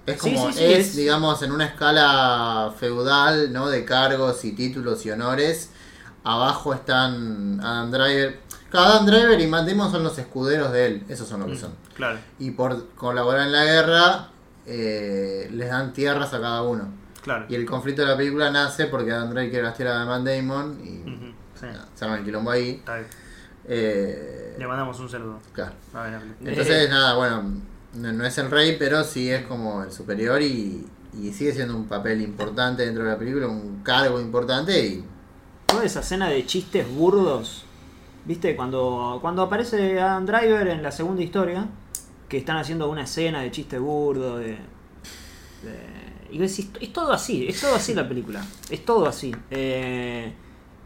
Es 0.05 0.21
Sí, 0.21 0.35
como, 0.35 0.49
sí, 0.53 0.59
sí, 0.59 0.65
es, 0.65 0.79
es- 0.89 0.97
digamos, 0.97 1.43
en 1.43 1.51
una 1.53 1.65
escala 1.65 2.75
feudal, 2.79 3.53
¿no? 3.55 3.69
De 3.71 3.87
cargos 3.87 4.45
y 4.45 4.53
títulos 4.53 5.07
y 5.07 5.11
honores. 5.13 5.71
Abajo 6.25 6.75
están 6.75 7.59
Adam 7.63 7.91
Driver. 7.91 8.39
Cada 8.73 8.95
Adam 8.95 9.07
Driver 9.07 9.39
y 9.41 9.47
Matt 9.47 9.69
Damon 9.69 9.91
son 9.93 10.03
los 10.03 10.19
escuderos 10.19 10.73
de 10.73 10.87
él. 10.87 11.05
Esos 11.09 11.29
son 11.29 11.41
lo 11.41 11.47
que 11.47 11.57
son. 11.57 11.75
Claro, 11.95 12.19
Y 12.39 12.53
por 12.53 12.89
colaborar 12.95 13.47
en 13.47 13.53
la 13.53 13.65
guerra, 13.65 14.29
eh, 14.67 15.49
les 15.53 15.69
dan 15.69 15.93
tierras 15.93 16.33
a 16.35 16.41
cada 16.41 16.63
uno. 16.63 16.89
claro. 17.23 17.45
Y 17.49 17.55
el 17.55 17.67
conflicto 17.67 18.03
de 18.03 18.09
la 18.09 18.17
película 18.17 18.51
nace 18.51 18.87
porque 18.87 19.13
Adam 19.13 19.31
Driver 19.31 19.51
quiere 19.51 19.65
las 19.65 19.77
tierras 19.77 20.01
de 20.01 20.07
Matt 20.07 20.25
Damon 20.25 20.81
y 20.83 21.09
Ujú, 21.09 21.27
Sí. 21.61 21.67
nada, 21.67 21.87
se 21.95 22.05
arma 22.05 22.17
el 22.19 22.25
quilombo 22.25 22.51
ahí. 22.51 22.71
Está 22.71 22.95
bien. 22.97 23.07
Eh, 23.69 24.57
Le 24.59 24.67
mandamos 24.67 24.99
un 24.99 25.09
saludo. 25.09 25.39
claro. 25.53 25.73
A. 25.95 26.21
Entonces, 26.45 26.89
nada, 26.91 27.15
bueno, 27.15 27.45
no, 27.95 28.13
no 28.13 28.25
es 28.27 28.39
el 28.39 28.51
rey, 28.51 28.77
pero 28.79 29.05
sí 29.05 29.31
es 29.31 29.45
como 29.47 29.83
el 29.85 29.93
superior 29.93 30.41
y, 30.43 30.85
y 31.21 31.33
sigue 31.33 31.53
siendo 31.53 31.77
un 31.77 31.87
papel 31.87 32.21
importante 32.23 32.85
dentro 32.85 33.05
de 33.05 33.11
la 33.11 33.19
película, 33.19 33.47
un 33.47 33.83
cargo 33.85 34.21
importante 34.21 34.85
y 34.85 35.05
Toda 35.67 35.85
esa 35.85 36.01
escena 36.01 36.29
de 36.29 36.45
chistes 36.45 36.87
burdos, 36.89 37.65
¿viste? 38.25 38.55
Cuando, 38.57 39.19
cuando 39.21 39.43
aparece 39.43 40.01
Adam 40.01 40.25
Driver 40.27 40.69
en 40.69 40.83
la 40.83 40.91
segunda 40.93 41.23
historia, 41.23 41.67
que 42.29 42.39
están 42.39 42.57
haciendo 42.57 42.91
una 42.91 43.03
escena 43.05 43.43
de 43.43 43.51
chiste 43.51 43.79
burdo, 43.79 44.39
de... 44.39 44.57
de- 45.63 46.03
y 46.31 46.39
decís, 46.39 46.71
es 46.81 46.93
todo 46.95 47.13
así, 47.13 47.47
es 47.47 47.61
todo 47.61 47.75
así 47.75 47.93
la 47.95 48.09
película, 48.09 48.43
es 48.71 48.85
todo 48.87 49.07
así. 49.07 49.35
Eh, 49.51 50.33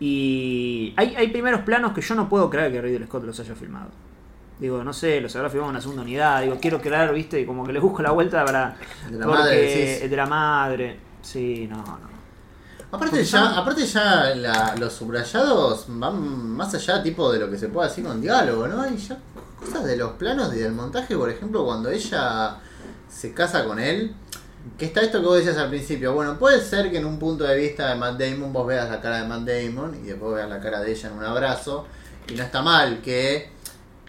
y 0.00 0.92
hay, 0.96 1.14
hay 1.14 1.28
primeros 1.28 1.60
planos 1.60 1.92
que 1.92 2.00
yo 2.00 2.14
no 2.16 2.28
puedo 2.28 2.50
creer 2.50 2.72
que 2.72 2.82
Ridley 2.82 3.06
Scott 3.06 3.24
los 3.24 3.38
haya 3.38 3.54
filmado. 3.54 3.90
Digo, 4.58 4.82
no 4.82 4.92
sé, 4.92 5.20
los 5.20 5.36
habrá 5.36 5.48
filmado 5.48 5.70
en 5.70 5.74
una 5.76 5.80
segunda 5.80 6.02
unidad. 6.02 6.42
Digo, 6.42 6.56
quiero 6.60 6.80
creer, 6.80 7.12
viste, 7.14 7.46
como 7.46 7.64
que 7.64 7.72
le 7.72 7.78
busco 7.78 8.02
la 8.02 8.10
vuelta 8.10 8.44
para. 8.44 8.76
De 9.08 9.18
la 9.18 9.26
porque- 9.26 9.38
madre, 9.42 9.56
decís. 9.60 10.10
de 10.10 10.16
la 10.16 10.26
madre. 10.26 10.96
Sí, 11.22 11.66
no, 11.70 11.76
no. 11.76 12.15
Aparte 12.96 13.24
ya, 13.24 13.56
aparte 13.58 13.86
ya 13.86 14.34
la- 14.34 14.74
los 14.78 14.92
subrayados 14.92 15.84
van 15.88 16.48
más 16.50 16.74
allá 16.74 17.02
tipo 17.02 17.30
de 17.32 17.38
lo 17.38 17.50
que 17.50 17.58
se 17.58 17.68
puede 17.68 17.88
decir 17.88 18.04
con 18.04 18.20
diálogo, 18.20 18.66
¿no? 18.68 18.82
Hay 18.82 18.96
ya 18.96 19.18
cosas 19.58 19.84
de 19.84 19.96
los 19.96 20.12
planos 20.12 20.52
y 20.54 20.58
del 20.58 20.72
montaje, 20.72 21.16
por 21.16 21.30
ejemplo, 21.30 21.64
cuando 21.64 21.90
ella 21.90 22.56
se 23.08 23.32
casa 23.32 23.64
con 23.64 23.78
él, 23.78 24.14
que 24.78 24.86
está 24.86 25.00
esto 25.00 25.20
que 25.20 25.26
vos 25.26 25.36
decías 25.38 25.56
al 25.58 25.68
principio, 25.68 26.12
bueno, 26.12 26.38
puede 26.38 26.60
ser 26.60 26.90
que 26.90 26.98
en 26.98 27.06
un 27.06 27.18
punto 27.18 27.44
de 27.44 27.56
vista 27.56 27.88
de 27.88 27.94
Matt 27.94 28.18
Damon 28.20 28.52
vos 28.52 28.66
veas 28.66 28.90
la 28.90 29.00
cara 29.00 29.22
de 29.22 29.28
Matt 29.28 29.42
Damon 29.48 29.94
y 30.02 30.08
después 30.08 30.34
veas 30.34 30.48
la 30.48 30.60
cara 30.60 30.80
de 30.80 30.90
ella 30.92 31.08
en 31.08 31.14
un 31.16 31.24
abrazo, 31.24 31.86
y 32.28 32.34
no 32.34 32.42
está 32.42 32.62
mal 32.62 33.00
que 33.00 33.50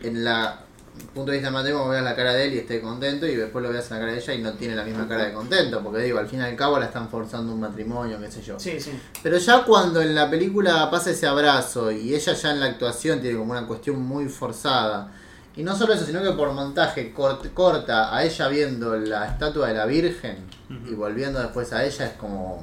en 0.02 0.23
la 0.23 0.60
punto 1.14 1.32
de 1.32 1.38
vista 1.40 1.52
Damon 1.52 1.90
veas 1.90 2.04
la 2.04 2.16
cara 2.16 2.34
de 2.34 2.46
él 2.48 2.54
y 2.54 2.58
esté 2.60 2.82
contento 2.82 3.26
y 3.26 3.36
después 3.36 3.64
lo 3.64 3.70
veas 3.72 3.90
en 3.90 3.96
la 3.96 4.00
cara 4.02 4.12
de 4.14 4.20
ella 4.20 4.34
y 4.34 4.42
no 4.42 4.54
tiene 4.54 4.76
la 4.76 4.84
misma 4.84 5.08
cara 5.08 5.26
de 5.26 5.34
contento, 5.34 5.82
porque 5.84 6.02
digo, 6.04 6.20
al 6.20 6.28
fin 6.28 6.40
y 6.40 6.44
al 6.44 6.56
cabo 6.56 6.78
la 6.80 6.86
están 6.86 7.10
forzando 7.10 7.54
un 7.54 7.60
matrimonio, 7.60 8.20
qué 8.20 8.30
sé 8.32 8.42
yo. 8.42 8.60
Sí, 8.60 8.80
sí. 8.80 8.92
Pero 9.24 9.38
ya 9.38 9.64
cuando 9.64 10.02
en 10.02 10.14
la 10.16 10.30
película 10.30 10.90
pasa 10.92 11.12
ese 11.12 11.28
abrazo 11.28 11.92
y 11.92 12.14
ella 12.14 12.34
ya 12.34 12.52
en 12.52 12.60
la 12.60 12.66
actuación 12.68 13.20
tiene 13.22 13.38
como 13.38 13.52
una 13.52 13.66
cuestión 13.66 14.02
muy 14.02 14.28
forzada 14.30 15.12
Y 15.56 15.64
no 15.64 15.76
solo 15.76 15.94
eso, 15.94 16.06
sino 16.06 16.22
que 16.22 16.32
por 16.34 16.52
montaje 16.52 17.14
cort- 17.16 17.52
corta 17.54 18.16
a 18.16 18.24
ella 18.24 18.48
viendo 18.48 18.96
la 18.96 19.26
estatua 19.28 19.70
de 19.70 19.74
la 19.74 19.86
Virgen 19.88 20.38
y 20.88 20.94
volviendo 20.94 21.40
después 21.40 21.74
a 21.74 21.84
ella 21.84 22.06
es 22.06 22.14
como... 22.14 22.62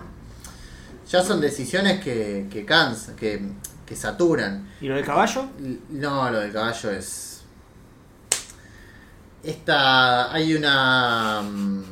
Ya 1.10 1.22
son 1.22 1.40
decisiones 1.40 2.02
que, 2.02 2.46
que 2.50 2.64
cansan, 2.64 3.14
que, 3.16 3.40
que 3.84 3.94
saturan. 3.96 4.70
¿Y 4.80 4.86
lo 4.88 4.94
del 4.94 5.04
caballo? 5.04 5.46
No, 5.90 6.30
lo 6.30 6.38
del 6.40 6.52
caballo 6.52 6.90
es... 6.90 7.33
Esta... 9.44 10.32
Hay 10.32 10.54
una... 10.54 11.42
mm, 11.42 11.84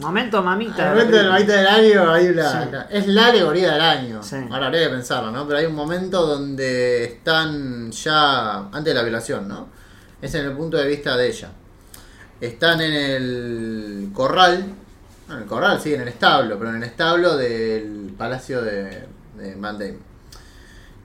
Momento 0.00 0.42
mamita. 0.42 0.90
Momento 0.90 1.16
del 1.16 1.26
momento 1.28 1.52
del 1.52 1.66
año 1.66 2.10
hay 2.12 2.28
una, 2.28 2.50
Sí. 2.62 2.68
una- 2.68 2.82
es 2.90 3.06
la 3.06 3.26
alegoría 3.26 3.72
del 3.72 3.80
año. 3.80 4.22
Sí. 4.22 4.36
Ahora 4.50 4.66
habría 4.66 4.82
que 4.84 4.90
pensarlo, 4.90 5.30
¿no? 5.30 5.46
Pero 5.46 5.58
hay 5.60 5.66
un 5.66 5.74
momento 5.74 6.26
donde 6.26 7.04
están 7.04 7.90
ya 7.90 8.56
antes 8.66 8.84
de 8.84 8.94
la 8.94 9.02
violación, 9.02 9.48
¿no? 9.48 9.68
Es 10.20 10.34
en 10.34 10.44
el 10.46 10.52
punto 10.52 10.76
de 10.76 10.86
vista 10.86 11.16
de 11.16 11.28
ella. 11.28 11.48
Están 12.40 12.80
en 12.82 12.92
el 12.92 14.10
corral, 14.12 14.64
no, 15.28 15.34
en 15.36 15.42
el 15.42 15.46
corral, 15.48 15.80
sí, 15.80 15.94
en 15.94 16.02
el 16.02 16.08
establo, 16.08 16.58
pero 16.58 16.70
en 16.70 16.76
el 16.76 16.82
establo 16.84 17.36
del 17.36 18.12
palacio 18.18 18.60
de, 18.62 19.06
de. 19.36 19.98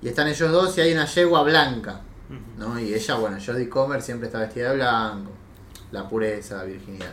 Y 0.02 0.08
están 0.10 0.28
ellos 0.28 0.52
dos 0.52 0.78
y 0.78 0.82
hay 0.82 0.92
una 0.94 1.06
yegua 1.06 1.44
blanca, 1.44 2.02
¿no? 2.58 2.80
Y 2.80 2.94
ella, 2.94 3.16
bueno, 3.16 3.38
Jodie 3.44 3.70
Comer 3.70 4.02
siempre 4.02 4.28
está 4.28 4.40
vestida 4.40 4.70
de 4.70 4.76
blanco, 4.76 5.32
la 5.92 6.08
pureza, 6.08 6.58
la 6.58 6.64
virginidad. 6.64 7.12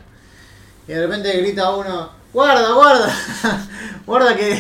Y 0.89 0.93
de 0.93 1.01
repente 1.07 1.37
grita 1.41 1.71
uno, 1.75 2.11
guarda, 2.33 2.73
guarda, 2.73 3.13
guarda 4.07 4.37
que 4.37 4.59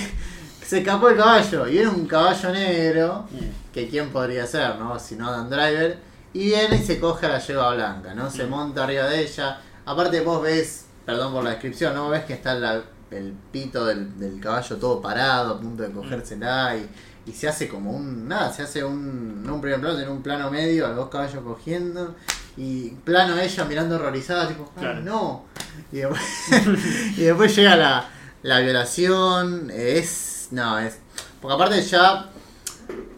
se 0.64 0.78
escapó 0.78 1.08
el 1.08 1.16
caballo. 1.16 1.66
Y 1.68 1.78
era 1.78 1.90
un 1.90 2.06
caballo 2.06 2.50
negro, 2.52 3.28
que 3.72 3.88
quién 3.88 4.10
podría 4.10 4.46
ser, 4.46 4.76
¿no? 4.76 4.98
Si 4.98 5.16
no 5.16 5.30
Dan 5.30 5.48
Driver. 5.50 5.98
Y 6.32 6.44
viene 6.46 6.76
y 6.76 6.84
se 6.84 7.00
coge 7.00 7.26
a 7.26 7.30
la 7.30 7.38
yegua 7.40 7.74
blanca, 7.74 8.14
¿no? 8.14 8.30
Se 8.30 8.46
monta 8.46 8.84
arriba 8.84 9.06
de 9.08 9.22
ella. 9.22 9.60
Aparte 9.84 10.20
vos 10.20 10.40
ves, 10.42 10.84
perdón 11.04 11.32
por 11.32 11.42
la 11.42 11.50
descripción, 11.50 11.94
¿no? 11.94 12.08
Ves 12.08 12.24
que 12.24 12.34
está 12.34 12.54
la- 12.54 12.82
el 13.10 13.34
pito 13.50 13.84
del, 13.86 14.16
del 14.20 14.38
caballo 14.40 14.76
todo 14.76 15.02
parado, 15.02 15.54
a 15.54 15.60
punto 15.60 15.82
de 15.82 15.90
cogérsela 15.90 16.76
y, 16.76 16.88
y 17.30 17.32
se 17.32 17.48
hace 17.48 17.68
como 17.68 17.92
un, 17.92 18.26
nada, 18.28 18.52
se 18.52 18.62
hace 18.62 18.84
un, 18.84 19.42
no 19.44 19.54
un 19.54 19.60
primer 19.60 19.80
plano, 19.80 19.98
sino 19.98 20.12
un 20.12 20.22
plano 20.22 20.50
medio, 20.50 20.84
a 20.84 20.88
los 20.88 20.96
dos 20.96 21.08
caballos 21.10 21.42
cogiendo. 21.44 22.14
Y 22.56 22.90
plano 22.90 23.38
ella 23.38 23.64
mirando 23.64 23.94
horrorizada, 23.96 24.48
tipo, 24.48 24.70
"Ay, 24.76 24.82
Claro. 24.82 25.00
no. 25.02 25.44
Y 25.92 25.96
después, 25.98 26.20
y 27.16 27.22
después 27.22 27.54
llega 27.56 27.76
la, 27.76 28.08
la 28.42 28.60
violación. 28.60 29.70
Es. 29.72 30.48
No, 30.50 30.78
es. 30.78 30.98
Porque 31.40 31.54
aparte 31.54 31.80
ya. 31.82 32.30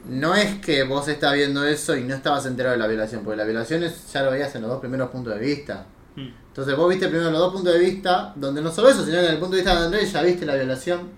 No 0.09 0.35
es 0.35 0.61
que 0.61 0.83
vos 0.83 1.09
estás 1.09 1.33
viendo 1.33 1.65
eso 1.65 1.97
y 1.97 2.03
no 2.05 2.15
estabas 2.15 2.45
enterado 2.47 2.75
de 2.75 2.79
la 2.81 2.87
violación, 2.89 3.23
porque 3.25 3.37
la 3.39 3.45
violación 3.45 3.83
es- 3.85 4.13
ya 4.13 4.23
lo 4.23 4.31
veías 4.33 4.55
en 4.55 4.63
los 4.63 4.71
dos 4.71 4.81
primeros 4.81 5.11
puntos 5.11 5.35
de 5.35 5.41
vista. 5.41 5.87
Mm. 6.17 6.29
Entonces 6.49 6.77
vos 6.77 6.89
viste 6.91 7.09
primero 7.09 7.31
los 7.31 7.41
dos 7.41 7.53
puntos 7.55 7.73
de 7.73 7.79
vista, 7.81 8.33
donde 8.37 8.61
no 8.61 8.71
solo 8.71 8.91
eso, 8.91 9.05
sino 9.05 9.19
que 9.19 9.27
en 9.27 9.33
el 9.33 9.39
punto 9.39 9.57
de 9.57 9.63
vista 9.63 9.79
de 9.79 9.85
Andrés 9.87 10.13
ya 10.13 10.23
viste 10.23 10.45
la 10.45 10.55
violación. 10.57 11.09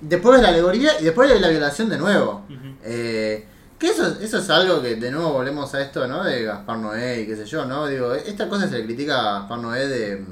Después 0.00 0.34
ves 0.34 0.42
la 0.42 0.48
alegoría 0.50 1.00
y 1.00 1.04
después 1.04 1.28
ves 1.30 1.40
la 1.40 1.48
violación 1.48 1.88
de 1.88 1.98
nuevo. 1.98 2.42
Eh, 2.84 3.46
que 3.78 3.88
eso, 3.88 4.06
eso 4.20 4.38
es 4.38 4.50
algo 4.50 4.80
que 4.82 4.96
de 4.96 5.10
nuevo 5.10 5.32
volvemos 5.32 5.72
a 5.74 5.80
esto, 5.80 6.06
¿no? 6.08 6.24
De 6.24 6.44
Gaspar 6.44 6.78
Noé 6.78 7.20
y 7.22 7.26
qué 7.26 7.36
sé 7.36 7.44
yo, 7.44 7.64
¿no? 7.64 7.86
Digo, 7.86 8.12
esta 8.14 8.48
cosa 8.48 8.68
se 8.68 8.78
le 8.78 8.84
critica 8.84 9.20
a 9.20 9.38
Gaspar 9.40 9.58
Noé 9.60 9.86
de, 9.88 10.24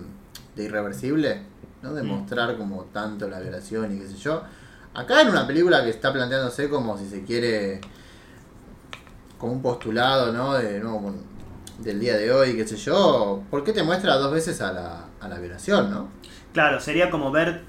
de 0.57 0.64
irreversible, 0.64 1.42
¿no? 1.83 1.94
De 1.94 2.02
mostrar 2.02 2.57
como 2.57 2.85
tanto 2.92 3.29
la 3.29 3.38
violación 3.40 3.94
y 3.96 4.00
qué 4.00 4.09
sé 4.09 4.16
yo. 4.16 4.42
Acá 4.94 5.20
en 5.22 5.29
una 5.29 5.46
película 5.46 5.85
que 5.85 5.90
está 5.90 6.12
planteándose 6.12 6.68
como 6.68 6.96
si 6.98 7.09
se 7.09 7.22
quiere, 7.24 7.81
como 9.38 9.52
un 9.52 9.62
postulado, 9.62 10.33
¿no? 10.33 10.55
De 10.55 10.81
nuevo, 10.81 11.02
con- 11.02 11.37
del 11.79 12.00
día 12.00 12.16
de 12.16 12.33
hoy, 12.33 12.57
qué 12.57 12.66
sé 12.66 12.76
yo. 12.76 13.42
¿Por 13.50 13.62
qué 13.62 13.72
te 13.72 13.83
muestra 13.83 14.14
dos 14.16 14.33
veces 14.33 14.61
a 14.62 14.72
la, 14.72 15.05
a 15.20 15.29
la 15.29 15.38
violación, 15.38 15.90
no? 15.90 16.09
Claro, 16.55 16.81
sería 16.81 17.11
como 17.11 17.31
ver, 17.31 17.62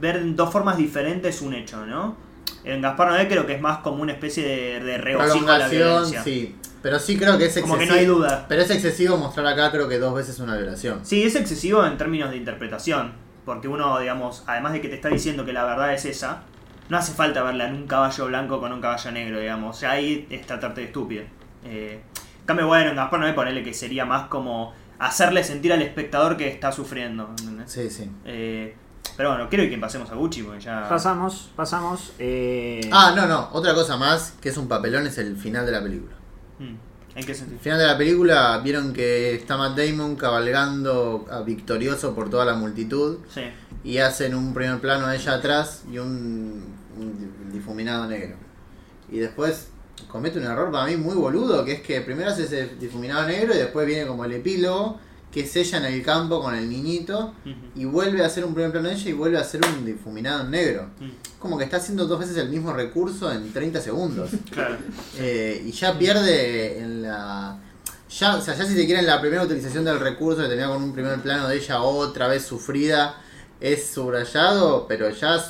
ver 0.00 0.16
en 0.16 0.36
dos 0.36 0.50
formas 0.50 0.76
diferentes 0.76 1.42
un 1.42 1.54
hecho, 1.54 1.84
¿no? 1.86 2.16
En 2.64 2.80
Gaspar 2.80 3.08
Noé 3.08 3.28
creo 3.28 3.46
que 3.46 3.54
es 3.54 3.60
más 3.60 3.78
como 3.78 4.02
una 4.02 4.12
especie 4.12 4.46
de, 4.46 4.80
de 4.80 4.98
regocijo 4.98 5.48
a 5.48 5.58
la 5.58 5.68
violencia. 5.68 6.22
sí. 6.22 6.56
Pero 6.84 6.98
sí 6.98 7.16
creo 7.16 7.38
que 7.38 7.46
es 7.46 7.56
excesivo. 7.56 7.78
Como 7.78 7.80
que 7.80 7.86
no 7.86 7.94
hay 7.94 8.04
duda. 8.04 8.44
Pero 8.46 8.60
es 8.60 8.70
excesivo 8.70 9.16
mostrar 9.16 9.46
acá, 9.46 9.70
creo 9.70 9.88
que 9.88 9.98
dos 9.98 10.14
veces 10.14 10.38
una 10.38 10.54
violación. 10.54 11.00
Sí, 11.02 11.22
es 11.22 11.34
excesivo 11.34 11.82
en 11.86 11.96
términos 11.96 12.28
de 12.30 12.36
interpretación. 12.36 13.12
Porque 13.46 13.68
uno, 13.68 13.98
digamos, 14.00 14.44
además 14.46 14.74
de 14.74 14.82
que 14.82 14.88
te 14.90 14.96
está 14.96 15.08
diciendo 15.08 15.46
que 15.46 15.54
la 15.54 15.64
verdad 15.64 15.94
es 15.94 16.04
esa, 16.04 16.42
no 16.90 16.98
hace 16.98 17.14
falta 17.14 17.42
verla 17.42 17.68
en 17.68 17.74
un 17.74 17.86
caballo 17.86 18.26
blanco 18.26 18.60
con 18.60 18.70
un 18.70 18.82
caballo 18.82 19.10
negro, 19.12 19.40
digamos. 19.40 19.76
O 19.76 19.80
sea, 19.80 19.92
ahí 19.92 20.26
es 20.28 20.44
tratarte 20.46 20.82
de 20.82 20.88
estúpido. 20.88 21.24
Eh, 21.64 22.02
en 22.40 22.46
cambio, 22.46 22.66
bueno, 22.66 22.90
en 22.90 22.96
Gaspar 22.96 23.18
Noé 23.18 23.32
ponerle 23.32 23.62
que 23.62 23.72
sería 23.72 24.04
más 24.04 24.28
como 24.28 24.74
hacerle 24.98 25.42
sentir 25.42 25.72
al 25.72 25.80
espectador 25.80 26.36
que 26.36 26.48
está 26.48 26.70
sufriendo. 26.70 27.30
¿entendés? 27.30 27.72
Sí, 27.72 27.88
sí. 27.88 28.10
Eh, 28.26 28.74
pero 29.16 29.30
bueno, 29.30 29.48
quiero 29.48 29.68
que 29.70 29.78
pasemos 29.78 30.10
a 30.10 30.14
Gucci 30.14 30.42
porque 30.42 30.60
ya... 30.60 30.88
Pasamos, 30.88 31.50
pasamos. 31.54 32.12
eh, 32.18 32.88
Ah, 32.92 33.12
no, 33.14 33.26
no. 33.26 33.48
Otra 33.52 33.74
cosa 33.74 33.96
más 33.96 34.34
que 34.40 34.48
es 34.48 34.56
un 34.56 34.66
papelón 34.68 35.06
es 35.06 35.18
el 35.18 35.36
final 35.36 35.64
de 35.66 35.72
la 35.72 35.82
película. 35.82 36.14
Mm, 36.58 36.74
¿En 37.16 37.24
qué 37.24 37.32
El 37.32 37.38
sentido? 37.38 37.60
final 37.60 37.78
de 37.78 37.86
la 37.86 37.96
película 37.96 38.58
vieron 38.64 38.92
que 38.92 39.34
está 39.36 39.56
Matt 39.56 39.76
Damon 39.78 40.16
cabalgando 40.16 41.26
ah, 41.30 41.42
victorioso 41.42 42.14
por 42.14 42.28
toda 42.30 42.44
la 42.44 42.54
multitud 42.54 43.18
Sí. 43.32 43.42
y 43.84 43.98
hacen 43.98 44.34
un 44.34 44.52
primer 44.52 44.80
plano 44.80 45.06
de 45.06 45.16
ella 45.16 45.34
atrás 45.34 45.84
y 45.90 45.98
un, 45.98 46.74
un 46.96 47.50
difuminado 47.52 48.06
negro. 48.08 48.36
Y 49.12 49.18
después 49.18 49.68
comete 50.08 50.38
un 50.40 50.44
error 50.46 50.72
para 50.72 50.86
mí 50.86 50.96
muy 50.96 51.14
boludo, 51.14 51.64
que 51.64 51.74
es 51.74 51.80
que 51.82 52.00
primero 52.00 52.30
hace 52.30 52.44
ese 52.44 52.66
difuminado 52.80 53.26
negro 53.28 53.54
y 53.54 53.58
después 53.58 53.86
viene 53.86 54.06
como 54.08 54.24
el 54.24 54.32
epílogo, 54.32 54.98
que 55.34 55.40
es 55.40 55.56
ella 55.56 55.78
en 55.78 55.86
el 55.86 56.00
campo 56.00 56.40
con 56.40 56.54
el 56.54 56.70
niñito 56.70 57.34
y 57.74 57.84
vuelve 57.86 58.22
a 58.22 58.26
hacer 58.26 58.44
un 58.44 58.54
primer 58.54 58.70
plano 58.70 58.88
de 58.88 58.94
ella 58.94 59.10
y 59.10 59.14
vuelve 59.14 59.36
a 59.36 59.40
hacer 59.40 59.60
un 59.66 59.84
difuminado 59.84 60.44
en 60.44 60.52
negro. 60.52 60.90
Como 61.40 61.58
que 61.58 61.64
está 61.64 61.78
haciendo 61.78 62.06
dos 62.06 62.20
veces 62.20 62.36
el 62.36 62.50
mismo 62.50 62.72
recurso 62.72 63.32
en 63.32 63.52
30 63.52 63.80
segundos. 63.80 64.30
Claro. 64.52 64.76
Eh, 65.18 65.64
y 65.66 65.72
ya 65.72 65.98
pierde 65.98 66.78
en 66.78 67.02
la. 67.02 67.58
Ya, 68.08 68.36
o 68.36 68.40
sea, 68.40 68.54
ya 68.54 68.64
si 68.64 68.76
se 68.76 68.84
quiere 68.86 69.00
en 69.00 69.06
la 69.06 69.20
primera 69.20 69.42
utilización 69.42 69.84
del 69.84 69.98
recurso 69.98 70.42
que 70.42 70.48
tenía 70.48 70.68
con 70.68 70.80
un 70.80 70.92
primer 70.92 71.20
plano 71.20 71.48
de 71.48 71.56
ella 71.56 71.82
otra 71.82 72.28
vez 72.28 72.44
sufrida, 72.44 73.16
es 73.58 73.90
subrayado, 73.90 74.86
pero 74.86 75.10
ya 75.10 75.42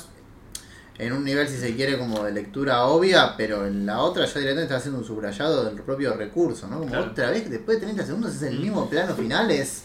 en 0.97 1.11
un 1.13 1.23
nivel, 1.25 1.47
si 1.47 1.57
se 1.57 1.75
quiere, 1.75 1.97
como 1.97 2.23
de 2.23 2.31
lectura 2.31 2.83
obvia, 2.85 3.35
pero 3.37 3.65
en 3.67 3.85
la 3.85 3.99
otra 3.99 4.25
ya 4.25 4.31
directamente 4.39 4.63
está 4.63 4.77
haciendo 4.77 4.99
un 4.99 5.05
subrayado 5.05 5.65
del 5.65 5.75
propio 5.81 6.13
recurso, 6.15 6.67
¿no? 6.67 6.77
Como 6.79 6.89
Claro. 6.91 7.11
otra 7.11 7.29
vez, 7.31 7.49
después 7.49 7.79
de 7.79 7.85
30 7.87 8.05
segundos 8.05 8.35
es 8.35 8.41
el 8.43 8.59
mismo 8.59 8.89
plano 8.89 9.13
final, 9.13 9.51
es, 9.51 9.83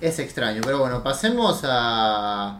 es 0.00 0.18
extraño. 0.18 0.62
Pero 0.64 0.78
bueno, 0.78 1.02
pasemos 1.02 1.60
a, 1.64 2.58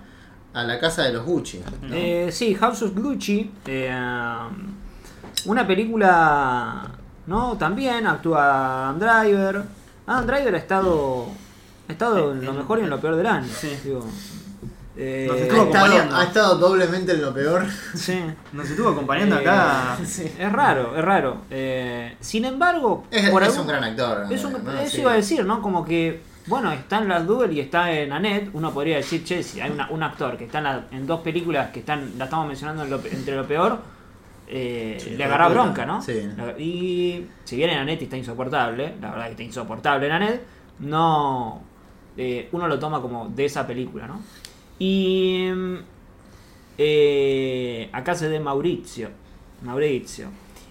a 0.52 0.64
la 0.64 0.78
casa 0.78 1.04
de 1.04 1.12
los 1.14 1.24
Gucci. 1.24 1.58
¿no? 1.82 1.94
Eh, 1.94 2.28
sí, 2.30 2.54
House 2.54 2.82
of 2.82 2.94
Gucci. 2.94 3.50
eh, 3.66 3.90
una 5.46 5.66
película. 5.66 6.90
¿No? 7.26 7.56
También 7.56 8.06
actúa 8.06 8.88
Adam 8.90 8.98
Driver. 8.98 9.62
Adam 10.06 10.26
Driver 10.26 10.54
ha 10.54 10.58
estado. 10.58 11.26
Ha 11.88 11.92
estado 11.92 12.32
en 12.32 12.44
lo 12.44 12.52
mejor 12.52 12.78
y 12.78 12.82
en 12.82 12.90
lo 12.90 13.00
peor 13.00 13.16
del 13.16 13.26
año. 13.26 13.48
Sí. 13.58 13.76
Digo, 13.84 14.04
eh, 15.02 15.24
Nos 15.28 15.36
ha, 15.36 15.40
estuvo 15.42 15.62
estado, 15.64 15.84
acompañando. 15.86 16.16
ha 16.16 16.24
estado 16.24 16.54
doblemente 16.58 17.12
en 17.12 17.22
lo 17.22 17.32
peor. 17.34 17.64
sí. 17.94 18.20
Nos 18.52 18.68
estuvo 18.68 18.90
acompañando 18.90 19.36
Eh, 19.36 19.40
acá. 19.40 19.96
Es 20.02 20.52
raro, 20.52 20.94
es 20.96 21.02
raro. 21.04 21.38
Eh, 21.50 22.16
sin 22.20 22.44
embargo, 22.44 23.04
Es, 23.10 23.30
por 23.30 23.42
es 23.42 23.48
algún- 23.48 23.62
un 23.62 23.66
gran 23.68 23.84
actor. 23.84 24.26
es 24.30 24.44
un- 24.44 24.52
¿no? 24.64 24.72
eso 24.80 24.90
Sí. 24.96 25.00
iba 25.00 25.12
a 25.12 25.16
decir, 25.16 25.44
¿no? 25.44 25.62
Como 25.62 25.84
que, 25.84 26.20
bueno, 26.46 26.70
está 26.72 26.98
en 26.98 27.08
las 27.08 27.26
Double 27.26 27.52
y 27.52 27.60
está 27.60 27.90
en 27.92 28.12
Annette. 28.12 28.50
Uno 28.52 28.72
podría 28.74 28.96
decir, 28.96 29.24
che, 29.24 29.42
si 29.42 29.60
hay 29.60 29.70
una- 29.70 29.88
un 29.90 30.02
actor 30.02 30.36
que 30.36 30.44
está 30.44 30.58
en, 30.58 30.64
la- 30.64 30.84
en 30.90 31.06
dos 31.06 31.20
películas 31.20 31.70
que 31.70 31.80
están 31.80 32.18
la 32.18 32.24
estamos 32.24 32.46
mencionando 32.46 32.82
en 32.84 32.90
lo 32.90 33.00
pe- 33.00 33.10
entre 33.14 33.34
lo 33.36 33.46
peor, 33.46 33.78
eh, 34.52 34.98
Sí, 35.00 35.10
le 35.10 35.24
agarra 35.24 35.48
bronca, 35.48 35.86
¿no? 35.86 36.02
Sí. 36.02 36.28
Y 36.58 37.24
si 37.44 37.56
bien 37.56 37.70
en 37.70 37.78
Annette 37.78 38.02
está 38.02 38.16
insoportable, 38.16 38.96
la 39.00 39.10
verdad 39.10 39.24
que 39.26 39.30
está 39.30 39.42
insoportable 39.44 40.06
en 40.06 40.12
Annette, 40.12 40.42
no. 40.80 41.62
eh, 42.16 42.48
uno 42.52 42.66
lo 42.66 42.78
toma 42.78 43.00
como 43.00 43.28
de 43.28 43.44
esa 43.46 43.64
película, 43.66 44.06
¿no? 44.08 44.20
Y. 44.80 45.50
eh, 46.78 47.88
acá 47.92 48.14
se 48.16 48.28
de 48.28 48.40
Maurizio. 48.40 49.10
Maurizio. 49.62 50.28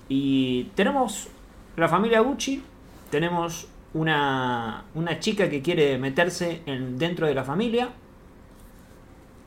Y 0.09 0.63
tenemos 0.75 1.29
la 1.77 1.87
familia 1.87 2.19
Gucci. 2.19 2.63
Tenemos 3.11 3.67
una, 3.93 4.83
una 4.95 5.19
chica 5.19 5.49
que 5.49 5.61
quiere 5.61 5.97
meterse 5.97 6.63
en, 6.65 6.97
dentro 6.97 7.27
de 7.27 7.35
la 7.35 7.43
familia. 7.43 7.89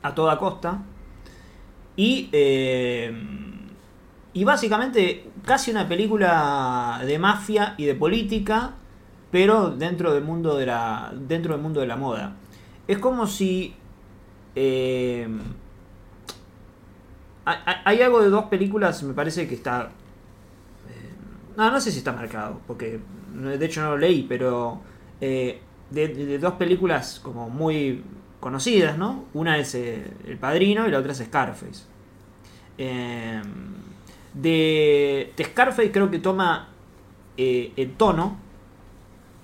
A 0.01 0.15
toda 0.15 0.39
costa. 0.39 0.81
Y. 1.97 2.29
eh, 2.31 3.13
y 4.35 4.45
básicamente 4.45 5.29
casi 5.45 5.69
una 5.69 5.87
película 5.87 7.01
de 7.05 7.19
mafia 7.19 7.75
y 7.77 7.85
de 7.85 7.95
política. 7.95 8.75
Pero 9.29 9.71
dentro 9.71 10.13
del 10.13 10.23
mundo 10.23 10.55
de 10.55 10.67
la. 10.67 11.11
dentro 11.13 11.53
del 11.53 11.61
mundo 11.61 11.81
de 11.81 11.87
la 11.87 11.97
moda. 11.97 12.35
Es 12.87 12.97
como 12.99 13.27
si. 13.27 13.75
Eh, 14.55 15.27
hay, 17.45 18.01
algo 18.01 18.21
de 18.21 18.29
dos 18.29 18.45
películas, 18.45 19.03
me 19.03 19.13
parece 19.13 19.47
que 19.47 19.55
está. 19.55 19.91
eh, 20.89 21.13
No, 21.57 21.71
no 21.71 21.81
sé 21.81 21.91
si 21.91 21.97
está 21.99 22.13
marcado, 22.13 22.61
porque 22.67 22.99
de 23.33 23.65
hecho 23.65 23.81
no 23.81 23.91
lo 23.91 23.97
leí, 23.97 24.23
pero 24.23 24.81
eh, 25.19 25.61
de, 25.89 26.37
dos 26.37 26.53
películas 26.53 27.19
como 27.21 27.49
muy 27.49 28.03
conocidas, 28.39 28.97
¿no? 28.97 29.25
Una 29.33 29.57
es 29.57 29.75
El 29.75 30.37
Padrino 30.39 30.87
y 30.87 30.91
la 30.91 30.99
otra 30.99 31.11
es 31.13 31.19
Scarface. 31.19 31.83
De, 34.33 35.33
Scarface 35.41 35.91
creo 35.91 36.09
que 36.09 36.19
toma 36.19 36.69
el 37.37 37.93
tono, 37.97 38.37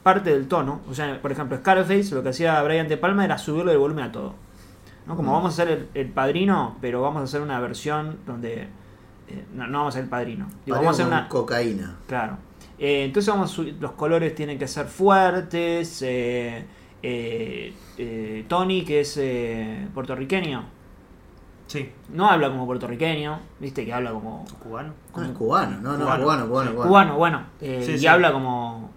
parte 0.04 0.32
del 0.32 0.48
tono. 0.48 0.82
O 0.90 0.94
sea, 0.94 1.22
por 1.22 1.32
ejemplo, 1.32 1.58
Scarface 1.58 2.16
lo 2.16 2.24
que 2.24 2.30
hacía 2.30 2.62
Brian 2.64 2.88
De 2.88 2.98
Palma 2.98 3.26
era 3.26 3.38
subirle 3.38 3.74
el 3.74 3.78
volumen 3.78 4.06
a 4.06 4.12
todo. 4.12 4.36
¿No? 5.10 5.16
Como 5.18 5.32
Mm. 5.32 5.34
vamos 5.34 5.46
a 5.60 5.62
hacer 5.62 5.68
el, 5.76 5.90
el 5.94 6.08
padrino, 6.12 6.78
pero 6.80 7.02
vamos 7.02 7.20
a 7.22 7.24
hacer 7.26 7.42
una 7.42 7.60
versión 7.60 8.20
donde. 8.26 8.68
eh, 9.28 9.46
no, 9.54 9.68
no 9.68 9.80
vamos 9.80 9.88
a 9.94 9.98
hacer 9.98 10.04
el 10.06 10.10
padrino. 10.10 10.48
Digo, 10.66 10.78
vamos 10.78 10.88
a 10.88 10.92
hacer 10.92 11.06
una. 11.08 11.28
cocaína. 11.28 11.98
Claro. 12.08 12.38
Eh, 12.78 13.04
entonces 13.04 13.32
vamos 13.34 13.52
a 13.52 13.62
subir- 13.62 13.76
los 13.80 13.92
colores 13.92 14.34
tienen 14.34 14.58
que 14.58 14.68
ser 14.68 14.86
fuertes. 14.88 16.02
eh, 16.02 16.66
eh, 17.04 17.74
eh, 17.98 18.46
Tony, 18.48 18.84
que 18.86 19.02
es 19.02 19.18
eh, 19.18 19.88
puertorriqueño, 19.94 20.64
Sí. 21.68 21.92
no 22.14 22.28
habla 22.30 22.50
como 22.50 22.66
puertorriqueño, 22.66 23.40
viste 23.60 23.86
que 23.86 23.94
habla 23.94 24.12
como 24.12 24.44
Cubano. 24.64 24.94
No, 25.16 25.24
es 25.24 25.32
cubano, 25.32 25.80
no, 25.82 25.92
no, 25.98 26.04
Cubano. 26.06 26.24
cubano, 26.24 26.48
cubano, 26.48 26.72
cubano. 26.72 26.88
cubano, 26.90 27.18
bueno, 27.18 27.42
eh, 27.62 27.84
Sí, 27.86 27.92
y 27.94 27.98
sí. 28.00 28.08
habla 28.08 28.32
como, 28.34 28.90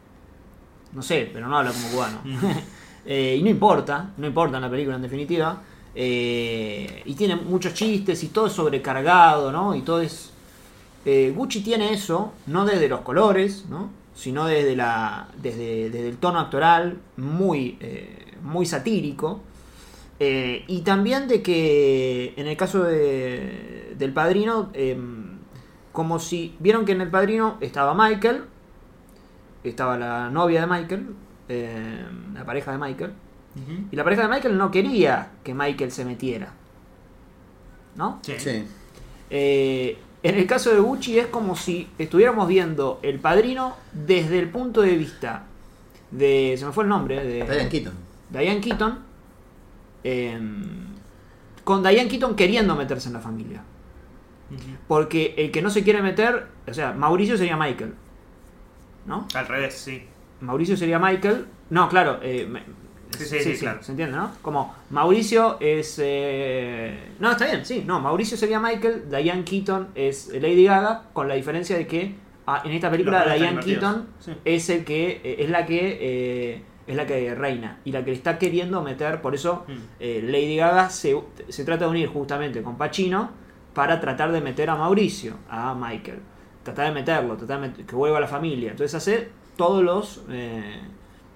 no 0.92 1.02
sé, 1.02 1.30
pero 1.32 1.46
no 1.48 1.58
habla 1.58 1.70
como 1.72 1.88
cubano. 1.88 2.18
Y 3.06 3.40
no 3.42 3.50
importa, 3.50 4.10
no 4.16 4.26
importa 4.26 4.56
en 4.58 4.62
la 4.62 4.70
película 4.70 4.94
en 4.96 5.02
definitiva. 5.02 5.60
Eh, 5.94 7.02
y 7.04 7.14
tiene 7.14 7.36
muchos 7.36 7.74
chistes 7.74 8.22
y 8.24 8.28
todo 8.28 8.46
es 8.46 8.52
sobrecargado, 8.52 9.52
¿no? 9.52 9.74
Y 9.74 9.82
todo 9.82 10.00
es... 10.00 10.30
eh, 11.04 11.32
Gucci 11.36 11.62
tiene 11.62 11.92
eso, 11.92 12.32
no 12.46 12.64
desde 12.64 12.88
los 12.88 13.00
colores, 13.00 13.66
¿no? 13.68 13.90
Sino 14.14 14.46
desde, 14.46 14.76
la, 14.76 15.28
desde, 15.42 15.90
desde 15.90 16.08
el 16.08 16.16
tono 16.16 16.38
actoral, 16.40 16.98
muy, 17.16 17.76
eh, 17.80 18.34
muy 18.42 18.66
satírico. 18.66 19.40
Y 20.18 20.82
también 20.82 21.26
de 21.26 21.42
que 21.42 22.32
en 22.36 22.46
el 22.46 22.56
caso 22.56 22.84
de, 22.84 23.96
del 23.98 24.12
padrino, 24.12 24.70
eh, 24.72 24.96
como 25.90 26.20
si 26.20 26.54
vieron 26.60 26.84
que 26.84 26.92
en 26.92 27.00
el 27.00 27.10
padrino 27.10 27.56
estaba 27.60 27.92
Michael, 27.92 28.44
estaba 29.64 29.98
la 29.98 30.30
novia 30.30 30.60
de 30.60 30.66
Michael, 30.68 31.06
la 32.34 32.44
pareja 32.44 32.70
de 32.70 32.78
Michael, 32.78 33.12
Y 33.90 33.96
la 33.96 34.04
pareja 34.04 34.22
de 34.22 34.28
Michael 34.28 34.56
no 34.56 34.70
quería 34.70 35.30
que 35.44 35.52
Michael 35.54 35.92
se 35.92 36.04
metiera. 36.04 36.52
¿No? 37.94 38.18
Sí. 38.22 38.34
Sí. 38.38 38.64
Eh, 39.30 39.98
en 40.22 40.34
el 40.36 40.46
caso 40.46 40.70
de 40.72 40.80
Gucci 40.80 41.18
es 41.18 41.26
como 41.26 41.56
si 41.56 41.88
estuviéramos 41.98 42.48
viendo 42.48 42.98
el 43.02 43.18
padrino 43.18 43.76
desde 43.92 44.38
el 44.38 44.48
punto 44.50 44.80
de 44.82 44.96
vista 44.96 45.44
de. 46.10 46.54
Se 46.58 46.64
me 46.64 46.72
fue 46.72 46.84
el 46.84 46.90
nombre, 46.90 47.22
de. 47.24 47.44
Diane 47.44 47.68
Keaton. 47.68 47.94
Diane 48.30 48.60
Keaton. 48.60 48.98
eh, 50.04 50.40
con 51.64 51.82
Diane 51.82 52.08
Keaton 52.08 52.34
queriendo 52.34 52.74
meterse 52.74 53.08
en 53.08 53.14
la 53.14 53.20
familia. 53.20 53.62
Porque 54.86 55.34
el 55.38 55.50
que 55.50 55.62
no 55.62 55.70
se 55.70 55.82
quiere 55.82 56.02
meter, 56.02 56.46
o 56.68 56.74
sea, 56.74 56.92
Mauricio 56.92 57.36
sería 57.38 57.56
Michael. 57.56 57.94
¿No? 59.06 59.26
Al 59.34 59.46
revés, 59.48 59.74
sí. 59.74 60.02
Mauricio 60.40 60.76
sería 60.76 60.98
Michael. 60.98 61.46
No, 61.70 61.88
claro. 61.88 62.18
eh, 62.22 62.46
Sí, 63.18 63.24
sí, 63.24 63.40
sí, 63.42 63.56
claro. 63.58 63.82
Se 63.82 63.92
entiende, 63.92 64.16
¿no? 64.16 64.32
Como 64.42 64.74
Mauricio 64.90 65.58
es. 65.60 65.98
eh, 66.02 67.12
No, 67.18 67.30
está 67.32 67.46
bien, 67.46 67.64
sí. 67.64 67.84
No, 67.86 68.00
Mauricio 68.00 68.36
sería 68.36 68.58
Michael. 68.60 69.04
Diane 69.10 69.44
Keaton 69.44 69.88
es 69.94 70.28
Lady 70.28 70.64
Gaga. 70.64 71.04
Con 71.12 71.28
la 71.28 71.34
diferencia 71.34 71.76
de 71.76 71.86
que 71.86 72.14
ah, 72.46 72.62
en 72.64 72.72
esta 72.72 72.90
película 72.90 73.24
Diane 73.34 73.60
Keaton. 73.60 74.06
Sí. 74.18 74.32
es 74.44 74.68
el 74.70 74.84
que. 74.84 75.20
eh, 75.24 75.36
es 75.40 75.50
la 75.50 75.66
que. 75.66 75.98
eh, 76.00 76.62
es 76.86 76.96
la 76.96 77.06
que 77.06 77.34
reina. 77.34 77.78
Y 77.84 77.92
la 77.92 78.04
que 78.04 78.10
le 78.10 78.16
está 78.16 78.38
queriendo 78.38 78.82
meter. 78.82 79.20
Por 79.22 79.34
eso 79.34 79.64
Mm. 79.68 80.30
Lady 80.30 80.56
Gaga 80.56 80.90
se, 80.90 81.16
se 81.48 81.64
trata 81.64 81.84
de 81.84 81.90
unir 81.92 82.08
justamente 82.08 82.60
con 82.62 82.76
Pacino 82.76 83.30
para 83.72 84.00
tratar 84.00 84.32
de 84.32 84.40
meter 84.40 84.68
a 84.68 84.76
Mauricio, 84.76 85.34
a 85.48 85.74
Michael. 85.74 86.18
Tratar 86.64 86.86
de 86.88 86.92
meterlo, 86.92 87.36
tratar 87.36 87.60
de 87.60 87.68
met- 87.68 87.86
que 87.86 87.94
vuelva 87.94 88.18
a 88.18 88.20
la 88.20 88.26
familia. 88.28 88.72
Entonces 88.72 88.94
hace 88.94 89.28
todos 89.56 89.82
los 89.84 90.22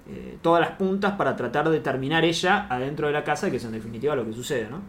eh, 0.09 0.37
todas 0.41 0.61
las 0.61 0.71
puntas 0.77 1.13
para 1.13 1.35
tratar 1.35 1.69
de 1.69 1.79
terminar 1.81 2.23
ella 2.23 2.67
adentro 2.69 3.07
de 3.07 3.13
la 3.13 3.23
casa, 3.23 3.49
que 3.51 3.57
es 3.57 3.65
en 3.65 3.73
definitiva 3.73 4.15
lo 4.15 4.25
que 4.25 4.33
sucede, 4.33 4.69
¿no? 4.69 4.81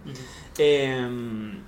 Eh, 0.58 1.06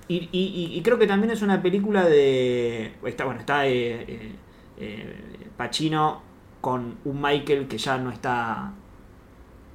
y, 0.07 0.15
y- 0.31 0.77
y 0.77 0.81
creo 0.81 0.97
que 0.97 1.07
también 1.07 1.31
es 1.31 1.41
una 1.41 1.61
película 1.61 2.05
de. 2.05 2.93
Está, 3.05 3.25
bueno, 3.25 3.39
está 3.41 3.67
eh, 3.67 4.35
eh, 4.77 5.15
Pacino 5.57 6.21
con 6.61 6.97
un 7.05 7.21
Michael 7.21 7.67
que 7.67 7.77
ya 7.77 7.97
no 7.97 8.09
está. 8.11 8.71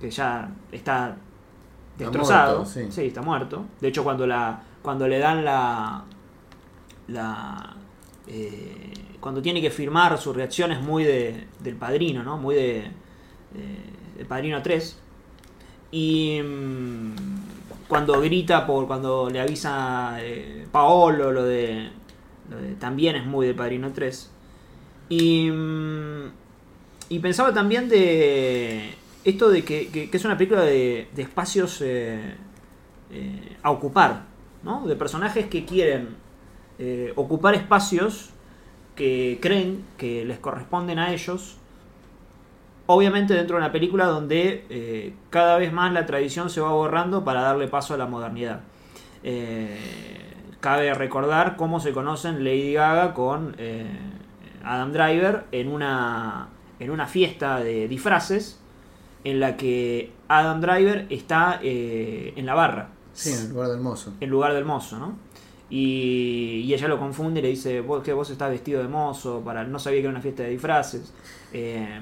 que 0.00 0.10
ya 0.10 0.48
está 0.72 1.16
destrozado. 1.98 2.60
muerto, 2.64 2.90
sí. 2.90 3.06
está 3.06 3.22
muerto. 3.22 3.64
De 3.80 3.88
hecho, 3.88 4.02
cuando 4.04 4.26
la 4.26 4.60
cuando 4.82 5.06
le 5.08 5.18
dan 5.18 5.44
la. 5.44 6.04
la 7.08 7.76
cuando 9.20 9.42
tiene 9.42 9.60
que 9.60 9.70
firmar 9.70 10.16
su 10.18 10.32
reacción 10.32 10.72
es 10.72 10.80
muy 10.80 11.04
de, 11.04 11.46
del 11.60 11.76
padrino, 11.76 12.22
¿no? 12.22 12.36
Muy 12.38 12.54
de. 12.54 12.90
Eh, 13.54 14.16
del 14.18 14.26
padrino 14.26 14.62
3. 14.62 14.98
Y 15.92 16.40
mm, 16.42 17.14
cuando 17.88 18.20
grita 18.20 18.66
por 18.66 18.86
cuando 18.86 19.30
le 19.30 19.40
avisa 19.40 20.16
eh, 20.20 20.66
Paolo 20.72 21.32
lo 21.32 21.44
de, 21.44 21.90
lo 22.50 22.56
de- 22.58 22.74
también 22.74 23.16
es 23.16 23.24
muy 23.26 23.46
de 23.46 23.54
Padrino 23.54 23.92
3. 23.92 24.30
Y 25.08 25.50
mm, 25.50 26.30
y 27.08 27.18
pensaba 27.20 27.54
también 27.54 27.88
de 27.88 28.94
esto 29.24 29.48
de 29.48 29.64
que, 29.64 29.88
que- 29.88 30.10
es 30.12 30.24
una 30.24 30.36
película 30.36 30.62
de, 30.62 31.08
de 31.14 31.22
espacios 31.22 31.80
eh, 31.82 32.34
eh, 33.12 33.56
a 33.62 33.70
ocupar, 33.70 34.24
¿no? 34.64 34.86
De 34.86 34.96
personajes 34.96 35.46
que 35.46 35.64
quieren 35.64 36.16
ocupar 37.14 37.54
espacios 37.54 38.30
que 38.96 39.38
creen 39.40 39.82
que 39.96 40.26
les 40.26 40.38
corresponden 40.38 40.98
a 40.98 41.12
ellos 41.14 41.56
obviamente 42.86 43.34
dentro 43.34 43.56
de 43.56 43.62
una 43.62 43.72
película 43.72 44.06
donde 44.06 44.64
eh, 44.70 45.14
cada 45.30 45.58
vez 45.58 45.72
más 45.72 45.92
la 45.92 46.06
tradición 46.06 46.50
se 46.50 46.60
va 46.60 46.70
borrando 46.72 47.24
para 47.24 47.42
darle 47.42 47.68
paso 47.68 47.94
a 47.94 47.96
la 47.96 48.06
modernidad. 48.06 48.60
Eh, 49.22 49.78
cabe 50.60 50.92
recordar 50.94 51.56
cómo 51.56 51.80
se 51.80 51.92
conocen 51.92 52.44
Lady 52.44 52.72
Gaga 52.74 53.14
con 53.14 53.54
eh, 53.58 53.86
Adam 54.64 54.92
Driver 54.92 55.44
en 55.52 55.68
una, 55.68 56.48
en 56.78 56.90
una 56.90 57.06
fiesta 57.06 57.60
de 57.60 57.88
disfraces 57.88 58.60
en 59.24 59.40
la 59.40 59.56
que 59.56 60.12
Adam 60.28 60.60
Driver 60.60 61.06
está 61.10 61.58
eh, 61.62 62.32
en 62.36 62.46
la 62.46 62.54
barra 62.54 62.88
Sí, 63.12 63.32
en 63.32 63.40
el 63.40 63.48
lugar 63.50 63.68
del 63.70 63.80
mozo. 63.80 64.12
en 64.20 64.30
lugar 64.30 64.52
del 64.54 64.64
mozo, 64.64 64.98
¿no? 64.98 65.16
Y, 65.68 66.62
y 66.64 66.74
ella 66.74 66.86
lo 66.86 66.98
confunde 66.98 67.40
y 67.40 67.42
le 67.42 67.48
dice, 67.48 67.80
vos 67.80 68.02
que 68.04 68.12
vos 68.12 68.30
estás 68.30 68.50
vestido 68.50 68.80
de 68.82 68.88
mozo, 68.88 69.40
para 69.44 69.64
no 69.64 69.78
sabía 69.80 69.98
que 69.98 70.02
era 70.04 70.10
una 70.10 70.20
fiesta 70.20 70.44
de 70.44 70.50
disfraces. 70.50 71.12
Eh, 71.52 71.98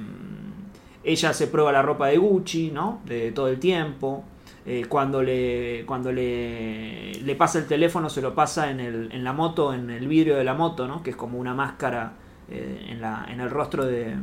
ella 1.05 1.33
se 1.33 1.47
prueba 1.47 1.71
la 1.71 1.83
ropa 1.83 2.09
de 2.09 2.17
Gucci, 2.17 2.71
¿no? 2.71 3.01
De 3.05 3.33
todo 3.33 3.49
el 3.49 3.59
tiempo. 3.59 4.25
Eh, 4.67 4.87
cuando 4.89 5.23
le 5.23 5.85
cuando 5.87 6.11
le, 6.11 7.13
le 7.13 7.37
pasa 7.37 7.59
el 7.59 7.67
teléfono 7.67 8.09
se 8.09 8.23
lo 8.23 8.35
pasa 8.35 8.71
en, 8.71 8.81
el, 8.81 9.13
en 9.13 9.23
la 9.23 9.35
moto, 9.35 9.75
en 9.75 9.91
el 9.91 10.09
vidrio 10.09 10.37
de 10.37 10.45
la 10.45 10.55
moto, 10.55 10.89
¿no? 10.89 11.03
Que 11.03 11.11
es 11.11 11.17
como 11.17 11.39
una 11.39 11.53
máscara 11.53 12.15
eh, 12.51 12.87
en, 12.89 13.03
la, 13.03 13.27
en 13.29 13.41
el 13.41 13.51
rostro 13.51 13.85
de, 13.85 14.15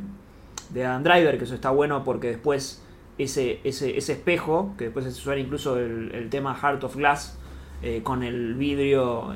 de 0.71 0.85
Adam 0.85 1.03
Driver, 1.03 1.37
que 1.37 1.43
eso 1.43 1.53
está 1.53 1.69
bueno 1.69 2.03
porque 2.03 2.29
después 2.29 2.83
ese, 3.19 3.59
ese, 3.63 3.95
ese 3.95 4.13
espejo, 4.13 4.73
que 4.79 4.85
después 4.85 5.05
se 5.05 5.11
suena 5.11 5.39
incluso 5.39 5.77
el, 5.77 6.27
tema 6.31 6.55
Heart 6.55 6.85
of 6.85 6.95
Glass, 6.95 7.37
eh, 7.83 8.01
con 8.03 8.23
el 8.23 8.55
vidrio 8.55 9.35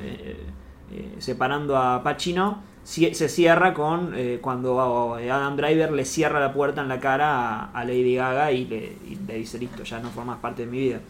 separando 1.18 1.76
a 1.76 2.02
Pacino, 2.02 2.62
se 2.86 3.28
cierra 3.28 3.74
con 3.74 4.12
eh, 4.14 4.38
cuando 4.40 5.14
Adam 5.16 5.56
Driver 5.56 5.90
le 5.90 6.04
cierra 6.04 6.38
la 6.38 6.52
puerta 6.52 6.82
en 6.82 6.88
la 6.88 7.00
cara 7.00 7.64
a, 7.72 7.84
Lady 7.84 8.14
Gaga 8.14 8.52
y 8.52 8.64
le, 8.66 9.38
dice, 9.38 9.58
listo, 9.58 9.82
ya 9.82 9.98
no 9.98 10.08
formas 10.10 10.38
parte 10.38 10.64
de 10.64 10.70
mi 10.70 10.78
vida. 10.78 11.00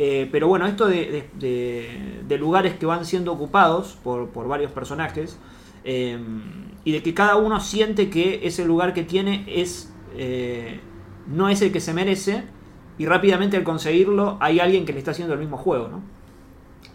Eh, 0.00 0.28
pero 0.32 0.48
bueno, 0.48 0.66
esto 0.66 0.86
de, 0.88 1.28
de- 1.38 2.38
lugares 2.38 2.74
que 2.74 2.86
van 2.86 3.04
siendo 3.04 3.32
ocupados 3.32 3.96
por, 4.02 4.30
por 4.30 4.48
varios 4.48 4.72
personajes 4.72 5.38
eh, 5.84 6.18
y 6.84 6.90
de 6.92 7.02
que 7.02 7.14
cada 7.14 7.36
uno 7.36 7.60
siente 7.60 8.10
que 8.10 8.40
ese 8.44 8.64
lugar 8.64 8.92
que 8.92 9.04
tiene 9.04 9.44
es 9.46 9.92
eh, 10.16 10.80
no 11.28 11.48
es 11.48 11.62
el 11.62 11.70
que 11.70 11.80
se 11.80 11.94
merece 11.94 12.42
y 12.98 13.06
rápidamente 13.06 13.56
al 13.56 13.62
conseguirlo 13.62 14.38
hay 14.40 14.58
alguien 14.58 14.84
que 14.84 14.92
le 14.92 14.98
está 14.98 15.12
haciendo 15.12 15.34
el 15.34 15.40
mismo 15.40 15.56
juego, 15.56 15.88
¿no? 15.88 16.02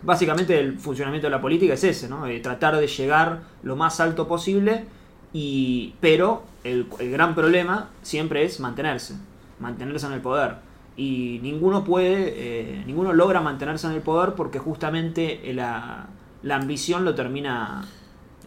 Básicamente 0.04 0.60
el 0.60 0.78
funcionamiento 0.78 1.28
de 1.28 1.32
la 1.32 1.42
política 1.42 1.74
es 1.74 1.84
ese, 1.84 2.08
¿no? 2.08 2.28
Eh, 2.28 2.40
tratar 2.40 2.78
de 2.78 2.88
llegar 2.88 3.42
lo 3.64 3.76
más 3.76 4.00
alto 4.00 4.28
posible, 4.28 4.86
y, 5.34 5.96
pero 6.00 6.44
el, 6.64 6.88
el 7.00 7.12
gran 7.12 7.36
problema 7.36 7.90
siempre 8.02 8.44
es 8.44 8.60
mantenerse, 8.60 9.16
mantenerse 9.60 10.06
en 10.06 10.14
el 10.14 10.22
poder. 10.22 10.56
Y 10.96 11.40
ninguno 11.44 11.84
puede, 11.84 12.34
eh, 12.36 12.84
ninguno 12.86 13.14
logra 13.14 13.42
mantenerse 13.42 13.88
en 13.88 13.94
el 13.94 14.02
poder 14.02 14.34
porque 14.34 14.60
justamente 14.60 15.42
la, 15.54 16.08
la 16.44 16.56
ambición 16.56 17.06
lo 17.06 17.14
termina, 17.14 17.84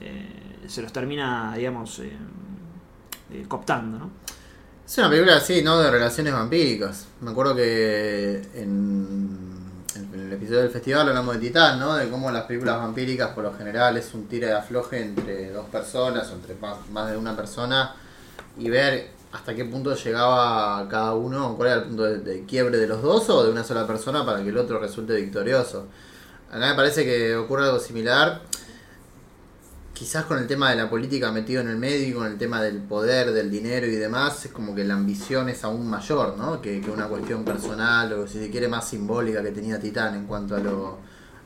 eh, 0.01 0.67
se 0.67 0.83
los 0.83 0.93
termina, 0.93 1.55
digamos, 1.57 2.03
cooptando, 3.47 3.99
¿no? 3.99 4.11
Es 4.85 4.99
una 4.99 5.09
película 5.09 5.37
así, 5.37 5.63
¿no? 5.63 5.79
De 5.79 5.89
relaciones 5.89 6.33
vampíricas. 6.33 7.07
Me 7.21 7.31
acuerdo 7.31 7.55
que 7.55 8.43
en 8.55 9.60
el 10.31 10.37
episodio 10.37 10.61
del 10.61 10.71
festival 10.71 11.09
hablamos 11.09 11.35
de 11.35 11.41
Titán, 11.41 11.81
¿no? 11.81 11.97
De 11.97 12.09
cómo 12.09 12.31
las 12.31 12.45
películas 12.45 12.77
vampíricas 12.77 13.31
por 13.31 13.43
lo 13.43 13.53
general 13.53 13.97
es 13.97 14.15
un 14.15 14.29
tira 14.29 14.47
de 14.47 14.55
afloje 14.55 15.03
entre 15.03 15.51
dos 15.51 15.67
personas 15.67 16.31
o 16.31 16.35
entre 16.35 16.55
más, 16.55 16.89
más 16.93 17.11
de 17.11 17.17
una 17.17 17.35
persona 17.35 17.97
y 18.57 18.71
ver 18.71 19.09
hasta 19.33 19.57
qué 19.57 19.65
punto 19.65 19.93
llegaba 19.97 20.87
cada 20.89 21.15
uno, 21.15 21.57
cuál 21.57 21.71
era 21.71 21.79
el 21.81 21.85
punto 21.89 22.05
de, 22.05 22.19
de 22.19 22.45
quiebre 22.45 22.79
de 22.79 22.87
los 22.87 23.03
dos 23.03 23.29
o 23.29 23.43
de 23.43 23.51
una 23.51 23.65
sola 23.65 23.89
persona 23.89 24.25
para 24.25 24.41
que 24.41 24.51
el 24.51 24.57
otro 24.57 24.79
resulte 24.79 25.17
victorioso. 25.17 25.89
Acá 26.49 26.69
me 26.69 26.75
parece 26.77 27.05
que 27.05 27.35
ocurre 27.35 27.65
algo 27.65 27.81
similar 27.81 28.41
quizás 30.01 30.25
con 30.25 30.39
el 30.39 30.47
tema 30.47 30.71
de 30.71 30.77
la 30.77 30.89
política 30.89 31.31
metido 31.31 31.61
en 31.61 31.69
el 31.69 31.77
medio 31.77 32.09
y 32.09 32.13
con 32.15 32.27
el 32.27 32.39
tema 32.39 32.63
del 32.63 32.79
poder, 32.79 33.33
del 33.33 33.51
dinero 33.51 33.87
y 33.87 33.97
demás, 33.97 34.47
es 34.47 34.51
como 34.51 34.75
que 34.75 34.83
la 34.83 34.95
ambición 34.95 35.51
es 35.51 35.63
aún 35.63 35.87
mayor, 35.87 36.39
¿no? 36.39 36.63
Que, 36.63 36.81
una 36.91 37.07
cuestión 37.07 37.45
personal 37.45 38.11
o 38.15 38.27
si 38.27 38.39
se 38.39 38.49
quiere 38.49 38.67
más 38.67 38.89
simbólica 38.89 39.43
que 39.43 39.51
tenía 39.51 39.79
Titán 39.79 40.15
en 40.15 40.25
cuanto 40.25 40.57
a 40.57 40.59
lo, 40.59 40.97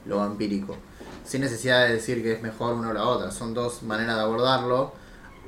lo 0.06 0.18
vampírico. 0.18 0.76
Sin 1.24 1.40
necesidad 1.40 1.88
de 1.88 1.94
decir 1.94 2.22
que 2.22 2.34
es 2.34 2.42
mejor 2.42 2.74
una 2.74 2.90
o 2.90 2.92
la 2.92 3.02
otra, 3.02 3.32
son 3.32 3.54
dos 3.54 3.82
maneras 3.82 4.14
de 4.14 4.22
abordarlo. 4.22 4.92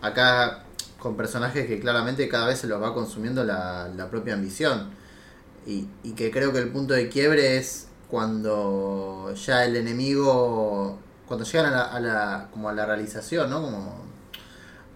Acá 0.02 0.64
con 0.98 1.16
personajes 1.16 1.68
que 1.68 1.78
claramente 1.78 2.28
cada 2.28 2.48
vez 2.48 2.58
se 2.58 2.66
los 2.66 2.82
va 2.82 2.92
consumiendo 2.92 3.44
la, 3.44 3.88
la 3.96 4.10
propia 4.10 4.34
ambición. 4.34 4.90
Y, 5.64 5.86
y 6.02 6.14
que 6.14 6.32
creo 6.32 6.52
que 6.52 6.58
el 6.58 6.70
punto 6.70 6.92
de 6.92 7.08
quiebre 7.08 7.56
es 7.56 7.86
cuando 8.10 9.32
ya 9.34 9.64
el 9.64 9.76
enemigo 9.76 11.05
cuando 11.26 11.44
llegan 11.44 11.66
a 11.66 11.70
la, 11.70 11.82
a 11.84 12.00
la, 12.00 12.48
como 12.50 12.68
a 12.68 12.72
la 12.72 12.86
realización, 12.86 13.50
¿no? 13.50 13.62
Como 13.62 14.06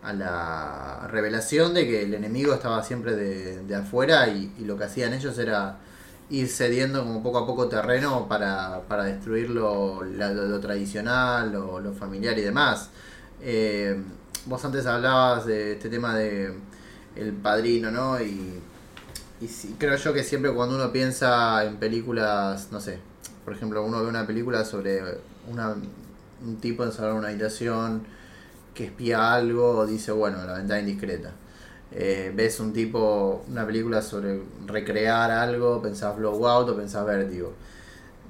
a 0.02 0.12
la 0.12 1.08
revelación 1.08 1.74
de 1.74 1.86
que 1.86 2.02
el 2.02 2.14
enemigo 2.14 2.54
estaba 2.54 2.82
siempre 2.82 3.16
de, 3.16 3.74
afuera 3.74 4.28
y, 4.28 4.52
lo 4.64 4.76
que 4.78 4.84
hacían 4.84 5.12
ellos 5.12 5.38
era 5.38 5.78
ir 6.30 6.48
cediendo 6.48 7.02
como 7.02 7.22
poco 7.22 7.38
a 7.38 7.46
poco 7.46 7.68
terreno 7.68 8.28
para, 8.28 8.82
para 8.88 9.04
destruir 9.04 9.50
lo, 9.50 10.02
lo, 10.02 10.60
tradicional, 10.60 11.52
lo, 11.52 11.80
lo, 11.80 11.92
familiar 11.92 12.38
y 12.38 12.42
demás. 12.42 12.90
Eh, 13.42 14.00
vos 14.46 14.64
antes 14.64 14.86
hablabas 14.86 15.46
de 15.46 15.72
este 15.72 15.88
tema 15.88 16.14
de 16.14 16.54
el 17.16 17.32
padrino, 17.32 17.90
¿no? 17.90 18.20
Y, 18.20 18.60
y 19.40 19.46
creo 19.78 19.96
yo 19.96 20.12
que 20.12 20.22
siempre 20.22 20.52
cuando 20.52 20.76
uno 20.76 20.92
piensa 20.92 21.64
en 21.64 21.76
películas, 21.76 22.68
no 22.70 22.80
sé, 22.80 23.00
por 23.44 23.54
ejemplo, 23.54 23.84
uno 23.84 24.02
ve 24.02 24.08
una 24.08 24.26
película 24.26 24.64
sobre 24.64 25.02
una, 25.50 25.74
un 26.44 26.56
tipo 26.60 26.84
encerrado 26.84 27.12
en 27.12 27.18
una 27.18 27.28
habitación 27.28 28.02
que 28.74 28.86
espía 28.86 29.34
algo 29.34 29.78
o 29.78 29.86
dice, 29.86 30.12
bueno, 30.12 30.44
la 30.44 30.54
ventana 30.54 30.80
indiscreta. 30.80 31.32
Eh, 31.92 32.32
ves 32.34 32.60
un 32.60 32.72
tipo, 32.72 33.44
una 33.48 33.66
película 33.66 34.00
sobre 34.00 34.42
recrear 34.66 35.30
algo, 35.30 35.82
pensás 35.82 36.16
Blowout 36.16 36.68
o 36.68 36.76
pensás 36.76 37.04
Vértigo. 37.04 37.52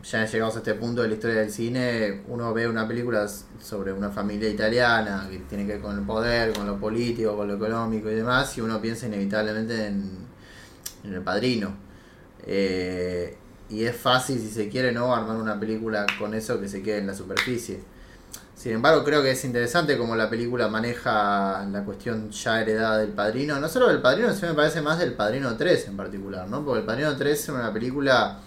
Ya 0.03 0.25
llegados 0.25 0.57
a 0.57 0.59
este 0.61 0.75
punto 0.75 1.03
de 1.03 1.09
la 1.09 1.15
historia 1.15 1.41
del 1.41 1.51
cine, 1.51 2.23
uno 2.29 2.55
ve 2.55 2.67
una 2.67 2.89
película 2.89 3.29
sobre 3.61 3.93
una 3.93 4.09
familia 4.09 4.49
italiana 4.49 5.29
que 5.31 5.41
tiene 5.41 5.67
que 5.67 5.75
ver 5.75 5.83
con 5.83 5.99
el 5.99 6.07
poder, 6.07 6.55
con 6.55 6.67
lo 6.67 6.79
político, 6.79 7.37
con 7.37 7.49
lo 7.49 7.55
económico 7.55 8.11
y 8.11 8.15
demás, 8.15 8.57
y 8.57 8.63
uno 8.63 8.81
piensa 8.81 9.07
inevitablemente 9.07 9.89
en, 9.89 10.11
en 11.05 11.15
el 11.15 11.21
padrino. 11.21 11.75
Eh, 12.47 13.37
y 13.69 13.85
es 13.85 13.95
fácil, 13.95 14.41
si 14.41 14.49
se 14.49 14.69
quiere, 14.71 14.91
no 14.91 15.15
armar 15.15 15.37
una 15.37 15.61
película 15.61 16.07
con 16.19 16.35
eso 16.35 16.59
que 16.61 16.69
se 16.69 16.83
quede 16.83 16.99
en 16.99 17.07
la 17.07 17.15
superficie. 17.15 17.81
Sin 18.61 18.73
embargo, 18.73 19.03
creo 19.05 19.23
que 19.23 19.31
es 19.31 19.43
interesante 19.47 19.97
como 19.97 20.15
la 20.15 20.29
película 20.29 20.69
maneja 20.69 21.67
la 21.73 21.83
cuestión 21.83 22.31
ya 22.31 22.61
heredada 22.61 22.99
del 22.99 23.09
Padrino. 23.09 23.59
No 23.59 23.71
solo 23.71 23.89
del 23.89 24.03
Padrino, 24.03 24.35
sino 24.35 24.49
me 24.49 24.55
parece 24.55 24.83
más 24.83 24.99
del 24.99 25.15
Padrino 25.15 25.57
3 25.57 25.89
en 25.89 25.97
particular, 25.97 26.47
¿no? 26.47 26.63
Porque 26.63 26.81
el 26.81 26.85
Padrino 26.85 27.17
3 27.17 27.41
es 27.41 27.49
una 27.49 27.73
película 27.73 28.39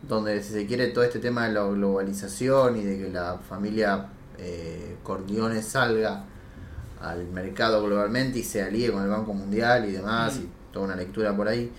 donde 0.00 0.42
si 0.42 0.54
se 0.54 0.66
quiere 0.66 0.86
todo 0.86 1.04
este 1.04 1.18
tema 1.18 1.46
de 1.46 1.52
la 1.52 1.62
globalización 1.64 2.78
y 2.78 2.84
de 2.84 2.98
que 2.98 3.10
la 3.10 3.36
familia 3.36 4.06
eh, 4.38 4.96
Corleone 5.02 5.62
salga 5.62 6.24
al 7.02 7.26
mercado 7.26 7.84
globalmente 7.84 8.38
y 8.38 8.44
se 8.44 8.62
alíe 8.62 8.90
con 8.90 9.02
el 9.02 9.10
Banco 9.10 9.34
Mundial 9.34 9.84
y 9.84 9.92
demás, 9.92 10.38
mm. 10.38 10.42
y 10.42 10.48
toda 10.72 10.86
una 10.86 10.96
lectura 10.96 11.36
por 11.36 11.48
ahí. 11.48 11.70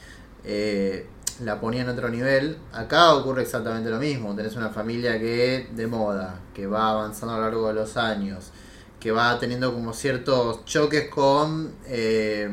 Eh, 0.44 1.08
la 1.42 1.60
ponía 1.60 1.82
en 1.82 1.90
otro 1.90 2.10
nivel. 2.10 2.58
Acá 2.74 3.14
ocurre 3.14 3.44
exactamente 3.44 3.90
lo 3.90 4.00
mismo. 4.00 4.36
Tenés 4.36 4.56
una 4.56 4.70
familia 4.70 5.20
que 5.20 5.70
de 5.72 5.88
moda, 5.88 6.40
que 6.54 6.68
va 6.68 6.90
avanzando 6.90 7.36
a 7.36 7.38
lo 7.38 7.44
largo 7.44 7.68
de 7.68 7.74
los 7.74 7.98
años, 7.98 8.52
que 9.00 9.12
va 9.12 9.38
teniendo 9.40 9.74
como 9.74 9.94
ciertos 9.94 10.66
choques 10.66 11.10
con 11.10 11.74
eh, 11.88 12.50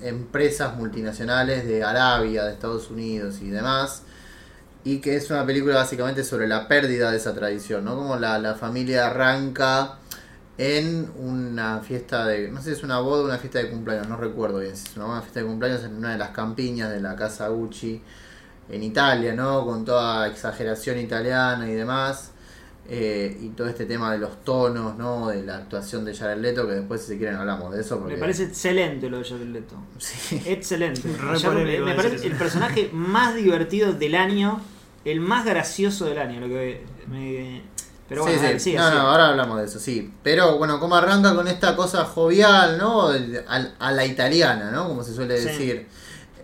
empresas 0.00 0.76
multinacionales 0.76 1.66
de 1.66 1.84
Arabia, 1.84 2.44
de 2.44 2.52
Estados 2.52 2.90
Unidos 2.90 3.36
y 3.40 3.50
demás. 3.50 4.02
Y 4.86 4.98
que 4.98 5.16
es 5.16 5.30
una 5.30 5.46
película 5.46 5.76
básicamente 5.76 6.24
sobre 6.24 6.46
la 6.46 6.68
pérdida 6.68 7.10
de 7.10 7.16
esa 7.16 7.34
tradición, 7.34 7.84
¿no? 7.84 7.96
Como 7.96 8.16
la, 8.16 8.38
la 8.38 8.54
familia 8.54 9.06
arranca 9.06 9.98
en 10.56 11.10
una 11.18 11.80
fiesta 11.80 12.26
de, 12.26 12.50
no 12.50 12.60
sé 12.60 12.70
si 12.70 12.76
es 12.78 12.82
una 12.84 13.00
boda 13.00 13.22
o 13.22 13.26
una 13.26 13.38
fiesta 13.38 13.58
de 13.58 13.70
cumpleaños, 13.70 14.08
no 14.08 14.16
recuerdo 14.16 14.60
bien, 14.60 14.76
si 14.76 14.88
es 14.88 14.96
una 14.96 15.20
fiesta 15.20 15.40
de 15.40 15.46
cumpleaños 15.46 15.84
en 15.84 15.96
una 15.96 16.12
de 16.12 16.18
las 16.18 16.30
campiñas 16.30 16.90
de 16.90 17.00
la 17.00 17.16
casa 17.16 17.48
Gucci 17.48 18.00
en 18.68 18.82
Italia, 18.82 19.34
¿no? 19.34 19.64
Con 19.64 19.84
toda 19.84 20.28
exageración 20.28 20.98
italiana 20.98 21.68
y 21.68 21.74
demás. 21.74 22.30
Eh, 22.86 23.38
y 23.40 23.48
todo 23.48 23.66
este 23.66 23.86
tema 23.86 24.12
de 24.12 24.18
los 24.18 24.44
tonos, 24.44 24.98
¿no? 24.98 25.28
De 25.28 25.42
la 25.42 25.56
actuación 25.56 26.04
de 26.04 26.14
Jared 26.14 26.38
Leto, 26.38 26.66
que 26.66 26.74
después 26.74 27.00
si 27.00 27.08
se 27.08 27.18
quieren 27.18 27.36
hablamos 27.36 27.72
de 27.72 27.80
eso. 27.80 27.98
Porque... 27.98 28.14
Me 28.14 28.20
parece 28.20 28.44
excelente 28.44 29.08
lo 29.08 29.18
de 29.18 29.24
Jared 29.24 29.46
Leto. 29.46 29.76
Sí. 29.98 30.42
Excelente. 30.44 31.00
me, 31.08 31.80
me 31.80 31.94
parece 31.94 32.26
el 32.26 32.34
personaje 32.34 32.90
más 32.92 33.34
divertido 33.34 33.94
del 33.94 34.14
año, 34.14 34.60
el 35.06 35.20
más 35.20 35.46
gracioso 35.46 36.04
del 36.04 36.18
año, 36.18 36.40
lo 36.40 36.48
que 36.48 36.84
me, 37.08 37.62
pero 38.08 38.22
bueno, 38.22 38.58
sí, 38.58 38.74
no, 38.74 38.90
no, 38.90 39.00
ahora 39.00 39.28
hablamos 39.28 39.58
de 39.58 39.64
eso, 39.64 39.78
sí. 39.78 40.12
Pero 40.22 40.58
bueno, 40.58 40.78
cómo 40.78 40.94
arranca 40.94 41.34
con 41.34 41.48
esta 41.48 41.74
cosa 41.74 42.04
jovial, 42.04 42.76
¿no? 42.76 43.08
A, 43.08 43.56
a 43.78 43.92
la 43.92 44.04
italiana, 44.04 44.70
¿no? 44.70 44.88
Como 44.88 45.02
se 45.02 45.14
suele 45.14 45.40
decir. 45.40 45.88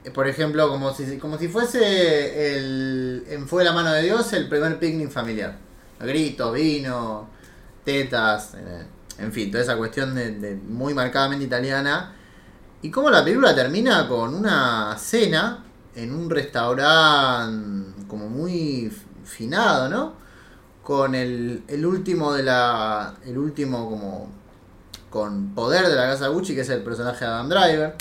Sí. 0.03 0.11
Por 0.11 0.27
ejemplo, 0.27 0.69
como 0.71 0.95
si, 0.95 1.19
como 1.19 1.37
si 1.37 1.49
fuese 1.49 2.57
el, 2.57 3.25
en 3.29 3.47
Fue 3.47 3.63
la 3.63 3.73
mano 3.73 3.93
de 3.93 4.03
Dios 4.03 4.33
el 4.33 4.49
primer 4.49 4.79
picnic 4.79 5.11
familiar. 5.11 5.59
Gritos, 6.01 6.55
vino, 6.55 7.29
tetas, 7.85 8.55
eh, 8.55 8.87
en 9.19 9.31
fin, 9.31 9.51
toda 9.51 9.63
esa 9.63 9.77
cuestión 9.77 10.15
de, 10.15 10.31
de 10.31 10.55
muy 10.55 10.95
marcadamente 10.95 11.45
italiana. 11.45 12.15
Y 12.81 12.91
cómo 12.91 13.11
la 13.11 13.23
película 13.23 13.55
termina 13.55 14.09
con 14.09 14.35
una 14.35 14.97
cena 14.99 15.63
en 15.95 16.15
un 16.15 16.31
restaurante 16.31 18.07
como 18.09 18.31
muy 18.31 18.91
finado, 19.25 19.91
¿no? 19.91 20.20
Con 20.91 21.15
el, 21.15 21.63
el 21.69 21.87
último 21.87 22.33
de 22.33 22.43
la. 22.43 23.15
El 23.25 23.39
último 23.39 23.89
como. 23.89 24.29
Con 25.09 25.55
poder 25.55 25.87
de 25.87 25.95
la 25.95 26.09
casa 26.09 26.27
Gucci, 26.27 26.53
que 26.53 26.63
es 26.63 26.69
el 26.69 26.83
personaje 26.83 27.25
de 27.25 27.31
Adam 27.31 27.49
Driver. 27.49 27.95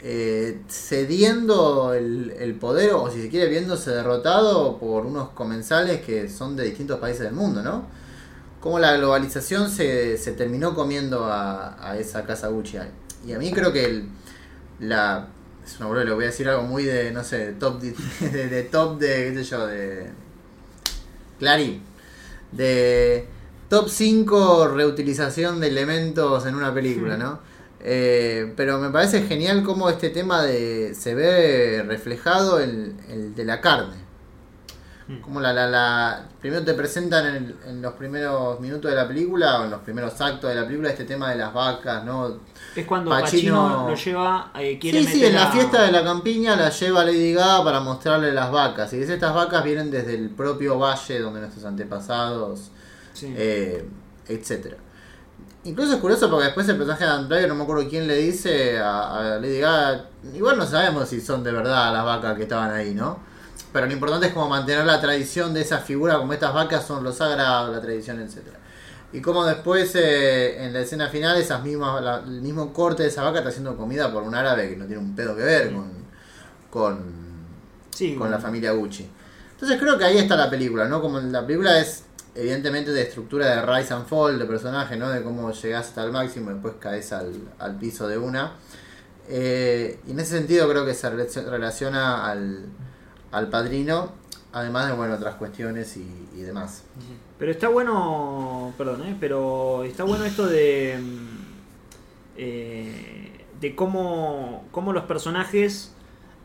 Eh, 0.00 0.62
cediendo 0.68 1.94
el, 1.94 2.34
el, 2.36 2.56
poder, 2.56 2.94
o 2.94 3.08
si 3.08 3.22
se 3.22 3.28
quiere, 3.28 3.48
viéndose 3.48 3.92
derrotado 3.92 4.78
por 4.78 5.06
unos 5.06 5.28
comensales 5.28 6.00
que 6.00 6.28
son 6.28 6.56
de 6.56 6.64
distintos 6.64 6.98
países 6.98 7.22
del 7.22 7.34
mundo, 7.34 7.62
¿no? 7.62 7.86
Como 8.60 8.80
la 8.80 8.96
globalización 8.96 9.70
se, 9.70 10.18
se 10.18 10.32
terminó 10.32 10.74
comiendo 10.74 11.24
a, 11.24 11.76
a, 11.88 11.98
esa 11.98 12.24
casa 12.24 12.48
Gucci. 12.48 12.78
Y 13.28 13.32
a 13.32 13.38
mí 13.38 13.52
creo 13.52 13.72
que 13.72 13.84
el, 13.84 14.08
la. 14.80 15.28
Es 15.64 15.78
una 15.78 16.02
le 16.02 16.12
voy 16.12 16.24
a 16.24 16.26
decir 16.26 16.48
algo 16.48 16.64
muy 16.64 16.82
de, 16.82 17.12
no 17.12 17.22
sé, 17.22 17.38
de 17.38 17.52
top 17.52 17.80
de, 17.80 17.94
de, 18.28 18.48
de 18.48 18.62
top 18.64 18.98
de, 18.98 19.32
qué 19.32 19.34
sé 19.36 19.44
yo, 19.44 19.68
de. 19.68 20.10
Clarín 21.38 21.86
de 22.52 23.26
top 23.68 23.88
5 23.88 24.68
reutilización 24.68 25.60
de 25.60 25.68
elementos 25.68 26.46
en 26.46 26.54
una 26.54 26.72
película, 26.72 27.16
¿no? 27.16 27.40
Eh, 27.80 28.52
pero 28.56 28.78
me 28.78 28.90
parece 28.90 29.22
genial 29.22 29.62
cómo 29.62 29.88
este 29.88 30.10
tema 30.10 30.42
de 30.42 30.94
se 30.94 31.14
ve 31.14 31.84
reflejado 31.86 32.58
el, 32.60 32.94
el 33.08 33.34
de 33.34 33.44
la 33.44 33.60
carne. 33.60 34.07
Como 35.22 35.40
la, 35.40 35.54
la, 35.54 35.66
la 35.66 36.22
primero 36.38 36.62
te 36.62 36.74
presentan 36.74 37.34
en, 37.34 37.56
en, 37.66 37.80
los 37.80 37.94
primeros 37.94 38.60
minutos 38.60 38.90
de 38.90 38.96
la 38.96 39.08
película 39.08 39.58
o 39.60 39.64
en 39.64 39.70
los 39.70 39.80
primeros 39.80 40.20
actos 40.20 40.50
de 40.50 40.56
la 40.56 40.66
película 40.66 40.90
este 40.90 41.04
tema 41.04 41.30
de 41.30 41.36
las 41.36 41.54
vacas, 41.54 42.04
¿no? 42.04 42.40
Es 42.76 42.84
cuando 42.84 43.10
Pacino, 43.10 43.54
Pacino 43.62 43.88
lo 43.88 43.94
lleva, 43.94 44.52
eh, 44.56 44.78
quiere 44.78 45.02
Sí, 45.02 45.06
sí, 45.06 45.24
en 45.24 45.34
la... 45.34 45.44
la 45.44 45.50
fiesta 45.50 45.82
de 45.84 45.92
la 45.92 46.04
campiña 46.04 46.56
la 46.56 46.68
lleva 46.68 47.04
Lady 47.06 47.32
Gaga 47.32 47.64
para 47.64 47.80
mostrarle 47.80 48.32
las 48.32 48.52
vacas. 48.52 48.92
Y 48.92 48.98
dice, 48.98 49.14
estas 49.14 49.32
vacas 49.32 49.64
vienen 49.64 49.90
desde 49.90 50.14
el 50.14 50.28
propio 50.28 50.78
valle 50.78 51.20
donde 51.20 51.40
nuestros 51.40 51.64
antepasados, 51.64 52.70
sí. 53.14 53.32
eh, 53.34 53.88
etcétera. 54.28 54.76
Incluso 55.64 55.94
es 55.94 56.00
curioso 56.00 56.28
porque 56.28 56.44
después 56.44 56.68
el 56.68 56.76
personaje 56.76 57.04
de 57.04 57.10
Andrea, 57.10 57.46
no 57.46 57.54
me 57.54 57.62
acuerdo 57.62 57.88
quién 57.88 58.06
le 58.06 58.16
dice 58.16 58.78
a, 58.78 59.36
a 59.36 59.38
Lady 59.38 59.60
Gaga, 59.60 60.04
igual 60.34 60.58
no 60.58 60.66
sabemos 60.66 61.08
si 61.08 61.22
son 61.22 61.42
de 61.42 61.52
verdad 61.52 61.94
las 61.94 62.04
vacas 62.04 62.36
que 62.36 62.42
estaban 62.42 62.70
ahí, 62.72 62.92
¿no? 62.92 63.26
Pero 63.78 63.86
lo 63.86 63.92
importante 63.92 64.26
es 64.26 64.32
como 64.32 64.48
mantener 64.48 64.84
la 64.84 65.00
tradición 65.00 65.54
de 65.54 65.60
esa 65.60 65.78
figura, 65.78 66.18
como 66.18 66.32
estas 66.32 66.52
vacas 66.52 66.84
son 66.84 67.04
los 67.04 67.16
sagrados, 67.18 67.70
la 67.72 67.80
tradición, 67.80 68.20
etc. 68.20 68.38
Y 69.12 69.20
como 69.20 69.44
después 69.44 69.94
eh, 69.94 70.64
en 70.64 70.72
la 70.72 70.80
escena 70.80 71.08
final 71.08 71.38
esas 71.40 71.62
mismas, 71.62 72.02
la- 72.02 72.16
el 72.16 72.40
mismo 72.42 72.72
corte 72.72 73.04
de 73.04 73.08
esa 73.08 73.22
vaca 73.22 73.38
está 73.38 73.52
siendo 73.52 73.76
comida 73.76 74.12
por 74.12 74.24
un 74.24 74.34
árabe 74.34 74.68
que 74.70 74.76
no 74.76 74.84
tiene 74.86 75.00
un 75.00 75.14
pedo 75.14 75.36
que 75.36 75.42
ver 75.44 75.72
con, 75.72 75.92
con, 76.70 76.98
Sí, 77.90 78.16
con 78.16 78.30
la 78.32 78.40
familia 78.40 78.72
Gucci. 78.72 79.08
Entonces 79.52 79.78
creo 79.80 79.96
que 79.96 80.04
ahí 80.04 80.18
está 80.18 80.34
la 80.36 80.50
película, 80.50 80.86
¿no? 80.86 81.00
Como 81.00 81.20
la 81.20 81.46
película 81.46 81.78
es 81.78 82.02
evidentemente 82.34 82.90
de 82.90 83.02
estructura 83.02 83.46
de 83.46 83.62
rise 83.62 83.94
and 83.94 84.06
fall 84.06 84.38
de 84.40 84.44
personaje, 84.44 84.96
¿no? 84.96 85.08
De 85.08 85.22
cómo 85.22 85.52
llegás 85.52 85.86
hasta 85.86 86.02
el 86.04 86.10
máximo 86.10 86.50
y 86.50 86.54
después 86.54 86.74
caes 86.80 87.12
al, 87.12 87.32
al 87.60 87.76
piso 87.78 88.08
de 88.08 88.18
una. 88.18 88.54
Eh, 89.28 90.00
y 90.06 90.10
en 90.12 90.20
ese 90.20 90.38
sentido 90.38 90.68
creo 90.68 90.84
que 90.86 90.94
se 90.94 91.10
relac- 91.10 91.44
relaciona 91.48 92.26
al, 92.30 92.66
al 93.32 93.48
padrino, 93.50 94.12
además 94.52 94.88
de, 94.88 94.94
bueno, 94.94 95.14
otras 95.14 95.36
cuestiones 95.36 95.96
y, 95.96 96.06
y 96.36 96.40
demás. 96.42 96.84
Pero 97.38 97.50
está 97.52 97.68
bueno, 97.68 98.74
perdón, 98.78 99.02
¿eh? 99.06 99.16
pero 99.20 99.84
está 99.84 100.04
bueno 100.04 100.24
esto 100.24 100.46
de 100.46 100.98
mm, 101.00 101.38
eh, 102.36 103.46
de 103.60 103.74
cómo, 103.74 104.66
cómo 104.70 104.92
los 104.92 105.04
personajes. 105.04 105.94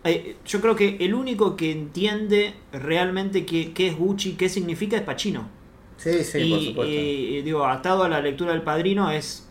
eh, 0.04 0.38
yo 0.46 0.62
creo 0.62 0.76
que 0.76 0.98
el 1.02 1.14
único 1.14 1.56
que 1.56 1.72
entiende 1.72 2.56
realmente 2.72 3.46
qué, 3.46 3.74
qué 3.74 3.88
es 3.88 3.98
Gucci, 3.98 4.36
qué 4.36 4.50
significa 4.50 4.98
es 4.98 5.04
Pacino. 5.04 5.50
Sí, 5.98 6.24
sí, 6.24 6.40
y, 6.40 6.50
por 6.50 6.60
supuesto. 6.62 6.92
y, 6.94 7.42
digo, 7.44 7.66
atado 7.66 8.04
a 8.04 8.10
la 8.10 8.22
lectura 8.22 8.52
del 8.54 8.64
padrino 8.64 9.12
es. 9.12 9.48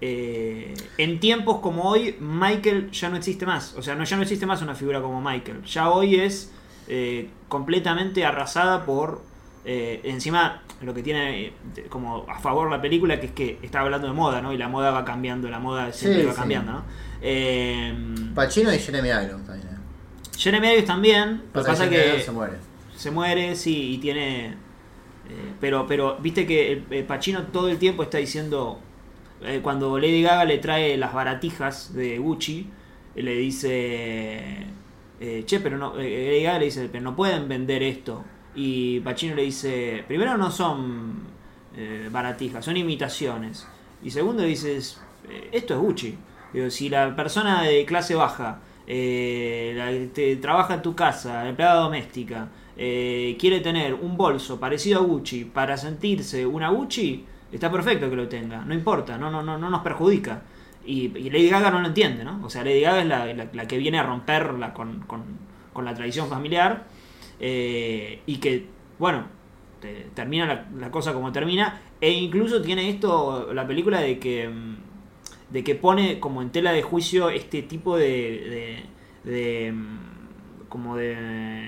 Eh, 0.00 0.74
en 0.98 1.20
tiempos 1.20 1.58
como 1.60 1.82
hoy, 1.84 2.16
Michael 2.20 2.90
ya 2.90 3.08
no 3.10 3.16
existe 3.16 3.44
más. 3.46 3.74
O 3.76 3.82
sea, 3.82 3.94
no, 3.94 4.04
ya 4.04 4.16
no 4.16 4.22
existe 4.22 4.46
más 4.46 4.62
una 4.62 4.74
figura 4.74 5.00
como 5.02 5.20
Michael. 5.20 5.62
Ya 5.64 5.90
hoy 5.90 6.16
es 6.16 6.52
eh, 6.88 7.28
completamente 7.48 8.24
arrasada 8.24 8.84
por. 8.86 9.22
eh, 9.64 10.00
encima, 10.04 10.62
lo 10.80 10.94
que 10.94 11.02
tiene 11.02 11.52
como 11.90 12.24
a 12.28 12.38
favor 12.40 12.70
la 12.70 12.80
película, 12.80 13.20
que 13.20 13.26
es 13.26 13.32
que 13.32 13.58
está 13.62 13.80
hablando 13.80 14.06
de 14.06 14.14
moda, 14.14 14.40
¿no? 14.40 14.52
Y 14.54 14.56
la 14.58 14.68
moda 14.68 14.90
va 14.90 15.04
cambiando, 15.04 15.50
la 15.50 15.58
moda 15.58 15.92
siempre 15.92 16.22
Sí, 16.22 16.26
va 16.26 16.32
sí. 16.32 16.38
cambiando, 16.38 16.72
¿no? 16.72 16.84
Pacino 18.34 18.72
y 18.72 18.78
Jeremy 18.78 19.08
Irons 19.10 19.46
también. 19.46 19.78
Jeremy 20.38 20.68
Irons 20.72 20.86
también. 20.86 21.42
Lo 21.52 21.62
que 21.62 21.66
Pasa 21.68 21.88
que 21.90 22.20
se 22.20 22.30
muere. 22.32 22.54
se 22.96 23.10
muere, 23.10 23.54
sí, 23.56 23.92
y 23.94 23.98
tiene. 23.98 24.56
pero, 25.60 25.86
pero, 25.86 26.16
viste 26.20 26.46
que 26.46 27.04
Pacino 27.06 27.42
todo 27.48 27.68
el 27.68 27.78
tiempo 27.78 28.02
está 28.02 28.18
diciendo. 28.18 28.80
Eh, 29.42 29.60
cuando 29.62 29.98
Lady 29.98 30.22
Gaga 30.22 30.44
le 30.44 30.58
trae 30.58 30.96
las 30.96 31.12
baratijas 31.12 31.94
de 31.94 32.18
Gucci, 32.18 32.68
eh, 33.14 33.22
le 33.22 33.36
dice. 33.36 34.66
eh, 35.20 35.44
che, 35.46 35.60
pero 35.60 35.78
no. 35.78 35.94
Lady 35.96 36.42
Gaga 36.42 36.58
le 36.58 36.64
dice, 36.66 36.88
pero 36.90 37.04
no 37.04 37.16
pueden 37.16 37.48
vender 37.48 37.82
esto. 37.82 38.24
Y 38.54 39.00
Pacino 39.00 39.34
le 39.34 39.42
dice, 39.42 40.04
primero 40.06 40.36
no 40.36 40.50
son 40.50 41.28
baratijas, 42.10 42.64
son 42.64 42.76
imitaciones. 42.76 43.66
Y 44.02 44.10
segundo 44.10 44.42
dices, 44.42 45.00
esto 45.52 45.74
es 45.74 45.80
Gucci. 45.80 46.18
Si 46.68 46.88
la 46.88 47.14
persona 47.14 47.62
de 47.62 47.84
clase 47.86 48.14
baja 48.16 48.60
eh, 48.92 49.72
la 49.76 49.90
que 49.90 50.06
te 50.12 50.36
trabaja 50.36 50.74
en 50.74 50.82
tu 50.82 50.96
casa, 50.96 51.48
empleada 51.48 51.80
doméstica, 51.82 52.48
eh, 52.76 53.36
quiere 53.38 53.60
tener 53.60 53.94
un 53.94 54.16
bolso 54.16 54.58
parecido 54.58 54.98
a 55.00 55.04
Gucci 55.04 55.44
para 55.44 55.76
sentirse 55.76 56.44
una 56.44 56.70
Gucci, 56.70 57.24
está 57.52 57.70
perfecto 57.70 58.08
que 58.10 58.16
lo 58.16 58.28
tenga, 58.28 58.64
no 58.64 58.74
importa, 58.74 59.18
no, 59.18 59.30
no, 59.30 59.42
no, 59.42 59.58
no 59.58 59.70
nos 59.70 59.82
perjudica. 59.82 60.42
Y, 60.84 61.08
Lady 61.30 61.48
Gaga 61.50 61.70
no 61.70 61.80
lo 61.80 61.88
entiende, 61.88 62.24
¿no? 62.24 62.40
O 62.44 62.50
sea, 62.50 62.64
Lady 62.64 62.80
Gaga 62.80 63.00
es 63.02 63.06
la, 63.06 63.48
la- 63.52 63.68
que 63.68 63.78
viene 63.78 63.98
a 63.98 64.02
romperla 64.02 64.72
con, 64.72 65.00
con, 65.00 65.22
con 65.72 65.84
la 65.84 65.94
tradición 65.94 66.28
familiar 66.28 66.86
eh, 67.38 68.22
y 68.26 68.36
que, 68.38 68.66
bueno, 68.98 69.24
te- 69.80 70.08
termina 70.14 70.46
la, 70.46 70.66
la 70.78 70.90
cosa 70.90 71.12
como 71.12 71.32
termina 71.32 71.80
e 72.00 72.10
incluso 72.10 72.62
tiene 72.62 72.88
esto, 72.90 73.52
la 73.52 73.66
película 73.66 74.00
de 74.00 74.18
que... 74.18 74.48
mm, 74.48 74.76
de 75.50 75.64
que 75.64 75.74
pone 75.74 76.20
como 76.20 76.42
en 76.42 76.50
tela 76.50 76.70
de 76.72 76.82
juicio 76.82 77.28
este 77.30 77.62
tipo 77.62 77.96
de, 77.96 78.84
de, 79.24 79.30
de, 79.32 79.72
mm, 79.72 80.68
como 80.68 80.96
de 80.96 81.66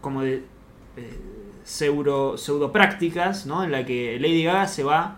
como 0.00 0.22
de 0.22 0.42
eh, 0.96 1.20
pseudo 1.68 2.38
pseudo 2.38 2.72
prácticas 2.72 3.44
¿no? 3.44 3.62
en 3.62 3.70
la 3.72 3.84
que 3.84 4.18
Lady 4.18 4.42
Gaga 4.44 4.66
se 4.66 4.84
va 4.84 5.16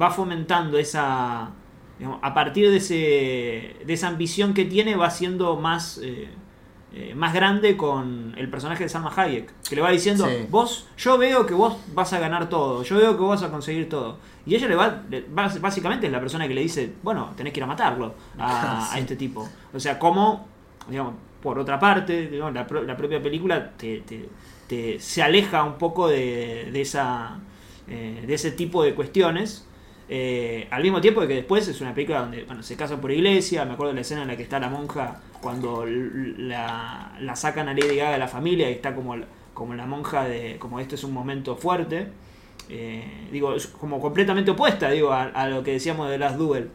va 0.00 0.10
fomentando 0.10 0.78
esa 0.78 1.50
digamos, 1.98 2.18
a 2.22 2.32
partir 2.32 2.70
de 2.70 2.78
ese 2.78 3.76
de 3.86 3.92
esa 3.92 4.08
ambición 4.08 4.54
que 4.54 4.64
tiene 4.64 4.96
va 4.96 5.10
siendo 5.10 5.56
más 5.56 5.98
eh, 6.02 6.28
eh, 6.94 7.14
más 7.14 7.34
grande 7.34 7.76
con 7.76 8.32
el 8.38 8.48
personaje 8.48 8.84
de 8.84 8.88
Salma 8.88 9.12
Hayek 9.14 9.52
que 9.68 9.76
le 9.76 9.82
va 9.82 9.90
diciendo 9.90 10.24
Sí. 10.26 10.46
vos 10.50 10.88
yo 10.96 11.18
veo 11.18 11.44
que 11.44 11.52
vos 11.52 11.76
vas 11.94 12.10
a 12.14 12.18
ganar 12.20 12.48
todo 12.48 12.82
yo 12.82 12.96
veo 12.96 13.12
que 13.14 13.20
vos 13.22 13.38
vas 13.40 13.42
a 13.48 13.52
conseguir 13.52 13.86
todo 13.90 14.16
y 14.46 14.54
ella 14.54 14.68
le 14.68 14.76
va, 14.76 15.02
le- 15.10 15.26
básicamente 15.60 16.06
es 16.06 16.12
la 16.12 16.20
persona 16.20 16.48
que 16.48 16.54
le 16.54 16.62
dice 16.62 16.94
bueno 17.02 17.32
tenés 17.36 17.52
que 17.52 17.60
ir 17.60 17.64
a 17.64 17.66
matarlo 17.66 18.14
a, 18.38 18.92
este 18.96 19.14
tipo 19.16 19.46
o 19.74 19.78
sea 19.78 19.98
como 19.98 20.46
digamos 20.88 21.12
por 21.42 21.58
otra 21.58 21.78
parte 21.78 22.28
digamos, 22.28 22.54
la, 22.54 22.66
pro- 22.66 22.82
la 22.82 22.96
propia 22.96 23.22
película 23.22 23.72
te, 23.76 23.98
te- 24.00 24.28
te- 24.68 24.98
se 25.00 25.22
aleja 25.22 25.64
un 25.64 25.78
poco 25.78 26.08
de, 26.08 26.70
de 26.72 26.80
esa 26.80 27.38
eh, 27.88 28.24
de 28.26 28.34
ese 28.34 28.50
tipo 28.50 28.82
de 28.82 28.94
cuestiones 28.94 29.66
eh, 30.08 30.68
al 30.70 30.82
mismo 30.82 31.00
tiempo 31.00 31.20
de 31.20 31.28
que 31.28 31.34
después 31.34 31.66
es 31.68 31.80
una 31.80 31.94
película 31.94 32.20
donde 32.20 32.44
bueno, 32.44 32.62
se 32.62 32.76
casan 32.76 33.00
por 33.00 33.10
iglesia, 33.12 33.64
me 33.64 33.72
acuerdo 33.72 33.90
de 33.90 33.96
la 33.96 34.00
escena 34.02 34.22
en 34.22 34.28
la 34.28 34.36
que 34.36 34.42
está 34.44 34.58
la 34.60 34.68
monja 34.68 35.20
cuando 35.40 35.84
la, 35.86 37.16
la 37.20 37.36
sacan 37.36 37.68
a 37.68 37.74
Lady 37.74 37.96
Gaga 37.96 38.12
de 38.12 38.18
la 38.18 38.28
familia 38.28 38.68
y 38.70 38.74
está 38.74 38.94
como, 38.94 39.16
la- 39.16 39.26
como 39.54 39.74
la 39.74 39.86
monja 39.86 40.24
de 40.24 40.56
como 40.58 40.80
este 40.80 40.94
es 40.96 41.04
un 41.04 41.12
momento 41.12 41.56
fuerte. 41.56 42.08
Eh, 42.68 43.28
digo, 43.30 43.54
es 43.54 43.66
como 43.68 44.00
completamente 44.00 44.50
opuesta 44.50 44.90
digo, 44.90 45.12
a, 45.12 45.24
a 45.24 45.48
lo 45.48 45.62
que 45.62 45.72
decíamos 45.72 46.10
de 46.10 46.18
las 46.18 46.36
Duel. 46.38 46.70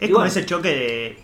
Es 0.00 0.10
como 0.10 0.20
bueno, 0.20 0.26
ese 0.26 0.46
choque 0.46 0.68
de, 0.68 1.18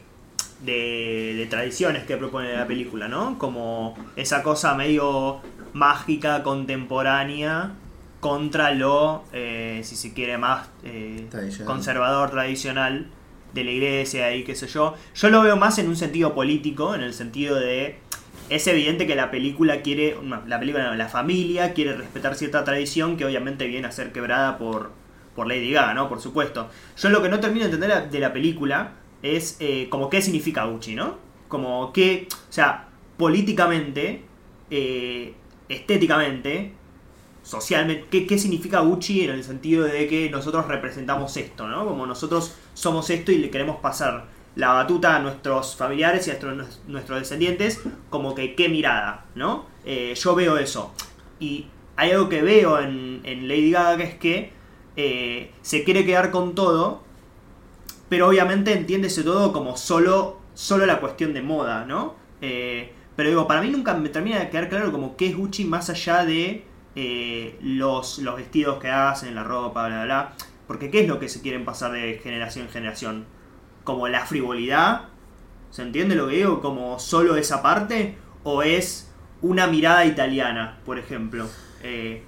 de, 0.62 1.34
de 1.36 1.46
tradiciones 1.46 2.04
que 2.04 2.16
propone 2.16 2.52
la 2.54 2.66
película, 2.66 3.08
¿no? 3.08 3.38
Como 3.38 3.96
esa 4.16 4.42
cosa 4.42 4.74
medio 4.74 5.40
mágica, 5.72 6.42
contemporánea, 6.42 7.72
contra 8.20 8.72
lo, 8.72 9.24
eh, 9.32 9.80
si 9.84 9.96
se 9.96 10.14
quiere, 10.14 10.38
más 10.38 10.68
eh, 10.82 11.26
Tradicional. 11.30 11.66
conservador, 11.74 12.30
tradicional 12.30 13.08
de 13.52 13.64
la 13.64 13.70
iglesia 13.70 14.34
y 14.34 14.44
qué 14.44 14.54
sé 14.54 14.66
yo. 14.66 14.94
Yo 15.14 15.28
lo 15.28 15.42
veo 15.42 15.56
más 15.56 15.78
en 15.78 15.88
un 15.88 15.96
sentido 15.96 16.34
político, 16.34 16.94
en 16.94 17.02
el 17.02 17.12
sentido 17.12 17.56
de... 17.56 17.98
Es 18.50 18.66
evidente 18.66 19.06
que 19.06 19.14
la 19.14 19.30
película 19.30 19.82
quiere, 19.82 20.16
no, 20.22 20.42
la 20.46 20.58
película 20.58 20.84
no, 20.84 20.94
la 20.94 21.08
familia 21.08 21.72
quiere 21.72 21.94
respetar 21.94 22.34
cierta 22.34 22.64
tradición 22.64 23.16
que 23.16 23.24
obviamente 23.24 23.66
viene 23.66 23.86
a 23.86 23.90
ser 23.92 24.12
quebrada 24.12 24.58
por, 24.58 24.92
por 25.34 25.46
Lady 25.46 25.70
Gaga, 25.70 25.94
¿no? 25.94 26.08
Por 26.08 26.20
supuesto. 26.20 26.68
Yo 26.96 27.08
lo 27.10 27.22
que 27.22 27.28
no 27.28 27.40
termino 27.40 27.66
de 27.66 27.72
entender 27.74 28.10
de 28.10 28.18
la 28.20 28.32
película 28.32 28.92
es 29.24 29.56
eh, 29.58 29.88
como 29.88 30.10
qué 30.10 30.20
significa 30.20 30.66
Gucci, 30.66 30.94
¿no? 30.94 31.16
Como 31.48 31.92
que, 31.92 32.28
o 32.30 32.52
sea, 32.52 32.88
políticamente, 33.16 34.22
eh, 34.70 35.34
estéticamente, 35.68 36.72
socialmente, 37.42 38.06
¿qué, 38.10 38.26
qué 38.26 38.38
significa 38.38 38.80
Gucci 38.80 39.22
en 39.22 39.30
el 39.30 39.42
sentido 39.42 39.84
de 39.84 40.06
que 40.08 40.28
nosotros 40.28 40.68
representamos 40.68 41.36
esto, 41.38 41.66
¿no? 41.66 41.86
Como 41.86 42.06
nosotros 42.06 42.54
somos 42.74 43.08
esto 43.08 43.32
y 43.32 43.38
le 43.38 43.50
queremos 43.50 43.76
pasar 43.76 44.26
la 44.56 44.72
batuta 44.72 45.16
a 45.16 45.20
nuestros 45.20 45.74
familiares 45.74 46.28
y 46.28 46.30
a 46.30 46.34
nuestros, 46.34 46.82
nuestros 46.86 47.18
descendientes, 47.20 47.80
como 48.10 48.34
que 48.34 48.54
qué 48.54 48.68
mirada, 48.68 49.24
¿no? 49.34 49.64
Eh, 49.86 50.14
yo 50.14 50.34
veo 50.34 50.58
eso. 50.58 50.92
Y 51.40 51.66
hay 51.96 52.10
algo 52.10 52.28
que 52.28 52.42
veo 52.42 52.78
en, 52.78 53.22
en 53.24 53.48
Lady 53.48 53.70
Gaga 53.70 53.96
que 53.96 54.04
es 54.04 54.14
que 54.14 55.50
se 55.62 55.82
quiere 55.82 56.04
quedar 56.04 56.30
con 56.30 56.54
todo, 56.54 57.03
pero 58.08 58.28
obviamente 58.28 58.72
entiéndese 58.72 59.22
todo 59.22 59.52
como 59.52 59.76
solo, 59.76 60.40
solo 60.54 60.86
la 60.86 61.00
cuestión 61.00 61.34
de 61.34 61.42
moda, 61.42 61.84
¿no? 61.84 62.14
Eh, 62.40 62.92
pero 63.16 63.28
digo, 63.28 63.46
para 63.46 63.60
mí 63.62 63.70
nunca 63.70 63.94
me 63.94 64.08
termina 64.08 64.38
de 64.40 64.50
quedar 64.50 64.68
claro 64.68 64.90
como 64.92 65.16
qué 65.16 65.28
es 65.28 65.36
Gucci 65.36 65.64
más 65.64 65.88
allá 65.90 66.24
de 66.24 66.64
eh, 66.96 67.58
los, 67.62 68.18
los 68.18 68.36
vestidos 68.36 68.78
que 68.80 68.90
hacen, 68.90 69.34
la 69.34 69.44
ropa, 69.44 69.86
bla, 69.86 69.96
bla, 69.96 70.04
bla. 70.04 70.32
Porque 70.66 70.90
qué 70.90 71.00
es 71.02 71.08
lo 71.08 71.18
que 71.18 71.28
se 71.28 71.40
quieren 71.42 71.64
pasar 71.64 71.92
de 71.92 72.20
generación 72.22 72.66
en 72.66 72.72
generación. 72.72 73.24
Como 73.84 74.08
la 74.08 74.24
frivolidad, 74.26 75.02
¿se 75.70 75.82
entiende 75.82 76.14
lo 76.14 76.28
que 76.28 76.36
digo? 76.36 76.60
Como 76.60 76.98
solo 76.98 77.36
esa 77.36 77.62
parte, 77.62 78.16
o 78.42 78.62
es 78.62 79.10
una 79.42 79.66
mirada 79.66 80.06
italiana, 80.06 80.78
por 80.86 80.98
ejemplo. 80.98 81.46
Eh, 81.82 82.22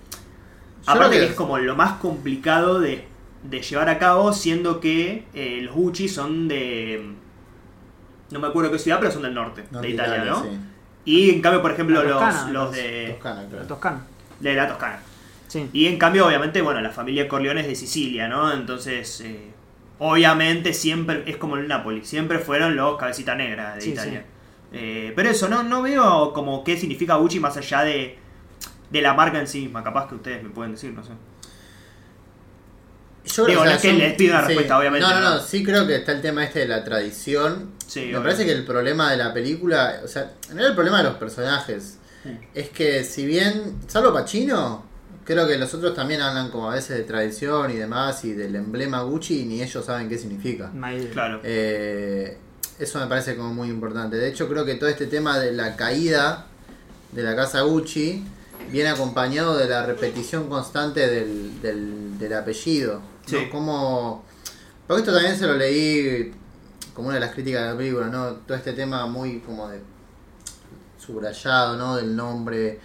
aparte 0.87 1.19
que- 1.19 1.27
es 1.27 1.35
como 1.35 1.59
lo 1.59 1.75
más 1.75 1.95
complicado 1.95 2.79
de, 2.79 3.07
de 3.51 3.63
llevar 3.63 3.89
a 3.89 3.99
cabo, 3.99 4.33
siendo 4.33 4.81
que 4.81 5.25
eh, 5.35 5.61
los 5.63 5.75
Gucci 5.75 6.09
son 6.09 6.49
de... 6.49 7.15
No 8.31 8.41
me 8.41 8.49
acuerdo 8.49 8.71
qué 8.73 8.79
ciudad, 8.79 8.99
pero 8.99 9.13
son 9.13 9.23
del 9.23 9.35
norte, 9.35 9.65
No, 9.71 9.81
de 9.81 9.91
Italia, 9.91 10.17
Italia, 10.17 10.33
¿no? 10.33 10.43
sí. 10.43 10.59
Y 11.05 11.31
en 11.31 11.41
cambio, 11.41 11.63
por 11.63 11.71
ejemplo, 11.71 12.03
La 12.03 12.09
los, 12.11 12.19
Toscana, 12.21 12.51
los 12.51 12.65
los- 12.65 12.73
de, 12.77 13.09
Toscana, 13.13 13.41
claro. 13.49 13.63
la 13.63 13.69
Toscana. 13.69 14.07
de 14.41 14.55
la 14.55 14.69
Toscana. 14.69 14.99
Sí. 15.47 15.71
Y 15.73 15.87
en 15.87 15.97
cambio, 15.99 16.27
obviamente, 16.27 16.61
bueno, 16.63 16.81
la 16.81 16.91
familia 16.91 17.29
Corleone 17.29 17.61
es 17.61 17.69
de 17.69 17.77
Sicilia, 17.77 18.27
¿no? 18.29 18.53
Entonces, 18.53 19.21
eh, 19.21 19.51
obviamente 20.01 20.73
siempre, 20.75 21.23
es 21.27 21.37
como 21.37 21.57
el 21.57 21.69
Napoli, 21.69 22.05
siempre 22.05 22.41
fueron 22.41 22.75
los 22.75 22.97
cabecita 22.99 23.37
negra 23.37 23.77
de 23.77 23.81
Sí, 23.81 23.91
Italia. 23.91 24.25
Eh, 24.73 25.13
pero 25.15 25.29
eso, 25.31 25.49
no, 25.49 25.63
no 25.63 25.83
veo 25.83 26.33
como 26.33 26.65
qué 26.65 26.77
significa 26.77 27.15
Gucci 27.15 27.39
más 27.39 27.57
allá 27.57 27.83
de... 27.83 28.19
de 28.91 29.01
la 29.01 29.15
marca 29.15 29.39
en 29.39 29.47
sí 29.47 29.61
misma. 29.61 29.85
Capaz 29.85 30.09
que 30.09 30.17
ustedes 30.17 30.43
me 30.43 30.51
pueden 30.51 30.73
decir, 30.73 30.93
no 30.93 31.05
sé. 31.05 31.13
Yo 33.27 33.45
Digo, 33.47 33.61
o 33.61 33.65
sea, 33.65 33.73
no 33.73 33.77
es 33.77 33.83
que 33.83 33.93
les 33.93 34.15
pido 34.15 34.35
una 34.35 34.43
respuesta, 34.47 34.79
obviamente, 34.79 35.07
No, 35.07 35.21
no, 35.21 35.35
no, 35.35 35.41
sí 35.43 35.65
creo 35.65 35.87
que 35.87 35.97
está 35.97 36.13
el 36.13 36.23
tema 36.23 36.45
este 36.45 36.61
de 36.61 36.69
la 36.69 36.85
tradición. 36.85 37.73
Sí, 37.87 38.01
Me 38.01 38.07
obvio. 38.19 38.23
parece 38.23 38.45
que 38.47 38.53
el 38.53 38.65
problema 38.65 39.11
de 39.11 39.17
la 39.17 39.35
película, 39.35 40.01
o 40.05 40.09
sea, 40.09 40.33
no 40.53 40.59
era 40.61 40.69
el 40.69 40.75
problema 40.75 40.99
de 40.99 41.05
los 41.05 41.15
personajes. 41.17 41.99
Sí. 42.23 42.31
Es 42.55 42.71
que 42.71 43.05
si 43.05 43.27
bien, 43.27 43.77
salvo 43.89 44.13
Pacino, 44.13 44.85
creo 45.25 45.47
que 45.47 45.59
los 45.59 45.73
otros 45.75 45.95
también 45.95 46.21
hablan 46.21 46.51
como 46.51 46.71
a 46.71 46.75
veces 46.75 46.97
de 46.99 47.03
tradición 47.05 47.71
y 47.71 47.75
demás 47.75 48.25
y 48.25 48.33
del 48.33 48.55
emblema 48.57 49.03
Gucci 49.03 49.41
y 49.41 49.45
ni 49.45 49.63
ellos 49.63 49.85
saben 49.85 50.09
qué 50.09 50.19
significa. 50.19 50.71
Claro. 51.13 51.41
Eh, 51.45 52.39
eso 52.79 53.01
me 53.01 53.07
parece 53.07 53.37
como 53.37 53.53
muy 53.53 53.69
importante. 53.69 54.17
De 54.17 54.29
hecho, 54.29 54.49
creo 54.49 54.65
que 54.65 54.75
todo 54.77 54.89
este 54.89 55.07
tema 55.07 55.39
de 55.39 55.53
la 55.53 55.77
caída 55.77 56.47
de 57.13 57.23
la 57.23 57.35
casa 57.35 57.63
Gucci 57.63 58.25
viene 58.71 58.91
acompañado 58.91 59.57
de 59.57 59.69
la 59.69 59.87
repetición 59.87 60.49
constante 60.49 61.07
del, 61.09 61.61
del, 61.63 62.19
del 62.19 62.33
apellido. 62.35 63.01
¿No? 63.33 63.39
Sí. 63.39 63.49
Como, 63.51 64.25
porque 64.87 65.01
esto 65.03 65.13
también 65.13 65.37
se 65.37 65.47
lo 65.47 65.55
leí 65.55 66.33
como 66.95 67.09
una 67.09 67.17
de 67.17 67.21
las 67.21 67.33
críticas 67.35 67.63
de 67.63 67.69
la 67.73 67.77
película, 67.77 68.07
¿no? 68.07 68.27
Todo 68.47 68.57
este 68.57 68.73
tema 68.73 69.07
muy 69.07 69.41
como 69.41 69.69
de 69.69 69.81
subrayado, 71.05 71.77
¿no? 71.77 71.97
Del 71.97 72.15
nombre, 72.17 72.81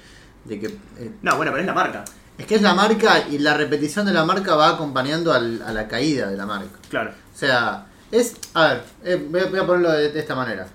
de 0.46 0.60
que... 0.60 0.68
eh, 0.98 1.12
No, 1.22 1.38
bueno, 1.38 1.52
pero 1.52 1.62
es 1.62 1.68
la 1.68 1.74
marca. 1.74 2.04
es 2.38 2.46
que 2.46 2.56
es 2.56 2.62
la 2.62 2.74
marca 2.74 3.28
y 3.30 3.38
la 3.40 3.56
repetición 3.56 4.06
de 4.06 4.14
la 4.14 4.26
marca 4.26 4.56
va 4.56 4.70
acompañando 4.70 5.32
al- 5.34 5.62
a 5.62 5.72
la 5.74 5.88
caída 5.88 6.30
de 6.30 6.38
la 6.38 6.46
marca. 6.46 6.78
Claro. 6.90 7.12
O 7.12 7.38
sea, 7.38 7.88
es. 8.12 8.36
A 8.54 8.68
ver, 8.68 8.84
eh, 9.04 9.28
voy, 9.30 9.42
a, 9.42 9.46
voy 9.46 9.60
a 9.60 9.66
ponerlo 9.66 9.92
de, 9.92 10.12
de 10.12 10.20
esta 10.20 10.36
manera. 10.36 10.68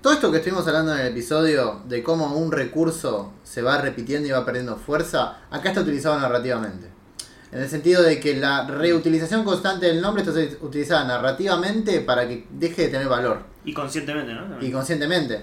Todo 0.00 0.12
esto 0.14 0.32
que 0.32 0.38
estuvimos 0.38 0.66
hablando 0.66 0.92
en 0.94 1.00
el 1.00 1.06
episodio 1.08 1.82
de 1.86 2.02
cómo 2.02 2.34
un 2.34 2.50
recurso 2.50 3.32
se 3.44 3.62
va 3.62 3.78
repitiendo 3.78 4.26
y 4.26 4.32
va 4.32 4.44
perdiendo 4.44 4.76
fuerza, 4.76 5.38
acá 5.50 5.68
está 5.68 5.82
utilizado 5.82 6.18
narrativamente. 6.18 6.88
En 7.52 7.60
el 7.60 7.68
sentido 7.68 8.02
de 8.02 8.18
que 8.18 8.34
la 8.36 8.66
reutilización 8.66 9.44
constante 9.44 9.86
del 9.86 10.00
nombre 10.00 10.22
está 10.22 10.64
utilizada 10.64 11.04
narrativamente 11.04 12.00
para 12.00 12.26
que 12.26 12.46
deje 12.50 12.82
de 12.82 12.88
tener 12.88 13.08
valor 13.08 13.42
Y 13.64 13.74
conscientemente, 13.74 14.32
¿no? 14.32 14.60
y 14.60 14.70
conscientemente. 14.72 15.42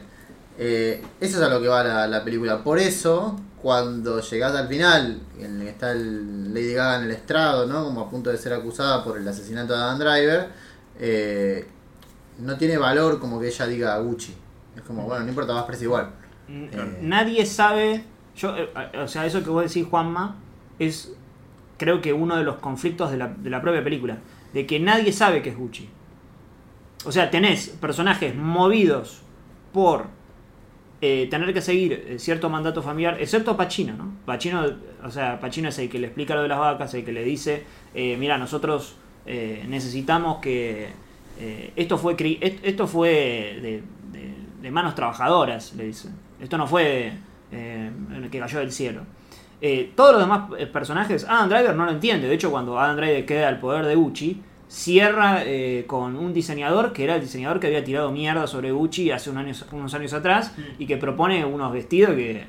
Eh, 0.58 1.02
eso 1.22 1.38
es 1.38 1.44
a 1.44 1.50
lo 1.50 1.62
que 1.62 1.68
va 1.68 1.84
la, 1.84 2.08
la 2.08 2.24
película. 2.24 2.64
Por 2.64 2.80
eso, 2.80 3.40
cuando 3.62 4.20
llegás 4.22 4.56
al 4.56 4.68
final, 4.68 5.20
en 5.40 5.58
el 5.60 5.64
que 5.66 5.70
está 5.70 5.92
el 5.92 6.54
Lady 6.54 6.74
Gaga 6.74 6.98
en 6.98 7.04
el 7.04 7.12
estrado, 7.12 7.66
¿no? 7.68 7.84
Como 7.86 8.02
a 8.02 8.10
punto 8.10 8.30
de 8.32 8.38
ser 8.38 8.54
acusada 8.54 9.04
por 9.04 9.18
el 9.18 9.28
asesinato 9.28 9.74
de 9.74 9.80
Adam 9.80 10.00
Driver, 10.00 10.50
eh, 11.00 11.68
no 12.40 12.58
tiene 12.58 12.78
valor 12.78 13.20
como 13.20 13.40
que 13.40 13.48
ella 13.48 13.68
diga 13.68 13.98
Gucci. 14.00 14.34
Es 14.76 14.82
como, 14.82 15.04
bueno, 15.04 15.24
no 15.24 15.30
importa, 15.30 15.54
vas 15.54 15.64
preso 15.66 15.84
igual. 15.84 16.10
N- 16.48 16.70
Eh. 16.74 17.00
Nadie 17.04 17.46
sabe. 17.46 18.04
Yo, 18.36 18.56
eh, 18.58 18.70
o 19.02 19.08
sea, 19.08 19.26
eso 19.26 19.44
que 19.44 19.50
vos 19.50 19.64
decís, 19.64 19.86
Juanma, 19.90 20.36
es 20.80 21.12
creo 21.80 22.02
que 22.02 22.14
uno 22.14 22.36
de 22.38 22.44
los 22.44 22.58
conflictos 22.58 23.10
de 23.10 23.18
la, 23.18 23.28
de 23.30 23.50
la 23.50 23.62
propia 23.62 23.84
película. 23.84 24.18
De 24.54 24.68
que 24.68 24.80
nadie 24.80 25.12
sabe 25.12 25.42
que 25.42 25.50
es 25.50 25.58
Gucci. 25.58 25.90
O 27.06 27.12
sea, 27.12 27.32
tenés 27.32 27.70
personajes 27.70 28.36
movidos 28.36 29.22
por 29.74 30.08
eh, 31.02 31.28
tener 31.32 31.54
que 31.54 31.62
seguir 31.62 31.94
eh, 31.94 32.20
cierto 32.20 32.50
mandato 32.50 32.84
familiar, 32.84 33.18
excepto 33.22 33.56
Pacino, 33.56 33.94
¿no? 33.96 34.12
Pacino, 34.26 34.66
o 35.04 35.10
sea, 35.10 35.40
Pacino 35.40 35.70
es 35.70 35.80
el 35.80 35.90
que 35.90 35.98
le 35.98 36.08
explica 36.08 36.36
lo 36.36 36.42
de 36.42 36.50
las 36.50 36.60
vacas, 36.60 36.94
el 36.94 37.06
que 37.06 37.14
le 37.14 37.24
dice, 37.24 37.64
eh, 37.96 38.18
mira, 38.18 38.38
nosotros 38.38 38.98
eh, 39.26 39.66
necesitamos 39.68 40.40
que 40.40 40.90
esto 41.78 41.98
fue 41.98 42.18
esto 42.64 42.86
fue 42.86 43.10
de, 43.62 43.84
de- 44.12 44.34
de 44.62 44.72
manos 44.72 44.94
trabajadoras, 44.94 45.74
le 45.76 45.86
dice. 45.86 46.10
Esto 46.42 46.58
no 46.58 46.68
fue 46.68 47.14
que 47.50 48.40
cayó 48.40 48.60
del 48.60 48.74
cielo. 48.74 49.04
Eh, 49.62 49.92
todos 49.96 50.14
los 50.14 50.22
demás 50.22 50.50
eh, 50.58 50.66
personajes, 50.68 51.26
Adam 51.28 51.50
Driver 51.50 51.76
no 51.76 51.86
lo 51.86 51.92
entiende. 51.92 52.28
De 52.28 52.36
hecho, 52.36 52.50
cuando 52.52 52.80
Adam 52.80 52.96
Driver 52.96 53.26
queda 53.26 53.48
al 53.50 53.60
poder 53.60 53.86
de 53.86 53.96
Gucci, 53.96 54.42
cierra 54.70 55.44
eh, 55.46 55.84
con 55.88 56.16
un 56.16 56.34
diseñador 56.34 56.94
que 56.94 57.04
era 57.04 57.16
el 57.16 57.22
diseñador 57.22 57.60
que 57.60 57.68
había 57.68 57.84
tirado 57.84 58.12
mierda 58.12 58.46
sobre 58.48 58.72
Gucci 58.72 59.12
hace 59.12 59.30
un 59.32 59.38
años- 59.38 59.66
unos 59.72 59.94
años 59.96 60.14
atrás 60.14 60.54
y 60.78 60.86
que 60.86 60.98
propone 60.98 61.44
unos 61.46 61.72
vestidos 61.74 62.12
que. 62.16 62.46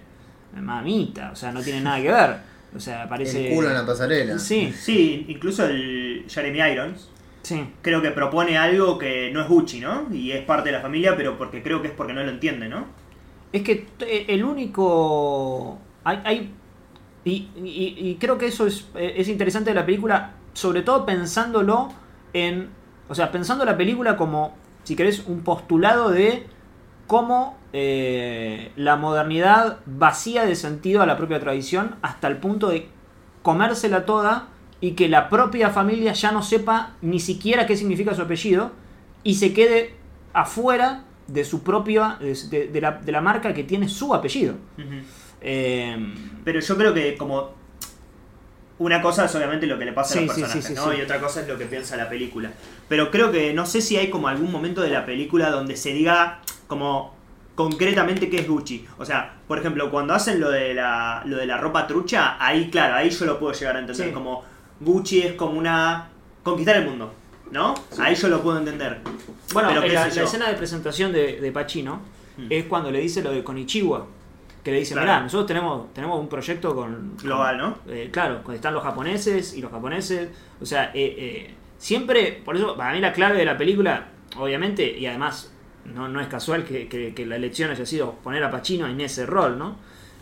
Mamita, 0.61 1.31
o 1.33 1.37
sea, 1.37 1.53
no 1.53 1.63
tiene 1.63 1.81
nada 1.81 2.03
que 2.03 2.11
ver. 2.11 2.37
O 2.77 2.81
sea, 2.81 3.09
parece. 3.09 3.49
El 3.51 3.55
culo 3.55 3.69
en 3.69 3.75
la 3.75 3.87
pasarela. 3.87 4.39
Sí, 4.39 4.73
Sí, 4.77 5.25
incluso 5.29 5.65
el 5.67 6.25
Jeremy 6.29 6.59
Irons 6.73 7.09
sí. 7.43 7.65
creo 7.83 8.03
que 8.03 8.11
propone 8.11 8.59
algo 8.59 8.99
que 8.99 9.31
no 9.33 9.41
es 9.43 9.49
Gucci, 9.49 9.81
¿no? 9.81 10.07
Y 10.13 10.33
es 10.33 10.45
parte 10.45 10.69
de 10.71 10.77
la 10.77 10.81
familia, 10.83 11.17
pero 11.17 11.39
porque 11.39 11.63
creo 11.63 11.81
que 11.83 11.89
es 11.89 11.95
porque 11.95 12.13
no 12.13 12.23
lo 12.23 12.31
entiende, 12.31 12.69
¿no? 12.69 12.85
Es 13.53 13.63
que 13.63 13.87
t- 13.97 14.33
el 14.33 14.45
único. 14.45 15.79
Hay. 16.05 16.19
hay- 16.25 16.55
y, 17.25 17.49
y- 17.63 17.95
y 17.99 18.17
creo 18.21 18.39
que 18.39 18.47
eso 18.47 18.67
es, 18.67 18.89
eh, 18.95 19.15
es 19.17 19.29
interesante 19.29 19.71
de 19.71 19.75
la 19.75 19.85
película, 19.87 20.33
sobre 20.53 20.83
todo 20.83 21.05
pensándolo 21.07 21.89
en. 22.33 22.69
O 23.09 23.15
sea, 23.15 23.31
pensando 23.33 23.65
la 23.65 23.77
película 23.77 24.17
como, 24.17 24.55
si 24.85 24.95
querés, 24.97 25.25
un 25.27 25.41
postulado 25.43 26.11
de 26.11 26.47
cómo 27.07 27.59
eh, 27.73 28.71
la 28.77 28.97
modernidad 28.97 29.79
vacía 29.87 30.45
de 30.47 30.55
sentido 30.55 31.03
a 31.03 31.07
la 31.07 31.17
propia 31.17 31.41
tradición 31.41 31.97
hasta 32.03 32.29
el 32.29 32.37
punto 32.37 32.69
de 32.69 32.89
comérsela 33.43 34.07
toda 34.07 34.49
y 34.81 34.93
que 34.93 35.09
la 35.09 35.29
propia 35.29 35.71
familia 35.71 36.13
ya 36.13 36.31
no 36.33 36.43
sepa 36.43 36.95
ni 37.03 37.19
siquiera 37.21 37.67
qué 37.67 37.77
significa 37.77 38.15
su 38.15 38.23
apellido 38.23 38.71
y 39.25 39.35
se 39.35 39.53
quede 39.53 39.95
afuera 40.33 41.05
de 41.27 41.45
su 41.45 41.63
propia 41.63 42.17
de, 42.21 42.35
de- 42.49 42.69
de 42.69 42.81
la, 42.81 42.93
de 42.93 43.13
la 43.13 43.21
marca 43.21 43.53
que 43.55 43.65
tiene 43.65 43.89
su 43.89 44.15
apellido. 44.15 44.55
Eh, 45.41 45.97
Pero 46.45 46.61
yo 46.61 46.77
creo 46.77 46.95
que 46.95 47.17
como 47.17 47.55
una 48.79 49.03
cosa 49.03 49.27
es 49.27 49.35
obviamente 49.35 49.67
lo 49.67 49.79
que 49.79 49.85
le 49.85 49.93
pasa 49.93 50.19
a 50.19 50.23
los 50.23 50.29
personajes, 50.35 50.65
sí, 50.65 50.69
sí, 50.71 50.75
¿no? 50.75 50.91
sí. 50.91 50.99
Y 50.99 51.03
otra 51.03 51.21
cosa 51.21 51.43
es 51.43 51.49
lo 51.49 51.59
que 51.59 51.67
piensa 51.67 51.97
la 51.97 52.09
película. 52.09 52.51
Pero 52.89 53.11
creo 53.11 53.31
que 53.31 53.53
no 53.53 53.67
sé 53.67 53.81
si 53.83 53.97
hay 53.97 54.09
como 54.09 54.29
algún 54.29 54.51
momento 54.51 54.81
de 54.81 54.91
la 54.91 55.05
película 55.05 55.51
donde 55.51 55.77
se 55.77 55.93
diga 55.93 56.41
como 56.67 57.15
concretamente 57.55 58.31
qué 58.31 58.39
es 58.39 58.49
Gucci. 58.49 58.87
O 58.99 59.05
sea, 59.05 59.35
por 59.47 59.59
ejemplo, 59.59 59.91
cuando 59.91 60.15
hacen 60.15 60.41
lo 60.41 60.51
de 60.51 60.73
la, 60.73 61.23
lo 61.27 61.37
de 61.37 61.47
la 61.47 61.59
ropa 61.59 61.87
trucha, 61.87 62.37
ahí 62.43 62.71
claro, 62.71 62.95
ahí 62.95 63.11
yo 63.11 63.27
lo 63.27 63.39
puedo 63.39 63.53
llegar 63.53 63.77
a 63.77 63.81
entender. 63.81 64.07
Sí. 64.07 64.13
Como 64.15 64.45
Gucci 64.81 65.23
es 65.23 65.33
como 65.35 65.59
una... 65.59 66.09
conquistar 66.43 66.77
el 66.77 66.87
mundo, 66.87 67.13
¿no? 67.51 67.75
Ahí 67.99 68.15
yo 68.15 68.29
lo 68.29 68.41
puedo 68.41 68.57
entender. 68.59 69.01
bueno, 69.53 69.69
Pero 69.69 69.85
en 69.85 69.93
la, 69.95 70.07
escena 70.07 70.49
de 70.49 70.55
presentación 70.55 71.13
de, 71.13 71.39
de 71.41 71.53
Pacino 71.53 72.01
Mm. 72.37 72.47
es 72.51 72.65
cuando 72.67 72.91
le 72.91 73.01
dice 73.01 73.23
lo 73.23 73.33
de 73.33 73.43
Konichiwa. 73.45 74.07
Que 74.65 74.73
le 74.73 74.79
dice, 74.81 74.93
Claro. 74.95 75.07
mirá, 75.07 75.21
nosotros 75.23 75.47
tenemos, 75.47 75.93
tenemos 75.95 76.21
un 76.21 76.29
proyecto 76.29 76.75
con... 76.75 77.17
Global, 77.17 77.57
¿no? 77.59 77.79
Eh, 77.89 78.11
claro, 78.13 78.43
están 78.53 78.75
los 78.75 78.83
japoneses 78.83 79.55
y 79.57 79.63
los 79.63 79.71
japoneses. 79.71 80.29
O 80.61 80.67
sea, 80.67 80.91
eh, 80.95 81.15
eh, 81.19 81.55
siempre, 81.79 82.43
por 82.45 82.57
eso, 82.57 82.77
para 82.77 82.93
mí 82.93 83.01
la 83.01 83.13
clave 83.15 83.39
de 83.39 83.45
la 83.47 83.57
película, 83.57 84.09
obviamente, 84.37 84.99
y 84.99 85.07
además 85.07 85.51
no, 85.87 86.09
no 86.09 86.21
es 86.21 86.27
casual 86.29 86.65
que, 86.65 86.89
que- 86.89 87.15
que 87.15 87.25
la 87.25 87.37
elección 87.37 87.71
haya 87.71 87.87
sido 87.87 88.13
poner 88.23 88.45
a 88.45 88.51
Pacino 88.51 88.87
en 88.87 89.01
ese 89.01 89.25
rol, 89.25 89.59
¿no? 89.59 89.77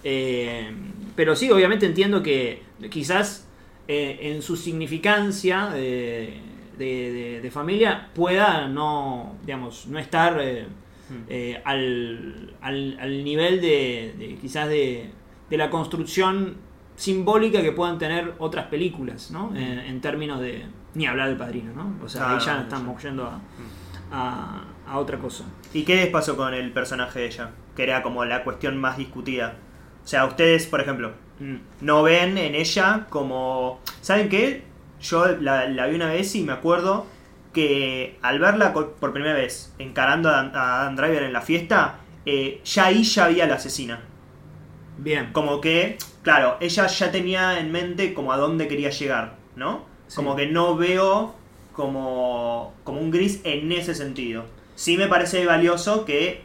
Eh, 0.04 0.70
pero 1.16 1.34
sí, 1.34 1.50
obviamente 1.50 1.86
entiendo 1.86 2.22
que 2.22 2.62
quizás 2.90 3.44
en 3.88 4.42
su 4.42 4.54
significancia 4.56 5.66
de, 5.70 6.34
de- 6.78 7.12
de- 7.12 7.40
de 7.40 7.50
familia 7.50 8.08
pueda 8.14 8.68
no, 8.68 9.34
digamos, 9.44 9.86
no 9.88 9.98
estar 9.98 10.40
eh, 11.10 11.24
eh, 11.28 11.62
al, 11.64 12.54
al- 12.60 12.98
al 13.00 13.24
nivel 13.24 13.60
de, 13.60 14.14
de 14.18 14.36
quizás 14.40 14.68
de, 14.68 15.10
de 15.50 15.56
la 15.56 15.70
construcción 15.70 16.56
simbólica 16.96 17.62
que 17.62 17.72
puedan 17.72 17.98
tener 17.98 18.34
otras 18.38 18.66
películas, 18.66 19.30
¿no? 19.30 19.54
En, 19.56 19.78
en 19.78 20.00
términos 20.00 20.40
de... 20.40 20.64
Ni 20.94 21.06
hablar 21.06 21.28
del 21.28 21.36
padrino, 21.36 21.72
¿no? 21.74 21.94
O 22.04 22.08
sea, 22.08 22.22
Ah, 22.30 22.34
ahí 22.38 22.44
ya 22.44 22.60
estamos 22.62 23.00
yendo 23.02 23.24
a, 23.24 23.40
a- 24.10 24.64
a 24.86 24.98
otra 24.98 25.18
cosa. 25.18 25.44
¿Y 25.72 25.82
qué 25.84 25.96
les 25.96 26.06
pasó 26.08 26.36
con 26.36 26.54
el 26.54 26.72
personaje 26.72 27.20
de 27.20 27.26
ella? 27.26 27.50
Que 27.76 27.82
era 27.84 28.02
como 28.02 28.24
la 28.24 28.42
cuestión 28.42 28.76
más 28.78 28.96
discutida. 28.96 29.56
O 30.04 30.08
sea, 30.08 30.24
ustedes, 30.24 30.66
por 30.66 30.80
ejemplo, 30.80 31.12
no 31.80 32.02
ven 32.02 32.36
en 32.38 32.54
ella 32.54 33.06
como... 33.10 33.80
¿Saben 34.00 34.28
qué? 34.28 34.64
Yo 35.00 35.28
la, 35.40 35.68
la 35.68 35.86
vi 35.86 35.94
una 35.94 36.08
vez 36.08 36.34
y 36.34 36.42
me 36.42 36.52
acuerdo 36.52 37.06
que 37.58 38.18
al 38.22 38.38
verla 38.38 38.72
por 38.72 39.12
primera 39.12 39.34
vez 39.34 39.74
encarando 39.78 40.28
a, 40.30 40.40
a 40.40 40.80
Adam 40.82 40.96
Driver 40.96 41.22
en 41.24 41.32
la 41.32 41.40
fiesta, 41.42 42.00
eh, 42.24 42.60
ya 42.64 42.86
ahí 42.86 43.02
ya 43.02 43.24
había 43.26 43.46
la 43.46 43.54
asesina. 43.56 44.00
Bien. 44.96 45.30
Como 45.32 45.60
que, 45.60 45.98
claro, 46.22 46.56
ella 46.60 46.86
ya 46.86 47.10
tenía 47.10 47.58
en 47.60 47.70
mente 47.72 48.14
como 48.14 48.32
a 48.32 48.36
dónde 48.36 48.68
quería 48.68 48.90
llegar, 48.90 49.36
¿no? 49.56 49.86
Sí. 50.06 50.16
Como 50.16 50.36
que 50.36 50.46
no 50.46 50.76
veo 50.76 51.34
como, 51.72 52.74
como 52.84 53.00
un 53.00 53.10
gris 53.10 53.40
en 53.44 53.70
ese 53.72 53.94
sentido. 53.94 54.46
Sí 54.74 54.96
me 54.96 55.06
parece 55.08 55.44
valioso 55.46 56.04
que... 56.04 56.42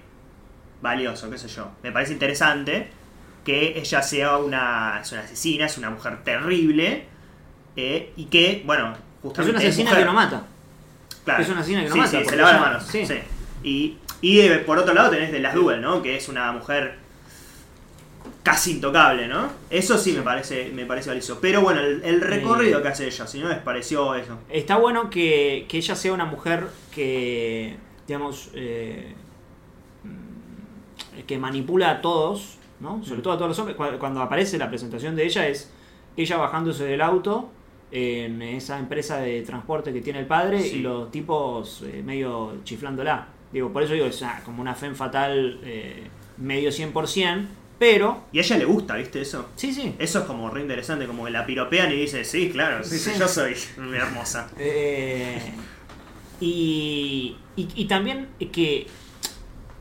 Valioso, 0.82 1.30
qué 1.30 1.38
sé 1.38 1.48
yo. 1.48 1.72
Me 1.84 1.92
parece 1.92 2.14
interesante 2.14 2.90
que 3.44 3.78
ella 3.80 4.02
sea 4.02 4.38
una, 4.38 5.00
es 5.02 5.12
una 5.12 5.22
asesina, 5.22 5.66
es 5.66 5.78
una 5.78 5.90
mujer 5.90 6.24
terrible. 6.24 7.06
eh, 7.76 8.14
y 8.16 8.26
que, 8.26 8.64
bueno, 8.66 8.94
Es 8.94 9.00
justamente... 9.22 9.52
una 9.52 9.60
asesina 9.60 9.90
mujer. 9.92 10.04
que 10.04 10.06
no 10.06 10.14
mata. 10.14 10.48
Claro. 11.26 11.42
Es 11.44 11.50
una 11.50 11.60
asesina 11.62 11.84
que 11.84 11.90
no 11.90 11.94
Sí, 11.96 12.00
mata, 12.02 12.20
Sí, 12.20 12.26
se 12.26 12.36
lava 12.36 12.52
las 12.54 12.62
manos. 12.62 12.84
sí. 12.84 13.06
Sí. 13.06 13.16
Y, 13.64 13.98
y 14.22 14.40
eh, 14.42 14.58
por 14.60 14.78
otro 14.78 14.94
lado 14.94 15.10
tenés 15.10 15.32
de 15.32 15.40
las 15.40 15.54
Duel, 15.56 15.82
¿no? 15.82 16.02
Que 16.02 16.18
es 16.18 16.28
una 16.28 16.52
mujer 16.52 16.96
casi 18.44 18.72
intocable, 18.74 19.28
¿no? 19.28 19.50
Eso 19.70 19.98
sí, 19.98 20.12
me 20.12 20.22
parece 20.22 20.70
me 20.74 20.86
parece 20.86 21.10
valioso. 21.10 21.40
Pero 21.42 21.62
bueno, 21.62 21.80
el, 21.80 22.02
el 22.04 22.20
recorrido 22.22 22.82
que 22.82 22.90
hace 22.90 23.06
ella, 23.08 23.26
si 23.26 23.40
no 23.40 23.48
les 23.48 23.60
pareció 23.60 24.16
eso. 24.16 24.38
Está 24.50 24.78
bueno 24.78 25.10
que, 25.10 25.66
que 25.70 25.78
ella 25.78 25.96
sea 25.96 26.12
una 26.14 26.26
mujer 26.26 26.68
que, 26.94 27.78
digamos, 28.06 28.50
eh, 28.54 29.14
mm, 30.04 31.22
que 31.26 31.38
manipula 31.38 31.90
a 31.92 32.02
todos, 32.02 32.58
¿no? 32.82 33.02
Sobre 33.06 33.22
todo 33.22 33.34
a 33.34 33.38
todos 33.38 33.50
los 33.50 33.60
hombres. 33.60 33.78
Cu- 33.78 33.98
Cuando 33.98 34.22
aparece 34.22 34.58
la 34.58 34.68
presentación 34.68 35.16
de 35.16 35.26
ella 35.26 35.48
es 35.48 35.72
ella 36.18 36.36
bajándose 36.38 36.84
del 36.84 37.02
auto 37.02 37.50
en 37.96 38.42
esa 38.42 38.80
empresa 38.80 39.20
de 39.20 39.44
transporte 39.44 39.94
que 39.94 40.02
tiene 40.02 40.20
el 40.20 40.26
padre 40.26 40.62
Sí. 40.64 40.78
y 40.78 40.80
los 40.80 41.12
tipos 41.12 41.84
eh, 41.84 42.02
medio 42.04 42.58
chiflándola. 42.64 43.28
Digo, 43.52 43.72
por 43.72 43.84
eso 43.84 43.94
digo, 43.94 44.08
es 44.08 44.22
ah, 44.24 44.42
como 44.44 44.62
una 44.62 44.74
fe 44.74 44.90
fatal 44.96 45.60
eh, 45.64 46.08
medio 46.38 46.72
100%, 46.72 47.46
pero... 47.78 48.24
Y 48.32 48.40
a 48.40 48.42
ella 48.42 48.58
le 48.58 48.66
gusta, 48.66 48.96
¿viste 48.96 49.22
eso? 49.22 49.50
Sí, 49.56 49.72
sí. 49.72 49.94
Eso 50.00 50.20
es 50.20 50.26
como 50.26 50.50
re 50.50 50.62
interesante, 50.62 51.06
como 51.06 51.26
que 51.26 51.30
la 51.32 51.46
piropean 51.46 51.92
y 51.92 51.96
dice, 51.98 52.24
sí, 52.26 52.50
claro, 52.50 52.84
sí, 52.84 52.98
sí, 52.98 53.12
yo 53.20 53.28
soy 53.28 53.54
hermosa. 53.96 54.50
Eh, 54.58 55.40
y, 56.40 57.36
y, 57.56 57.68
y 57.76 57.86
también 57.86 58.30
que, 58.52 58.88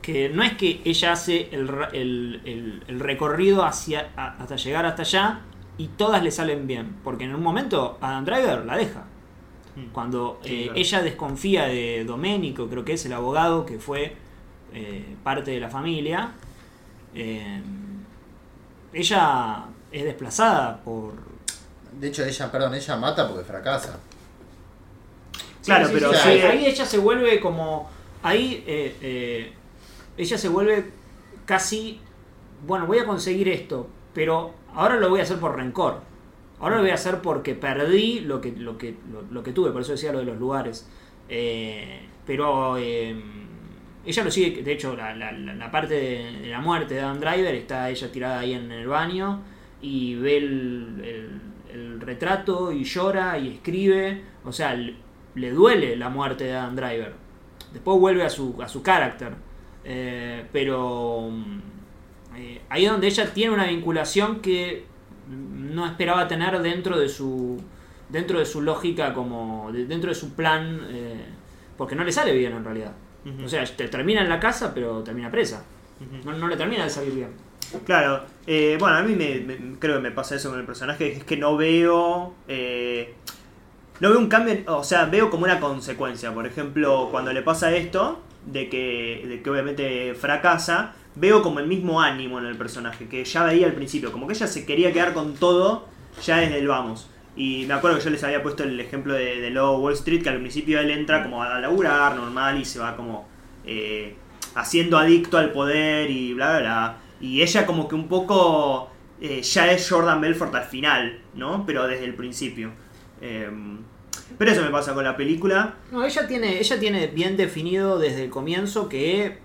que 0.02 0.28
no 0.28 0.42
es 0.42 0.52
que 0.58 0.80
ella 0.84 1.12
hace 1.12 1.48
el, 1.52 1.68
el- 1.92 2.40
el- 2.44 2.82
el 2.88 3.00
recorrido 3.00 3.64
hacia, 3.64 4.10
hasta 4.16 4.56
llegar 4.56 4.84
hasta 4.84 5.02
allá 5.02 5.40
y 5.78 5.88
todas 5.88 6.22
le 6.22 6.30
salen 6.30 6.66
bien. 6.66 6.96
Porque 7.04 7.24
en 7.24 7.34
un 7.34 7.42
momento 7.42 7.98
Adam 8.00 8.24
Driver 8.24 8.64
la 8.64 8.76
deja. 8.76 9.04
Cuando 9.92 10.38
Sí, 10.42 10.54
eh, 10.54 10.64
claro. 10.64 10.78
ella 10.78 11.02
desconfía 11.02 11.64
de 11.64 12.04
Domenico, 12.04 12.68
creo 12.68 12.84
que 12.84 12.92
es 12.92 13.06
el 13.06 13.12
abogado 13.14 13.64
que 13.64 13.78
fue 13.78 14.14
eh, 14.74 15.16
parte 15.24 15.50
de 15.50 15.60
la 15.60 15.70
familia, 15.70 16.32
eh, 17.14 17.62
ella 18.92 19.64
es 19.90 20.04
desplazada 20.04 20.78
por, 20.82 21.14
De 21.98 22.08
hecho, 22.08 22.24
ella, 22.24 22.50
perdón, 22.52 22.74
ella 22.74 22.96
mata 22.96 23.26
porque 23.28 23.44
fracasa. 23.44 23.98
Claro, 25.64 25.86
Sí, 25.86 25.92
pero 25.94 26.12
sí, 26.12 26.18
sí. 26.22 26.28
ahí, 26.28 26.40
ahí 26.40 26.66
ella 26.66 26.84
se 26.84 26.98
vuelve 26.98 27.40
como. 27.40 27.88
Ahí 28.22 28.64
eh, 28.66 28.96
eh, 29.00 29.52
ella 30.16 30.36
se 30.38 30.48
vuelve 30.48 30.90
casi. 31.46 32.00
Bueno, 32.66 32.86
voy 32.86 32.98
a 32.98 33.04
conseguir 33.06 33.48
esto, 33.48 33.88
pero 34.14 34.52
ahora 34.74 34.96
lo 34.96 35.08
voy 35.10 35.20
a 35.20 35.22
hacer 35.24 35.38
por 35.38 35.56
rencor. 35.56 36.00
Ahora 36.60 36.76
lo 36.76 36.82
voy 36.82 36.90
a 36.90 36.94
hacer 36.94 37.20
porque 37.20 37.54
perdí 37.54 38.20
lo 38.20 38.40
que, 38.40 38.52
lo 38.52 38.78
que, 38.78 38.94
lo, 39.30 39.42
que 39.42 39.52
tuve, 39.52 39.70
por 39.72 39.80
eso 39.82 39.92
decía 39.92 40.12
lo 40.12 40.20
de 40.20 40.26
los 40.26 40.38
lugares. 40.38 40.88
Eh, 41.28 42.06
pero 42.26 42.76
eh, 42.78 43.20
ella 44.06 44.24
lo 44.24 44.30
sigue, 44.30 44.62
de 44.62 44.72
hecho, 44.72 44.96
la, 44.96 45.14
la- 45.14 45.32
la- 45.32 45.70
parte 45.70 45.94
de, 45.94 46.46
la 46.48 46.60
muerte 46.60 46.94
de 46.94 47.00
Adam 47.00 47.18
Driver 47.20 47.54
está 47.54 47.90
ella 47.90 48.10
tirada 48.12 48.38
ahí 48.40 48.52
en 48.54 48.70
el 48.70 48.86
baño 48.86 49.42
y 49.80 50.14
ve 50.16 50.36
el, 50.38 51.40
el- 51.72 52.00
retrato 52.00 52.72
y 52.72 52.84
llora 52.84 53.38
y 53.38 53.48
escribe. 53.48 54.22
O 54.44 54.52
sea, 54.52 54.74
le, 54.74 54.94
le 55.36 55.50
duele 55.52 55.96
la 55.96 56.08
muerte 56.10 56.44
de 56.44 56.54
Adam 56.56 56.74
Driver. 56.76 57.14
Después 57.72 57.98
vuelve 57.98 58.24
a 58.24 58.28
su, 58.30 58.60
a 58.62 58.68
su 58.68 58.82
carácter. 58.82 59.32
Eh, 59.84 60.44
pero 60.52 61.28
mm, 61.30 61.60
eh, 62.36 62.60
ahí 62.68 62.84
es 62.86 62.90
donde 62.90 63.06
ella 63.08 63.32
tiene 63.32 63.52
una 63.54 63.66
vinculación 63.66 64.40
que 64.40 64.84
no 65.28 65.86
esperaba 65.86 66.28
tener 66.28 66.60
dentro 66.60 66.98
de 66.98 67.08
su 67.08 67.60
dentro 68.08 68.38
de 68.38 68.44
su 68.44 68.60
lógica 68.60 69.14
como 69.14 69.70
de- 69.72 69.86
dentro 69.86 70.10
de 70.10 70.14
su 70.14 70.34
plan 70.34 70.80
eh, 70.90 71.24
porque 71.78 71.94
no 71.94 72.04
le 72.04 72.12
sale 72.12 72.32
bien 72.36 72.52
en 72.52 72.64
realidad. 72.64 72.92
O 73.44 73.48
sea 73.48 73.64
te 73.64 73.88
termina 73.88 74.20
en 74.22 74.28
la 74.28 74.38
casa 74.40 74.74
pero 74.74 75.02
termina 75.02 75.30
presa. 75.30 75.64
No, 76.24 76.32
no 76.32 76.48
le 76.48 76.56
termina 76.56 76.84
de 76.84 76.90
salir 76.90 77.14
bien. 77.14 77.28
Claro, 77.86 78.24
eh, 78.46 78.76
bueno, 78.78 78.96
a 78.96 79.02
mí 79.02 79.14
me, 79.14 79.40
me- 79.40 79.78
creo 79.78 79.96
que 79.96 80.02
me 80.02 80.10
pasa 80.10 80.34
eso 80.34 80.50
con 80.50 80.58
el 80.58 80.66
personaje, 80.66 81.12
es 81.12 81.24
que 81.24 81.36
no 81.36 81.56
veo... 81.56 82.34
eh, 82.48 83.14
no 84.00 84.10
veo 84.10 84.18
un 84.18 84.28
cambio, 84.28 84.56
o 84.66 84.82
sea, 84.84 85.04
veo 85.06 85.30
como 85.30 85.44
una 85.44 85.60
consecuencia. 85.60 86.34
Por 86.34 86.46
ejemplo, 86.46 87.08
cuando 87.12 87.32
le 87.32 87.40
pasa 87.42 87.72
esto, 87.74 88.20
de 88.44 88.68
que, 88.68 89.24
de 89.28 89.42
que 89.42 89.48
obviamente 89.50 90.14
fracasa, 90.14 90.92
veo 91.14 91.42
como 91.42 91.60
el 91.60 91.66
mismo 91.66 92.00
ánimo 92.00 92.38
en 92.38 92.46
el 92.46 92.56
personaje, 92.56 93.08
que 93.08 93.24
ya 93.24 93.44
veía 93.44 93.66
al 93.66 93.74
principio, 93.74 94.12
como 94.12 94.26
que 94.26 94.34
ella 94.34 94.46
se 94.46 94.64
quería 94.64 94.92
quedar 94.92 95.12
con 95.12 95.34
todo 95.34 95.88
ya 96.24 96.38
desde 96.38 96.58
el 96.58 96.68
vamos. 96.68 97.08
Y 97.34 97.64
me 97.66 97.74
acuerdo 97.74 97.98
que 97.98 98.04
yo 98.04 98.10
les 98.10 98.22
había 98.24 98.42
puesto 98.42 98.62
el 98.62 98.78
ejemplo 98.78 99.14
de, 99.14 99.40
de 99.40 99.50
Lobo 99.50 99.78
Wall 99.78 99.94
Street, 99.94 100.22
que 100.22 100.28
al 100.28 100.38
principio 100.38 100.80
él 100.80 100.90
entra 100.90 101.22
como 101.22 101.42
a 101.42 101.58
laburar 101.58 102.16
normal 102.16 102.60
y 102.60 102.64
se 102.64 102.78
va 102.78 102.94
como 102.96 103.26
eh, 103.64 104.16
haciendo 104.54 104.98
adicto 104.98 105.38
al 105.38 105.52
poder 105.52 106.10
y 106.10 106.34
bla, 106.34 106.50
bla, 106.50 106.60
bla. 106.60 106.96
Y 107.20 107.40
ella 107.42 107.64
como 107.64 107.88
que 107.88 107.94
un 107.94 108.08
poco 108.08 108.90
eh, 109.20 109.40
ya 109.42 109.70
es 109.70 109.88
Jordan 109.88 110.20
Belfort 110.20 110.54
al 110.54 110.64
final, 110.64 111.20
¿no? 111.34 111.64
Pero 111.64 111.86
desde 111.86 112.04
el 112.04 112.14
principio. 112.14 112.72
Em, 113.20 113.78
pero 114.36 114.50
eso 114.50 114.62
me 114.62 114.70
pasa 114.70 114.94
con 114.94 115.04
la 115.04 115.16
película. 115.16 115.76
no 115.90 116.04
ella 116.04 116.26
tiene 116.26 116.58
ella 116.58 116.80
tiene 116.80 117.06
bien 117.06 117.36
definido 117.36 117.98
desde 117.98 118.24
el 118.24 118.30
comienzo 118.30 118.88
que 118.88 119.38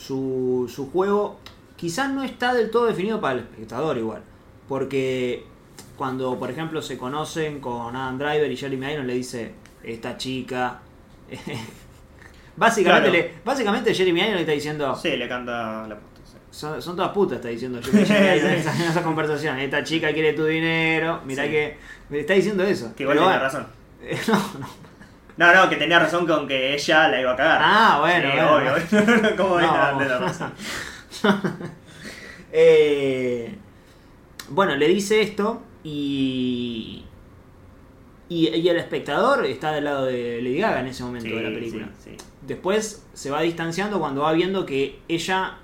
su, 0.00 0.70
su 0.74 0.90
juego 0.90 1.38
quizás 1.76 2.10
no 2.10 2.22
está 2.22 2.54
del 2.54 2.70
todo 2.70 2.86
definido 2.86 3.20
para 3.20 3.34
el 3.34 3.40
espectador 3.40 3.98
igual 3.98 4.22
porque 4.68 5.44
cuando 5.96 6.38
por 6.38 6.50
ejemplo 6.50 6.80
se 6.80 6.96
conocen 6.96 7.60
con 7.60 7.94
Adam 7.94 8.16
Driver 8.18 8.50
y 8.50 8.56
Jeremy 8.56 8.92
Irons 8.92 9.06
le 9.06 9.14
dice 9.14 9.52
esta 9.82 10.16
chica 10.16 10.80
básicamente 12.56 13.10
Claro. 13.10 13.24
le, 13.28 13.34
básicamente 13.44 13.94
Jeremy 13.94 14.20
Irons 14.20 14.34
le 14.36 14.40
está 14.40 14.52
diciendo 14.52 14.94
Sí, 14.96 15.16
le 15.16 15.28
canta 15.28 15.86
la 15.86 15.96
puta. 15.96 16.20
sí. 16.24 16.36
Son, 16.50 16.80
son 16.82 16.96
todas 16.96 17.12
putas, 17.12 17.36
está 17.36 17.48
diciendo 17.48 17.80
Jeremy 17.82 18.02
Irons 18.02 18.10
en 18.44 18.50
esa, 18.58 18.74
en 18.76 18.90
esa 18.90 19.02
conversación. 19.02 19.58
Esta 19.58 19.84
chica 19.84 20.12
quiere 20.12 20.32
tu 20.32 20.44
dinero. 20.44 21.20
Mirá 21.24 21.44
Sí. 21.44 21.50
que. 21.50 21.76
Me 22.08 22.20
está 22.20 22.34
diciendo 22.34 22.64
eso. 22.64 22.92
Que 22.96 23.04
igual 23.04 23.18
bueno, 23.18 23.38
razón. 23.38 23.66
no, 24.28 24.34
no. 24.34 24.79
No, 25.40 25.54
no, 25.54 25.68
que 25.70 25.76
tenía 25.76 25.98
razón 25.98 26.26
con 26.26 26.46
que 26.46 26.74
ella 26.74 27.08
la 27.08 27.20
iba 27.20 27.32
a 27.32 27.36
cagar. 27.36 27.60
Ah, 27.62 27.96
bueno, 28.00 28.30
Sí, 28.30 28.36
bueno. 28.36 28.56
obvio. 28.56 29.36
¿Cómo 29.36 29.54
No, 29.54 29.60
es 29.60 29.66
la 29.66 29.72
vamos. 29.72 30.02
de 30.02 30.08
la 30.08 30.18
razón? 30.18 30.52
Eh, 32.52 33.54
bueno, 34.48 34.74
le 34.74 34.88
dice 34.88 35.20
esto 35.22 35.62
y, 35.84 37.04
y. 38.28 38.48
y 38.48 38.68
el 38.68 38.76
espectador 38.76 39.46
está 39.46 39.72
del 39.72 39.84
lado 39.84 40.06
de 40.06 40.40
Lady 40.42 40.58
Gaga 40.58 40.80
en 40.80 40.88
ese 40.88 41.04
momento 41.04 41.28
Sí, 41.28 41.34
de 41.34 41.42
la 41.42 41.48
película. 41.54 41.88
sí. 41.98 42.10
Después 42.42 43.06
se 43.12 43.30
va 43.30 43.42
distanciando 43.42 44.00
cuando 44.00 44.22
va 44.22 44.32
viendo 44.32 44.66
que 44.66 44.98
ella, 45.06 45.58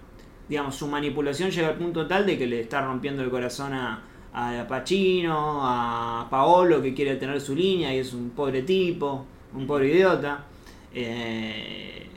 digamos, 0.49 0.77
su 0.77 0.87
manipulación 0.87 1.51
llega 1.51 1.69
al 1.69 1.75
punto 1.75 2.07
tal 2.07 2.25
de 2.25 2.39
que 2.39 2.47
le 2.47 2.61
está 2.61 2.83
rompiendo 2.83 3.23
el 3.25 3.31
corazón 3.31 3.73
a, 3.75 4.03
a 4.33 4.67
Pacino, 4.69 5.61
a 5.65 6.29
Paolo 6.31 6.81
que 6.83 6.95
quiere 6.95 7.17
tener 7.17 7.41
su 7.41 7.57
línea 7.57 7.93
y 7.93 7.99
es 7.99 8.13
un 8.13 8.31
pobre 8.31 8.63
tipo, 8.63 9.27
un 9.55 9.67
pobre 9.67 9.89
idiota. 9.89 10.45
Eh, 10.95 12.09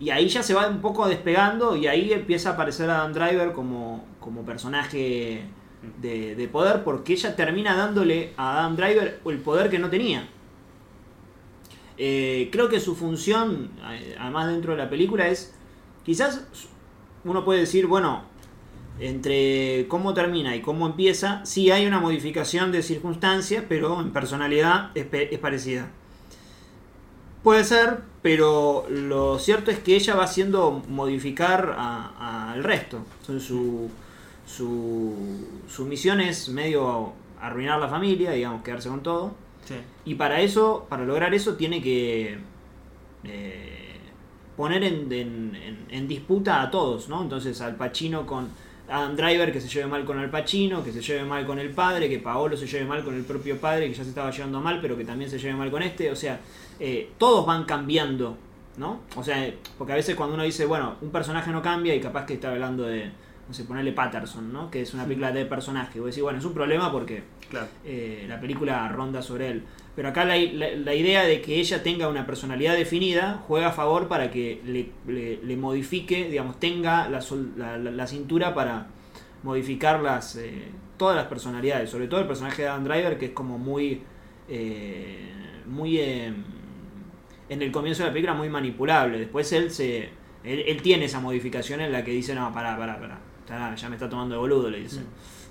y 0.00 0.10
ahí 0.10 0.28
ya 0.28 0.42
se 0.42 0.54
va 0.54 0.68
un 0.68 0.80
poco 0.80 1.06
despegando 1.08 1.76
y 1.76 1.86
ahí 1.86 2.12
empieza 2.12 2.50
a 2.50 2.52
aparecer 2.54 2.90
Adam 2.90 3.12
Driver 3.12 3.52
como, 3.52 4.04
como 4.20 4.44
personaje 4.44 5.42
de, 6.00 6.34
de 6.34 6.48
poder 6.48 6.82
porque 6.84 7.12
ella 7.12 7.36
termina 7.36 7.76
dándole 7.76 8.32
a 8.36 8.58
Adam 8.58 8.76
Driver 8.76 9.20
el 9.24 9.38
poder 9.38 9.70
que 9.70 9.78
no 9.78 9.90
tenía. 9.90 10.28
Eh, 11.96 12.48
creo 12.50 12.68
que 12.68 12.80
su 12.80 12.96
función, 12.96 13.70
eh, 13.90 14.16
además 14.18 14.48
dentro 14.48 14.72
de 14.72 14.78
la 14.78 14.90
película, 14.90 15.28
es 15.28 15.54
quizás 16.04 16.46
uno 17.24 17.44
puede 17.44 17.60
decir, 17.60 17.86
bueno, 17.86 18.24
entre 18.98 19.86
cómo 19.88 20.12
termina 20.12 20.56
y 20.56 20.60
cómo 20.60 20.86
empieza, 20.86 21.44
sí 21.44 21.70
hay 21.70 21.86
una 21.86 22.00
modificación 22.00 22.72
de 22.72 22.82
circunstancias, 22.82 23.64
pero 23.68 24.00
en 24.00 24.12
personalidad 24.12 24.90
es, 24.94 25.06
es 25.12 25.38
parecida. 25.38 25.90
Puede 27.44 27.62
ser, 27.62 27.98
pero 28.22 28.86
lo 28.90 29.38
cierto 29.38 29.70
es 29.70 29.78
que 29.78 29.94
ella 29.94 30.16
va 30.16 30.24
haciendo 30.24 30.82
modificar 30.88 31.74
a- 31.78 32.50
al 32.52 32.64
resto. 32.64 33.04
Entonces, 33.20 33.46
su, 33.46 33.88
su, 34.46 35.46
su 35.68 35.84
misión 35.84 36.20
es 36.20 36.48
medio 36.48 37.12
arruinar 37.40 37.78
la 37.78 37.88
familia, 37.88 38.32
digamos, 38.32 38.62
quedarse 38.64 38.88
con 38.88 39.02
todo. 39.02 39.34
Sí. 39.66 39.74
Y 40.06 40.14
para 40.16 40.40
eso, 40.40 40.86
para 40.88 41.04
lograr 41.04 41.34
eso, 41.34 41.54
tiene 41.54 41.80
que 41.82 42.38
eh, 43.24 43.96
poner 44.56 44.82
en, 44.84 45.12
en- 45.12 45.54
en- 45.56 45.86
en 45.90 46.08
disputa 46.08 46.62
a 46.62 46.70
todos, 46.70 47.08
¿no? 47.08 47.22
Entonces 47.22 47.60
al 47.60 47.76
Pacino 47.76 48.26
con 48.26 48.48
Adam 48.88 49.16
Driver 49.16 49.52
que 49.52 49.60
se 49.60 49.68
lleve 49.68 49.86
mal 49.86 50.04
con 50.04 50.18
Al 50.18 50.28
Pacino, 50.30 50.84
que 50.84 50.92
se 50.92 51.00
lleve 51.00 51.24
mal 51.24 51.46
con 51.46 51.58
el 51.58 51.70
padre, 51.70 52.08
que 52.08 52.18
Paolo 52.18 52.56
se 52.56 52.66
lleve 52.66 52.84
mal 52.84 53.02
con 53.02 53.14
el 53.14 53.24
propio 53.24 53.58
padre, 53.58 53.88
que 53.88 53.94
ya 53.94 54.02
se 54.02 54.10
estaba 54.10 54.30
llevando 54.30 54.60
mal, 54.60 54.78
pero 54.80 54.96
que 54.96 55.04
también 55.04 55.30
se 55.30 55.38
lleve 55.38 55.54
mal 55.54 55.70
con 55.70 55.82
este. 55.82 56.10
O 56.10 56.16
sea, 56.16 56.40
eh, 56.78 57.10
todos 57.18 57.46
van 57.46 57.64
cambiando, 57.64 58.36
¿no? 58.76 59.00
O 59.16 59.24
sea, 59.24 59.50
porque 59.78 59.92
a 59.92 59.96
veces 59.96 60.14
cuando 60.14 60.34
uno 60.34 60.44
dice, 60.44 60.66
bueno, 60.66 60.96
un 61.00 61.10
personaje 61.10 61.50
no 61.50 61.62
cambia 61.62 61.94
y 61.94 62.00
capaz 62.00 62.26
que 62.26 62.34
está 62.34 62.50
hablando 62.50 62.82
de, 62.84 63.10
no 63.48 63.54
sé, 63.54 63.64
ponerle 63.64 63.92
Patterson, 63.92 64.52
¿no? 64.52 64.70
Que 64.70 64.82
es 64.82 64.92
una 64.92 65.04
película 65.04 65.32
de 65.32 65.46
personaje. 65.46 65.98
Vos 65.98 66.08
decís, 66.10 66.22
bueno, 66.22 66.38
es 66.38 66.44
un 66.44 66.52
problema 66.54 66.92
porque 66.92 67.22
Claro. 67.48 67.66
eh, 67.84 68.26
la 68.28 68.38
película 68.40 68.88
ronda 68.88 69.22
sobre 69.22 69.48
él. 69.48 69.62
Pero 69.96 70.08
acá 70.08 70.24
la, 70.24 70.36
la- 70.36 70.72
la 70.74 70.94
idea 70.94 71.22
de 71.24 71.40
que 71.40 71.60
ella 71.60 71.82
tenga 71.82 72.08
una 72.08 72.26
personalidad 72.26 72.74
definida 72.74 73.42
juega 73.46 73.68
a 73.68 73.72
favor 73.72 74.08
para 74.08 74.30
que 74.30 74.60
le, 74.66 74.90
le- 75.06 75.38
le 75.42 75.56
modifique, 75.56 76.28
digamos, 76.28 76.58
tenga 76.58 77.08
la, 77.08 77.20
sol- 77.20 77.52
la- 77.56 78.06
cintura 78.06 78.54
para, 78.54 78.88
modificarlas 79.44 80.36
eh, 80.36 80.68
todas 80.96 81.14
las 81.16 81.26
personalidades, 81.26 81.90
sobre 81.90 82.08
todo 82.08 82.20
el 82.20 82.26
personaje 82.26 82.62
de 82.62 82.68
Adam 82.68 82.84
Driver 82.84 83.18
que 83.18 83.26
es 83.26 83.30
como 83.32 83.58
muy 83.58 84.00
eh, 84.48 85.30
muy 85.66 85.98
eh, 85.98 86.32
en 87.48 87.62
el 87.62 87.70
comienzo 87.70 88.02
de 88.02 88.08
la 88.08 88.12
película 88.12 88.34
muy 88.34 88.48
manipulable. 88.48 89.18
Después 89.18 89.52
él 89.52 89.70
se 89.70 90.08
él, 90.42 90.64
él 90.66 90.82
tiene 90.82 91.06
esa 91.06 91.20
modificación 91.20 91.80
en 91.80 91.92
la 91.92 92.02
que 92.04 92.10
dice, 92.10 92.34
"No, 92.34 92.52
pará, 92.52 92.76
pará, 92.76 92.98
pará. 92.98 93.18
Ya, 93.48 93.74
ya 93.74 93.88
me 93.88 93.96
está 93.96 94.08
tomando 94.08 94.34
de 94.34 94.40
boludo", 94.40 94.70
le 94.70 94.80
dice. 94.80 95.00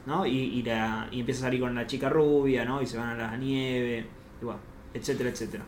¿No? 0.06 0.26
Y, 0.26 0.32
y, 0.38 0.64
la, 0.64 1.08
y 1.12 1.22
empieza 1.22 1.42
a 1.42 1.44
salir 1.48 1.62
con 1.62 1.74
la 1.76 1.88
chica 1.88 2.10
rubia, 2.10 2.66
¿no? 2.66 2.82
Y 2.82 2.86
se 2.86 2.98
van 2.98 3.10
a 3.12 3.16
la 3.32 3.38
nieve, 3.38 4.06
etcétera, 4.94 5.30
etcétera. 5.30 5.64